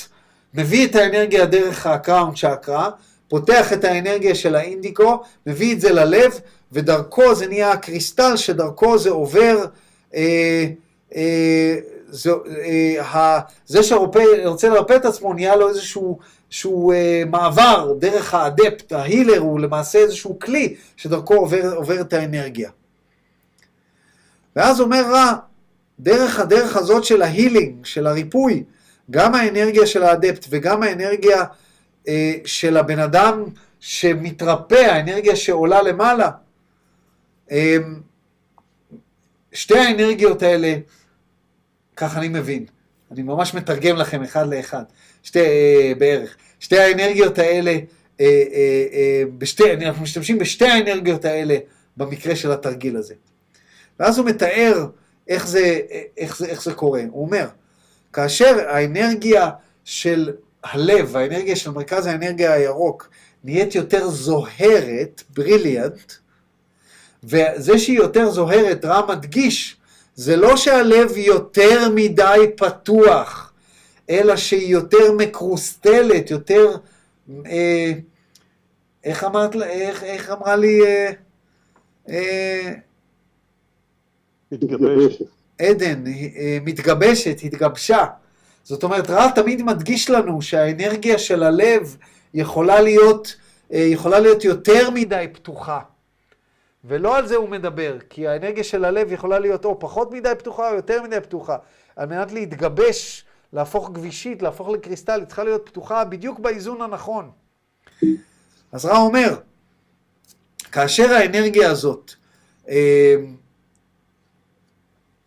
[0.54, 2.90] מביא את האנרגיה דרך הקראון צ'קרה,
[3.28, 6.40] פותח את האנרגיה של האינדיקו, מביא את זה ללב,
[6.72, 9.64] ודרכו זה נהיה הקריסטל, שדרכו זה עובר,
[10.14, 10.66] אה,
[11.16, 11.76] אה,
[12.08, 12.30] זה,
[13.14, 16.18] אה, זה שרוצה לרפא את עצמו נהיה לו איזשהו
[16.50, 22.70] שהוא אה, מעבר דרך האדפט, ההילר הוא למעשה איזשהו כלי שדרכו עובר, עובר את האנרגיה.
[24.56, 25.32] ואז אומר רע,
[26.00, 28.64] דרך הדרך הזאת של ההילינג, של הריפוי,
[29.10, 31.44] גם האנרגיה של האדפט וגם האנרגיה
[32.08, 33.44] אה, של הבן אדם
[33.80, 36.30] שמתרפא, האנרגיה שעולה למעלה,
[37.50, 37.76] אה,
[39.52, 40.74] שתי האנרגיות האלה,
[41.96, 42.64] כך אני מבין,
[43.10, 44.82] אני ממש מתרגם לכם אחד לאחד,
[45.22, 47.70] שתי, אה, בערך, שתי האנרגיות האלה,
[48.20, 51.56] אה, אה, אה, בשתי, אנחנו משתמשים בשתי האנרגיות האלה
[51.96, 53.14] במקרה של התרגיל הזה.
[54.00, 54.86] ואז הוא מתאר
[55.28, 55.80] איך זה,
[56.16, 57.02] איך זה, איך זה קורה.
[57.10, 57.46] הוא אומר,
[58.12, 59.50] כאשר האנרגיה
[59.84, 60.32] של
[60.64, 63.08] הלב, האנרגיה של מרכז האנרגיה הירוק,
[63.44, 66.12] נהיית יותר זוהרת, בריליאנט,
[67.24, 69.76] וזה שהיא יותר זוהרת, רע מדגיש,
[70.14, 73.52] זה לא שהלב יותר מדי פתוח,
[74.10, 76.76] אלא שהיא יותר מקרוסטלת, יותר,
[77.46, 77.92] אה,
[79.04, 81.10] איך אמרת, איך, איך אמרה לי, אה,
[82.08, 82.72] אה,
[84.54, 85.24] מתגבשת.
[85.58, 88.04] עדן, אה, מתגבשת, התגבשה.
[88.64, 91.96] זאת אומרת, רע תמיד מדגיש לנו שהאנרגיה של הלב
[92.34, 93.36] יכולה להיות,
[93.72, 95.80] אה, יכולה להיות יותר מדי פתוחה.
[96.84, 100.70] ולא על זה הוא מדבר, כי האנרגיה של הלב יכולה להיות או פחות מדי פתוחה
[100.70, 101.56] או יותר מדי פתוחה.
[101.96, 107.30] על מנת להתגבש, להפוך גבישית, להפוך לקריסטל, היא צריכה להיות פתוחה בדיוק באיזון הנכון.
[108.72, 109.34] אז רע אומר,
[110.72, 112.12] כאשר האנרגיה הזאת
[112.68, 113.16] אה,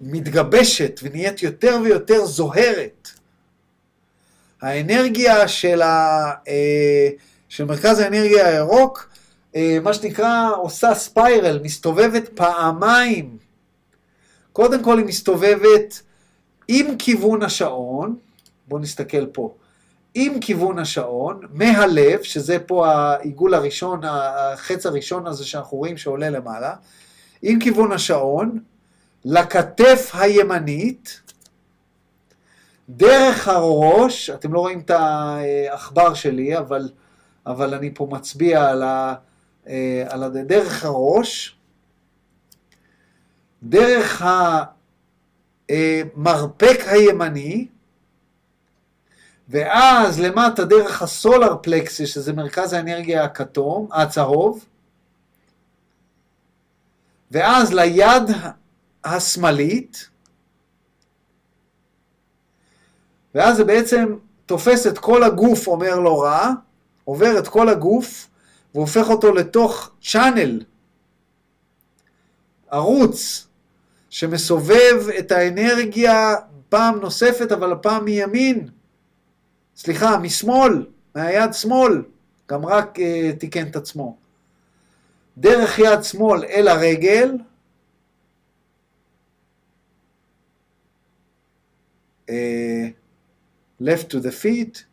[0.01, 3.09] מתגבשת ונהיית יותר ויותר זוהרת,
[4.61, 7.09] האנרגיה של, ה, אה,
[7.49, 9.09] של מרכז האנרגיה הירוק,
[9.55, 13.37] אה, מה שנקרא, עושה ספיירל, מסתובבת פעמיים.
[14.53, 16.01] קודם כל היא מסתובבת
[16.67, 18.15] עם כיוון השעון,
[18.67, 19.55] בואו נסתכל פה,
[20.13, 26.73] עם כיוון השעון, מהלב, שזה פה העיגול הראשון, החץ הראשון הזה שאנחנו רואים שעולה למעלה,
[27.41, 28.59] עם כיוון השעון,
[29.29, 31.21] לכתף הימנית,
[32.89, 36.89] דרך הראש, אתם לא רואים את העכבר שלי, אבל,
[37.45, 39.15] אבל אני פה מצביע על, ה,
[40.09, 41.57] על ה, דרך הראש,
[43.63, 44.23] דרך
[45.69, 47.67] המרפק הימני,
[49.49, 54.65] ואז למטה דרך הסולר פלקסס, שזה מרכז האנרגיה הכתום, הצהוב,
[57.31, 58.31] ואז ליד
[59.15, 60.09] השמאלית,
[63.35, 64.15] ואז זה בעצם
[64.45, 66.51] תופס את כל הגוף, אומר לא רע,
[67.03, 68.27] עובר את כל הגוף,
[68.75, 70.63] והופך אותו לתוך צ'אנל,
[72.69, 73.47] ערוץ,
[74.09, 76.35] שמסובב את האנרגיה
[76.69, 78.69] פעם נוספת, אבל הפעם מימין,
[79.75, 80.85] סליחה, משמאל,
[81.15, 82.03] מהיד שמאל,
[82.49, 84.17] גם רק uh, תיקן את עצמו.
[85.37, 87.37] דרך יד שמאל אל הרגל,
[92.29, 92.33] uh,
[93.81, 94.83] left to the feet,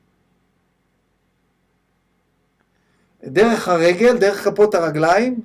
[3.25, 5.41] דרך הרגל, דרך כפות הרגליים,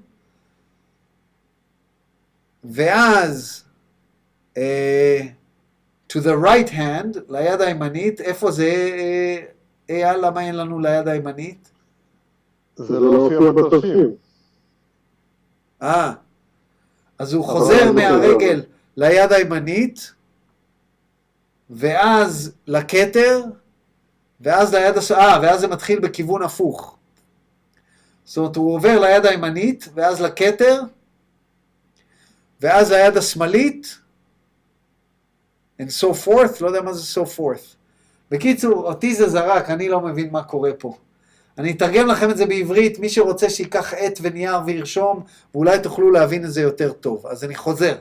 [2.64, 3.64] ואז
[4.56, 4.60] uh,
[6.10, 9.46] to the right hand, ליד הימנית, איפה זה, אה,
[9.90, 11.72] אייל, למה אין לנו ליד הימנית?
[12.76, 14.12] זה לא הופיע בתרשים.
[15.82, 16.14] אה,
[17.20, 18.62] אז הוא חוזר לא מהרגל
[18.98, 20.14] ליד הימנית,
[21.70, 23.44] ואז לכתר,
[24.42, 25.12] ואז ליד הש...
[25.12, 26.98] אה, ואז זה מתחיל בכיוון הפוך.
[28.26, 30.82] זאת אומרת, הוא עובר ליד הימנית, ואז לכתר,
[32.62, 33.98] ואז ליד השמאלית,
[35.82, 37.76] and so forth, לא יודע מה זה so forth.
[38.32, 40.98] בקיצור, אותי זה זרק, אני לא מבין מה קורה פה.
[41.58, 45.24] אני אתרגם לכם את זה בעברית, מי שרוצה שייקח עט ונייר וירשום,
[45.56, 47.28] ואולי תוכלו להבין את זה יותר טוב.
[47.28, 47.96] אז אני חוזר.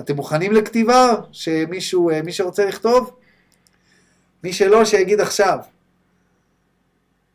[0.00, 1.14] אתם מוכנים לכתיבה?
[1.32, 3.10] שמישהו, אה, מי שרוצה לכתוב?
[4.44, 5.58] מי שלא, שיגיד עכשיו.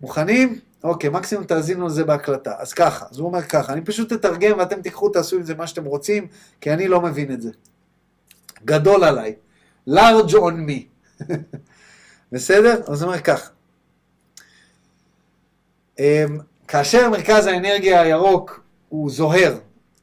[0.02, 0.60] מוכנים?
[0.84, 2.56] אוקיי, מקסימום תאזינו לזה בהקלטה.
[2.58, 5.68] אז ככה, אז הוא אומר ככה, אני פשוט אתרגם ואתם תיקחו, תעשו עם זה מה
[5.68, 6.28] שאתם רוצים,
[6.62, 7.52] כי אני לא מבין את זה.
[8.66, 9.36] גדול עליי.
[9.90, 10.82] large on me.
[12.32, 12.82] בסדר?
[12.88, 13.50] אז הוא אומר ככה.
[16.00, 19.58] אמ, כאשר מרכז האנרגיה הירוק הוא זוהר,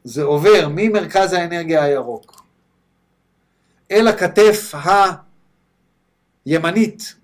[0.04, 2.39] זה עובר ממרכז האנרגיה הירוק
[3.90, 4.74] אל הכתף
[6.46, 7.14] הימנית,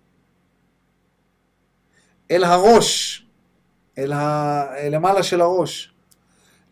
[2.31, 3.23] אל הראש,
[3.99, 4.65] אל ה...
[4.91, 5.93] למעלה של הראש,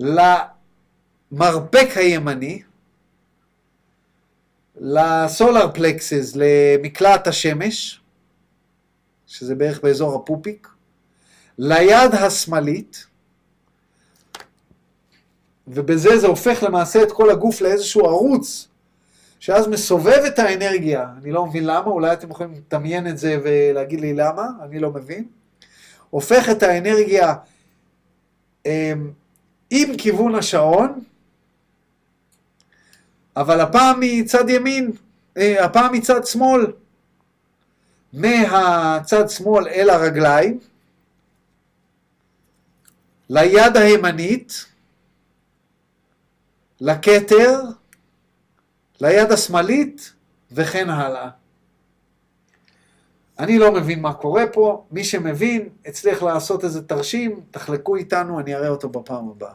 [0.01, 2.63] למרפק הימני,
[4.77, 8.01] לסולר פלקסס, למקלעת השמש,
[9.27, 10.69] שזה בערך באזור הפופיק,
[11.59, 13.07] ליד השמאלית,
[15.67, 18.69] ובזה זה הופך למעשה את כל הגוף לאיזשהו ערוץ,
[19.45, 24.01] שאז מסובב את האנרגיה, אני לא מבין למה, אולי אתם יכולים לדמיין את זה ולהגיד
[24.01, 25.25] לי למה, אני לא מבין,
[26.11, 27.35] הופך את האנרגיה
[28.67, 29.11] אמ,
[29.71, 31.01] עם כיוון השעון,
[33.37, 34.93] אבל הפעם מצד ימין,
[35.37, 36.67] אה, הפעם מצד שמאל,
[38.13, 40.59] מהצד שמאל אל הרגליים,
[43.31, 44.65] ליד הימנית,
[46.81, 47.61] לכתר,
[49.01, 50.13] ליד השמאלית
[50.53, 51.31] וכן הלאה.
[53.39, 58.55] אני לא מבין מה קורה פה, מי שמבין הצליח לעשות איזה תרשים, תחלקו איתנו, אני
[58.55, 59.55] אראה אותו בפעם הבאה.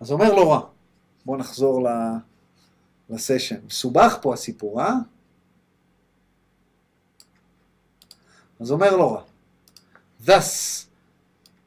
[0.00, 0.60] אז אומר לא רע,
[1.24, 1.88] בואו נחזור
[3.10, 3.56] לסשן.
[3.66, 4.94] מסובך פה הסיפור, אה?
[8.60, 9.22] אז אומר לא רע.
[10.26, 10.86] Thus,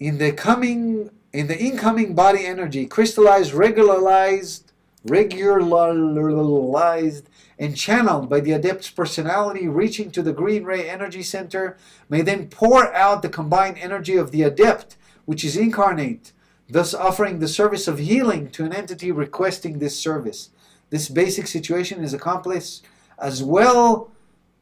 [0.02, 4.73] in the coming, in the incoming body energy, crystallized, regularized,
[5.04, 11.78] regularized, and channeled by the adept's personality, reaching to the green ray energy center,
[12.10, 16.32] may then pour out the combined energy of the adept, which is incarnate,
[16.70, 20.50] thus offering the service of healing to an entity requesting this service.
[20.90, 22.86] This basic situation is accomplished
[23.20, 24.12] as well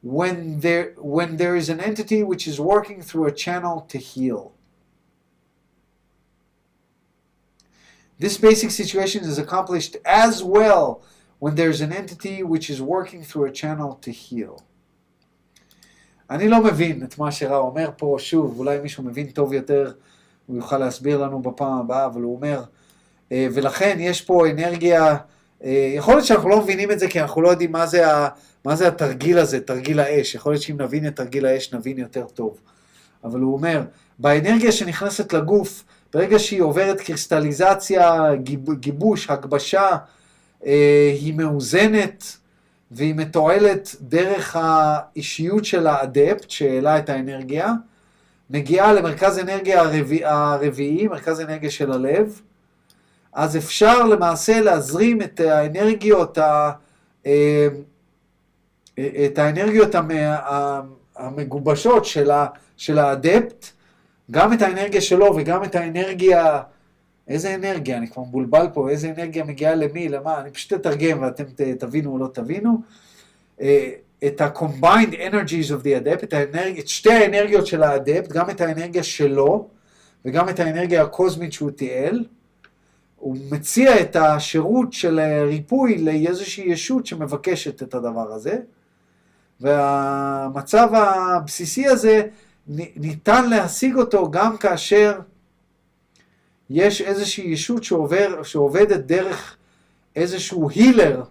[0.02, 4.54] when there when there is an entity which is working through a channel to heal.
[8.22, 11.02] This basic situation is accomplished as well
[11.40, 14.62] when there's an entity which is working through a channel to heal.
[16.30, 19.92] אני לא מבין את מה שרע אומר פה, שוב, אולי מישהו מבין טוב יותר,
[20.48, 22.64] הוא יוכל להסביר לנו בפעם הבאה, אבל הוא אומר,
[23.32, 25.18] אה, ולכן יש פה אנרגיה,
[25.64, 28.30] אה, יכול להיות שאנחנו לא מבינים את זה כי אנחנו לא יודעים מה זה, ה,
[28.66, 32.26] מה זה התרגיל הזה, תרגיל האש, יכול להיות שאם נבין את תרגיל האש נבין יותר
[32.26, 32.58] טוב.
[33.24, 33.82] אבל הוא אומר,
[34.20, 39.98] באנרגיה שנכנסת לגוף, ברגע שהיא עוברת קריסטליזציה, גיב, גיבוש, הגבשה,
[40.66, 42.38] אה, היא מאוזנת
[42.92, 47.74] והיא מתועלת דרך האישיות של האדפט שהעלה את האנרגיה,
[48.50, 52.42] מגיעה למרכז אנרגיה הרביעי, הרביעי, מרכז אנרגיה של הלב,
[53.34, 56.72] אז אפשר למעשה להזרים את האנרגיות, ה,
[57.26, 57.68] אה,
[59.00, 59.96] את האנרגיות
[61.16, 62.48] המגובשות של, ה,
[62.78, 63.66] של האדפט,
[64.32, 66.62] גם את האנרגיה שלו וגם את האנרגיה,
[67.28, 71.44] איזה אנרגיה, אני כבר מבולבל פה, איזה אנרגיה מגיעה למי, למה, אני פשוט אתרגם ואתם
[71.80, 72.82] תבינו או לא תבינו.
[73.62, 73.92] אה,
[74.28, 76.80] את ה-combined energies of the adept, את, האנרג...
[76.80, 79.68] את שתי האנרגיות של האדפט, גם את האנרגיה שלו
[80.26, 82.26] וגם את האנרגיה הקוסמית שהוא תיאל.
[83.16, 88.58] הוא מציע את השירות של ריפוי לאיזושהי ישות שמבקשת את הדבר הזה.
[89.62, 92.22] והמצב הבסיסי הזה,
[92.68, 95.20] ניתן להשיג אותו גם כאשר
[96.70, 99.56] יש איזושהי ישות שעובר, שעובדת דרך
[100.16, 101.24] איזשהו הילר,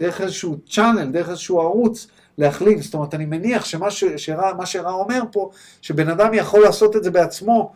[0.00, 2.06] דרך איזשהו צ'אנל, דרך איזשהו ערוץ,
[2.38, 2.82] להחלים.
[2.82, 5.50] זאת אומרת, אני מניח שמה ש, שרע, שרע אומר פה,
[5.82, 7.72] שבן אדם יכול לעשות את זה בעצמו,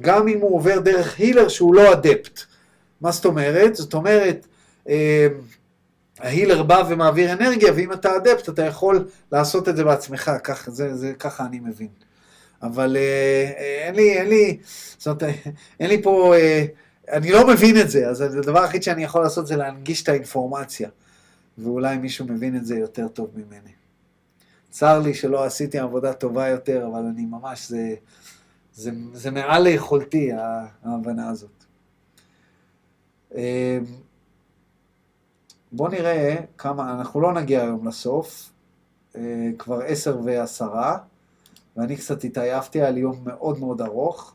[0.00, 2.40] גם אם הוא עובר דרך הילר שהוא לא אדפט.
[3.00, 3.76] מה זאת אומרת?
[3.76, 4.46] זאת אומרת,
[4.88, 5.26] אה,
[6.18, 10.96] ההילר בא ומעביר אנרגיה, ואם אתה אדפט, אתה יכול לעשות את זה בעצמך, כך, זה,
[10.96, 12.05] זה, ככה אני מבין.
[12.66, 14.58] אבל אה, אה, אין לי, אין לי,
[14.98, 15.36] זאת אומרת,
[15.80, 16.64] אין לי פה, אה,
[17.12, 20.88] אני לא מבין את זה, אז הדבר היחיד שאני יכול לעשות זה להנגיש את האינפורמציה,
[21.58, 23.70] ואולי מישהו מבין את זה יותר טוב ממני.
[24.70, 27.94] צר לי שלא עשיתי עבודה טובה יותר, אבל אני ממש, זה,
[28.74, 30.30] זה, זה מעל ליכולתי,
[30.82, 31.64] ההבנה הזאת.
[35.72, 38.50] בואו נראה כמה, אנחנו לא נגיע היום לסוף,
[39.58, 40.98] כבר עשר ועשרה.
[41.76, 44.34] ואני קצת התעייפתי, היה לי יום מאוד מאוד ארוך.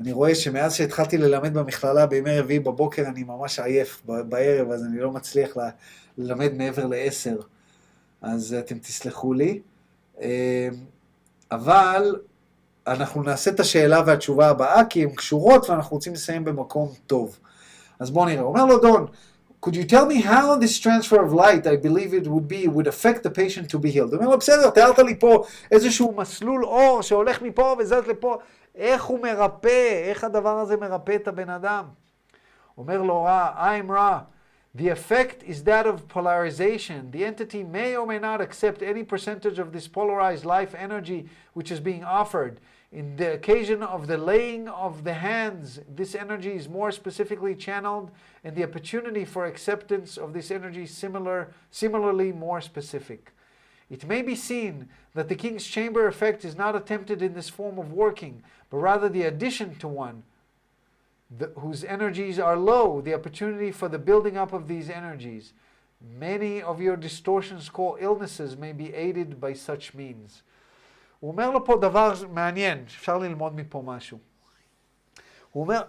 [0.00, 5.00] אני רואה שמאז שהתחלתי ללמד במכללה בימי רביעי בבוקר, אני ממש עייף בערב, אז אני
[5.00, 5.56] לא מצליח
[6.18, 7.36] ללמד מעבר לעשר,
[8.22, 9.60] אז אתם תסלחו לי.
[10.20, 10.68] אה,
[11.50, 12.16] אבל
[12.86, 17.38] אנחנו נעשה את השאלה והתשובה הבאה, כי הן קשורות ואנחנו רוצים לסיים במקום טוב.
[17.98, 18.42] אז בואו נראה.
[18.42, 19.06] אומר לו דון,
[19.63, 22.87] could you tell me how this transfer of light, I believe it would be, would
[22.87, 24.11] affect the patient to be healed?
[24.11, 28.37] הוא אומר לו, בסדר, תיארת לי פה איזשהו מסלול אור שהולך מפה וזז לפה,
[28.75, 31.85] איך הוא מרפא, איך הדבר הזה מרפא את הבן אדם?
[32.77, 34.19] אומר לו רע, I'm רע.
[34.75, 37.11] The effect is that of polarization.
[37.11, 41.71] The entity may or may not accept any percentage of this polarized life energy which
[41.71, 42.59] is being offered.
[42.90, 48.10] In the occasion of the laying of the hands, this energy is more specifically channeled,
[48.42, 53.32] and the opportunity for acceptance of this energy similar, similarly more specific.
[53.90, 57.78] It may be seen that the king's chamber effect is not attempted in this form
[57.78, 60.22] of working, but rather the addition to one
[61.36, 65.52] the, whose energies are low, the opportunity for the building up of these energies.
[66.00, 70.42] Many of your distortions called illnesses may be aided by such means.
[71.20, 74.18] הוא אומר לו פה דבר מעניין, אפשר ללמוד מפה משהו.
[75.52, 75.82] הוא אומר,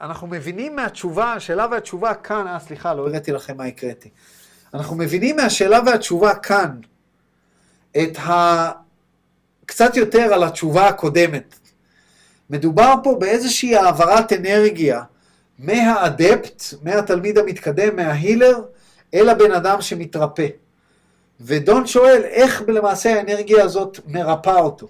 [0.00, 4.10] אנחנו מבינים מהתשובה, השאלה והתשובה כאן, אה סליחה, לא הראיתי לכם מה הקראתי.
[4.74, 6.80] אנחנו מבינים מהשאלה והתשובה כאן
[7.96, 8.70] את ה...
[9.66, 11.58] קצת יותר על התשובה הקודמת.
[12.50, 15.02] מדובר פה באיזושהי העברת אנרגיה
[15.58, 18.64] מהאדפט, מהתלמיד המתקדם, מההילר,
[19.14, 20.46] אל הבן אדם שמתרפא.
[21.44, 24.88] ודון שואל איך למעשה האנרגיה הזאת מרפאה אותו.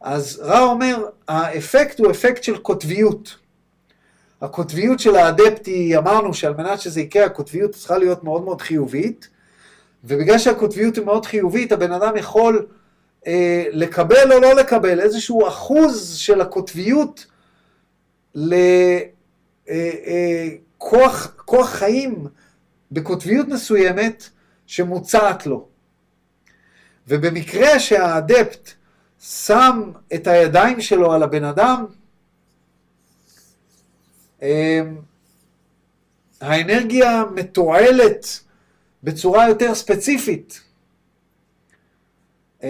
[0.00, 3.36] אז רע אומר, האפקט הוא אפקט של קוטביות.
[4.40, 9.28] הקוטביות של האדפט היא, אמרנו שעל מנת שזה יקרה, הקוטביות צריכה להיות מאוד מאוד חיובית,
[10.04, 12.66] ובגלל שהקוטביות היא מאוד חיובית, הבן אדם יכול
[13.26, 17.26] אה, לקבל או לא לקבל איזשהו אחוז של הקוטביות
[18.34, 18.52] לכוח
[21.52, 22.26] אה, אה, חיים
[22.92, 24.30] בקוטביות מסוימת,
[24.70, 25.68] שמוצעת לו.
[27.08, 28.70] ובמקרה שהאדפט
[29.20, 31.86] שם את הידיים שלו על הבן אדם,
[34.42, 34.98] אמ,
[36.40, 38.40] האנרגיה מתועלת
[39.02, 40.60] בצורה יותר ספציפית.
[42.62, 42.68] אמ,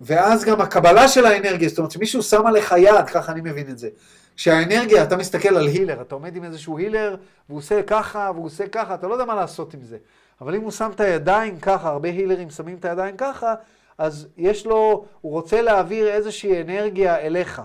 [0.00, 3.78] ואז גם הקבלה של האנרגיה, זאת אומרת שמישהו שם עליך יד, ככה אני מבין את
[3.78, 3.88] זה.
[4.36, 7.16] כשהאנרגיה, אתה מסתכל על הילר, אתה עומד עם איזשהו הילר,
[7.48, 9.96] והוא עושה ככה, והוא עושה ככה, אתה לא יודע מה לעשות עם זה.
[10.40, 13.54] אבל אם הוא שם את הידיים ככה, הרבה הילרים שמים את הידיים ככה,
[13.98, 17.62] אז יש לו, הוא רוצה להעביר איזושהי אנרגיה אליך.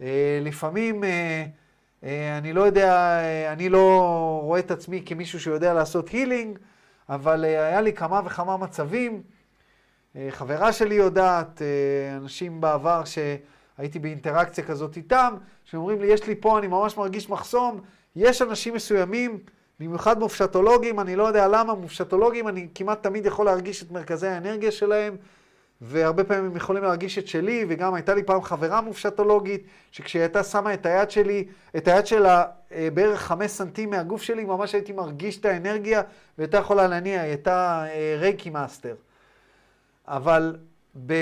[0.00, 1.44] אה, לפעמים, אה,
[2.04, 3.20] אה, אני לא יודע,
[3.52, 6.58] אני לא רואה את עצמי כמישהו שיודע לעשות הילינג,
[7.08, 9.22] אבל היה לי כמה וכמה מצבים.
[10.30, 11.62] חברה שלי יודעת,
[12.16, 15.34] אנשים בעבר שהייתי באינטראקציה כזאת איתם,
[15.64, 17.80] שאומרים לי, יש לי פה, אני ממש מרגיש מחסום.
[18.16, 19.38] יש אנשים מסוימים,
[19.80, 24.70] במיוחד מופשטולוגים, אני לא יודע למה, מופשטולוגים, אני כמעט תמיד יכול להרגיש את מרכזי האנרגיה
[24.70, 25.16] שלהם,
[25.80, 30.42] והרבה פעמים הם יכולים להרגיש את שלי, וגם הייתה לי פעם חברה מופשטולוגית, שכשהיא הייתה
[30.42, 31.44] שמה את היד שלי,
[31.76, 36.02] את היד שלה אה, בערך חמש סנטים מהגוף שלי, ממש הייתי מרגיש את האנרגיה,
[36.38, 38.94] והייתה יכולה להניע, היא הייתה אה, רייקי master.
[40.08, 40.56] אבל
[41.06, 41.12] ב...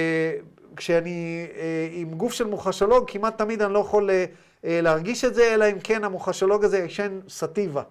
[0.77, 4.25] כשאני אה, עם גוף של מוחשולוג, כמעט תמיד אני לא יכול אה,
[4.65, 7.83] אה, להרגיש את זה, אלא אם כן המוחשולוג הזה ישן סטיבה.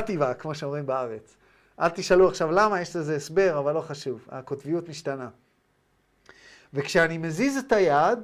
[0.00, 1.36] סטיבה, כמו שאומרים בארץ.
[1.80, 4.26] אל תשאלו עכשיו למה, יש לזה הסבר, אבל לא חשוב.
[4.28, 5.28] הקוטביות משתנה.
[6.74, 8.18] וכשאני מזיז את היד,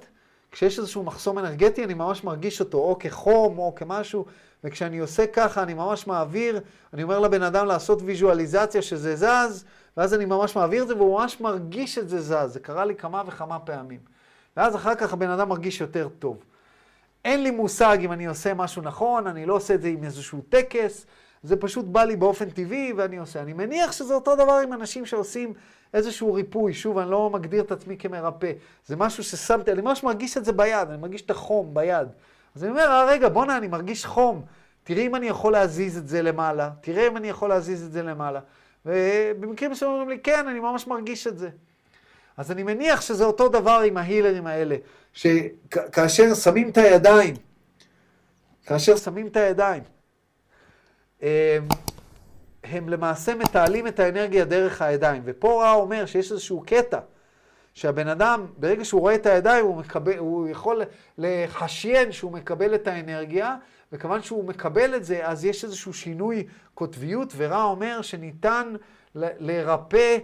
[0.53, 4.25] כשיש איזשהו מחסום אנרגטי, אני ממש מרגיש אותו, או כחום או כמשהו,
[4.65, 6.61] וכשאני עושה ככה, אני ממש מעביר,
[6.93, 9.65] אני אומר לבן אדם לעשות ויזואליזציה שזה זז,
[9.97, 12.53] ואז אני ממש מעביר את זה, והוא ממש מרגיש את זה זז.
[12.53, 14.01] זה קרה לי כמה וכמה פעמים.
[14.57, 16.39] ואז אחר כך הבן אדם מרגיש יותר טוב.
[17.25, 20.43] אין לי מושג אם אני עושה משהו נכון, אני לא עושה את זה עם איזשהו
[20.49, 21.07] טקס,
[21.43, 23.43] זה פשוט בא לי באופן טבעי ואני עושה.
[23.43, 25.53] אני מניח שזה אותו דבר עם אנשים שעושים
[25.95, 26.75] איזשהו ריפוי.
[26.75, 28.53] שוב, אני לא מגדיר את עצמי כמרפא.
[28.87, 32.09] זה משהו ששמתי, אני ממש מרגיש את זה ביד, אני מרגיש את החום ביד.
[32.57, 34.43] אז אני אומר, אה, רגע, בואנה, אני מרגיש חום.
[34.85, 38.03] תראי אם אני יכול להזיז את זה למעלה, תראה אם אני יכול להזיז את זה
[38.03, 38.41] למעלה.
[38.87, 41.49] ובמקרים מסוימים אומרים לי, כן, אני ממש מרגיש את זה.
[42.37, 44.77] אז אני מניח שזה אותו דבר עם ההילרים האלה,
[45.13, 47.35] שכאשר שמים את הידיים,
[48.67, 49.83] כאשר שמים את הידיים,
[51.23, 51.69] הם,
[52.65, 55.23] הם למעשה מתעלים את האנרגיה דרך הידיים.
[55.25, 56.99] ופה רע אומר שיש איזשהו קטע,
[57.75, 60.83] שהבן אדם, ברגע שהוא רואה את הידיים, הוא, מקבל, הוא יכול
[61.19, 63.57] לחשיין שהוא מקבל את האנרגיה,
[63.93, 68.75] וכיוון שהוא מקבל את זה, אז יש איזשהו שינוי קוטביות, ורע אומר שניתן
[69.15, 70.19] לרפא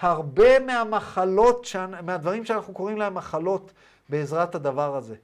[0.00, 1.66] הרבה מהמחלות,
[2.02, 3.72] מהדברים שאנחנו קוראים להם מחלות,
[4.08, 5.14] בעזרת הדבר הזה.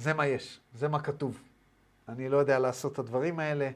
[0.00, 1.42] זה מה יש, זה מה כתוב.
[2.08, 3.70] אני לא יודע לעשות את הדברים האלה,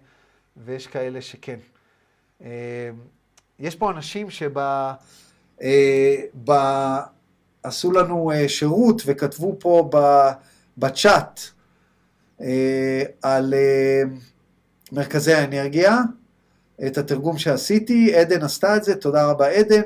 [0.56, 1.58] ויש כאלה שכן.
[2.40, 2.46] אמ,
[3.58, 4.58] יש פה אנשים שב...
[5.62, 6.52] אה, ב...
[7.62, 9.98] עשו לנו אה, שירות וכתבו פה ב...
[10.78, 11.40] בצ'אט
[12.40, 14.02] אה, על אה,
[14.92, 15.98] מרכזי האנרגיה,
[16.86, 19.82] את התרגום שעשיתי, עדן עשתה את זה, תודה רבה עדן.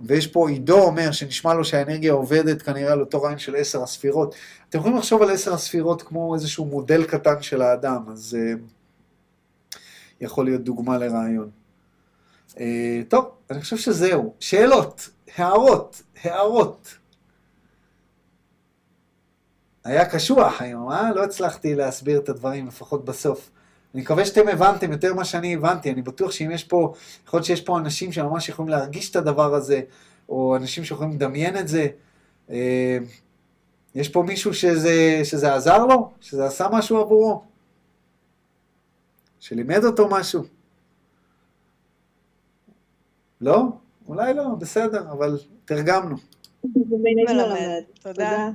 [0.00, 4.34] ויש פה עידו אומר שנשמע לו שהאנרגיה עובדת כנראה על אותו רעיון של עשר הספירות.
[4.68, 8.54] אתם יכולים לחשוב על עשר הספירות כמו איזשהו מודל קטן של האדם, אז אה,
[10.20, 11.50] יכול להיות דוגמה לרעיון.
[12.60, 14.34] אה, טוב, אני חושב שזהו.
[14.40, 16.94] שאלות, הערות, הערות.
[19.84, 21.12] היה קשוח היום, אה?
[21.12, 23.50] לא הצלחתי להסביר את הדברים, לפחות בסוף.
[23.94, 26.94] אני מקווה שאתם הבנתם יותר ממה שאני הבנתי, אני בטוח שאם יש פה,
[27.26, 29.80] יכול להיות שיש פה אנשים שממש יכולים להרגיש את הדבר הזה,
[30.28, 31.86] או אנשים שיכולים לדמיין את זה.
[32.50, 32.98] אה,
[33.94, 36.10] יש פה מישהו שזה, שזה עזר לו?
[36.20, 37.42] שזה עשה משהו עבורו?
[39.40, 40.42] שלימד אותו משהו?
[43.40, 43.62] לא?
[44.08, 46.16] אולי לא, בסדר, אבל תרגמנו.
[48.00, 48.48] תודה.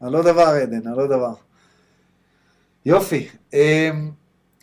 [0.00, 1.34] על לא דבר, עדן, על לא דבר.
[2.86, 3.28] יופי.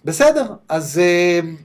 [0.06, 1.56] בסדר, אז אמ,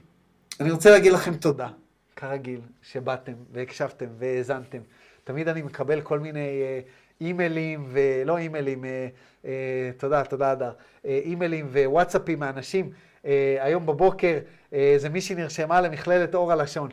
[0.59, 1.67] אני רוצה להגיד לכם תודה,
[2.15, 4.77] כרגיל, שבאתם והקשבתם והאזנתם.
[5.23, 6.79] תמיד אני מקבל כל מיני אה,
[7.21, 9.07] אימיילים, ולא אימיילים, אה,
[9.45, 9.51] אה,
[9.97, 10.71] תודה, תודה, אדר,
[11.05, 12.89] אה, אימיילים ווואטסאפים מאנשים.
[13.25, 14.37] אה, היום בבוקר
[14.73, 16.89] אה, איזה מישהי נרשמה למכללת אור הלשון,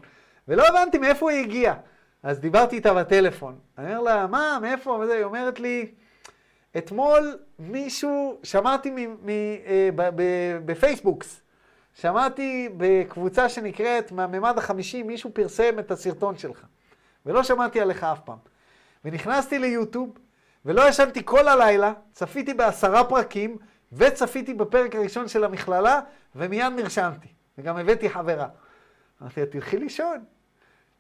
[0.49, 1.75] ולא הבנתי מאיפה היא הגיעה.
[2.23, 3.59] אז דיברתי איתה בטלפון.
[3.79, 4.91] אני אומר לה, מה, מאיפה?
[4.91, 5.87] וזה, היא אומרת לי,
[6.78, 9.28] אתמול מישהו, שמעתי מ- מ-
[9.66, 11.40] אה, ב- ב- בפייסבוקס,
[11.94, 16.64] שמעתי בקבוצה שנקראת מהממד החמישי, מישהו פרסם את הסרטון שלך,
[17.26, 18.38] ולא שמעתי עליך אף פעם.
[19.05, 20.18] ונכנסתי ליוטיוב,
[20.64, 23.56] ולא ישנתי כל הלילה, צפיתי בעשרה פרקים,
[23.92, 26.01] וצפיתי בפרק הראשון של המכללה,
[26.34, 27.28] ומיד נרשמתי.
[27.59, 28.48] וגם הבאתי חברה.
[29.22, 30.24] אמרתי לה, תלכי לישון.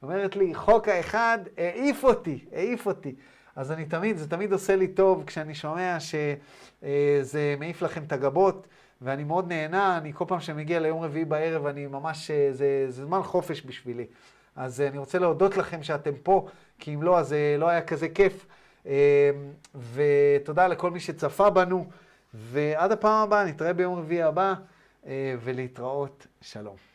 [0.02, 3.14] אומרת לי, חוק האחד העיף אותי, העיף אותי.
[3.56, 8.66] אז אני תמיד, זה תמיד עושה לי טוב כשאני שומע שזה מעיף לכם את הגבות,
[9.02, 12.84] ואני מאוד נהנה, אני כל פעם שאני מגיע ליום רביעי בערב, אני ממש, אה, זה,
[12.88, 14.06] זה זמן חופש בשבילי.
[14.56, 16.48] אז אה, אני רוצה להודות לכם שאתם פה,
[16.78, 18.46] כי אם לא, אז לא היה כזה כיף.
[18.86, 19.30] אה,
[19.94, 21.86] ותודה לכל מי שצפה בנו,
[22.34, 24.54] ועד הפעם הבאה, נתראה ביום רביעי הבא,
[25.42, 26.93] ולהתראות, שלום.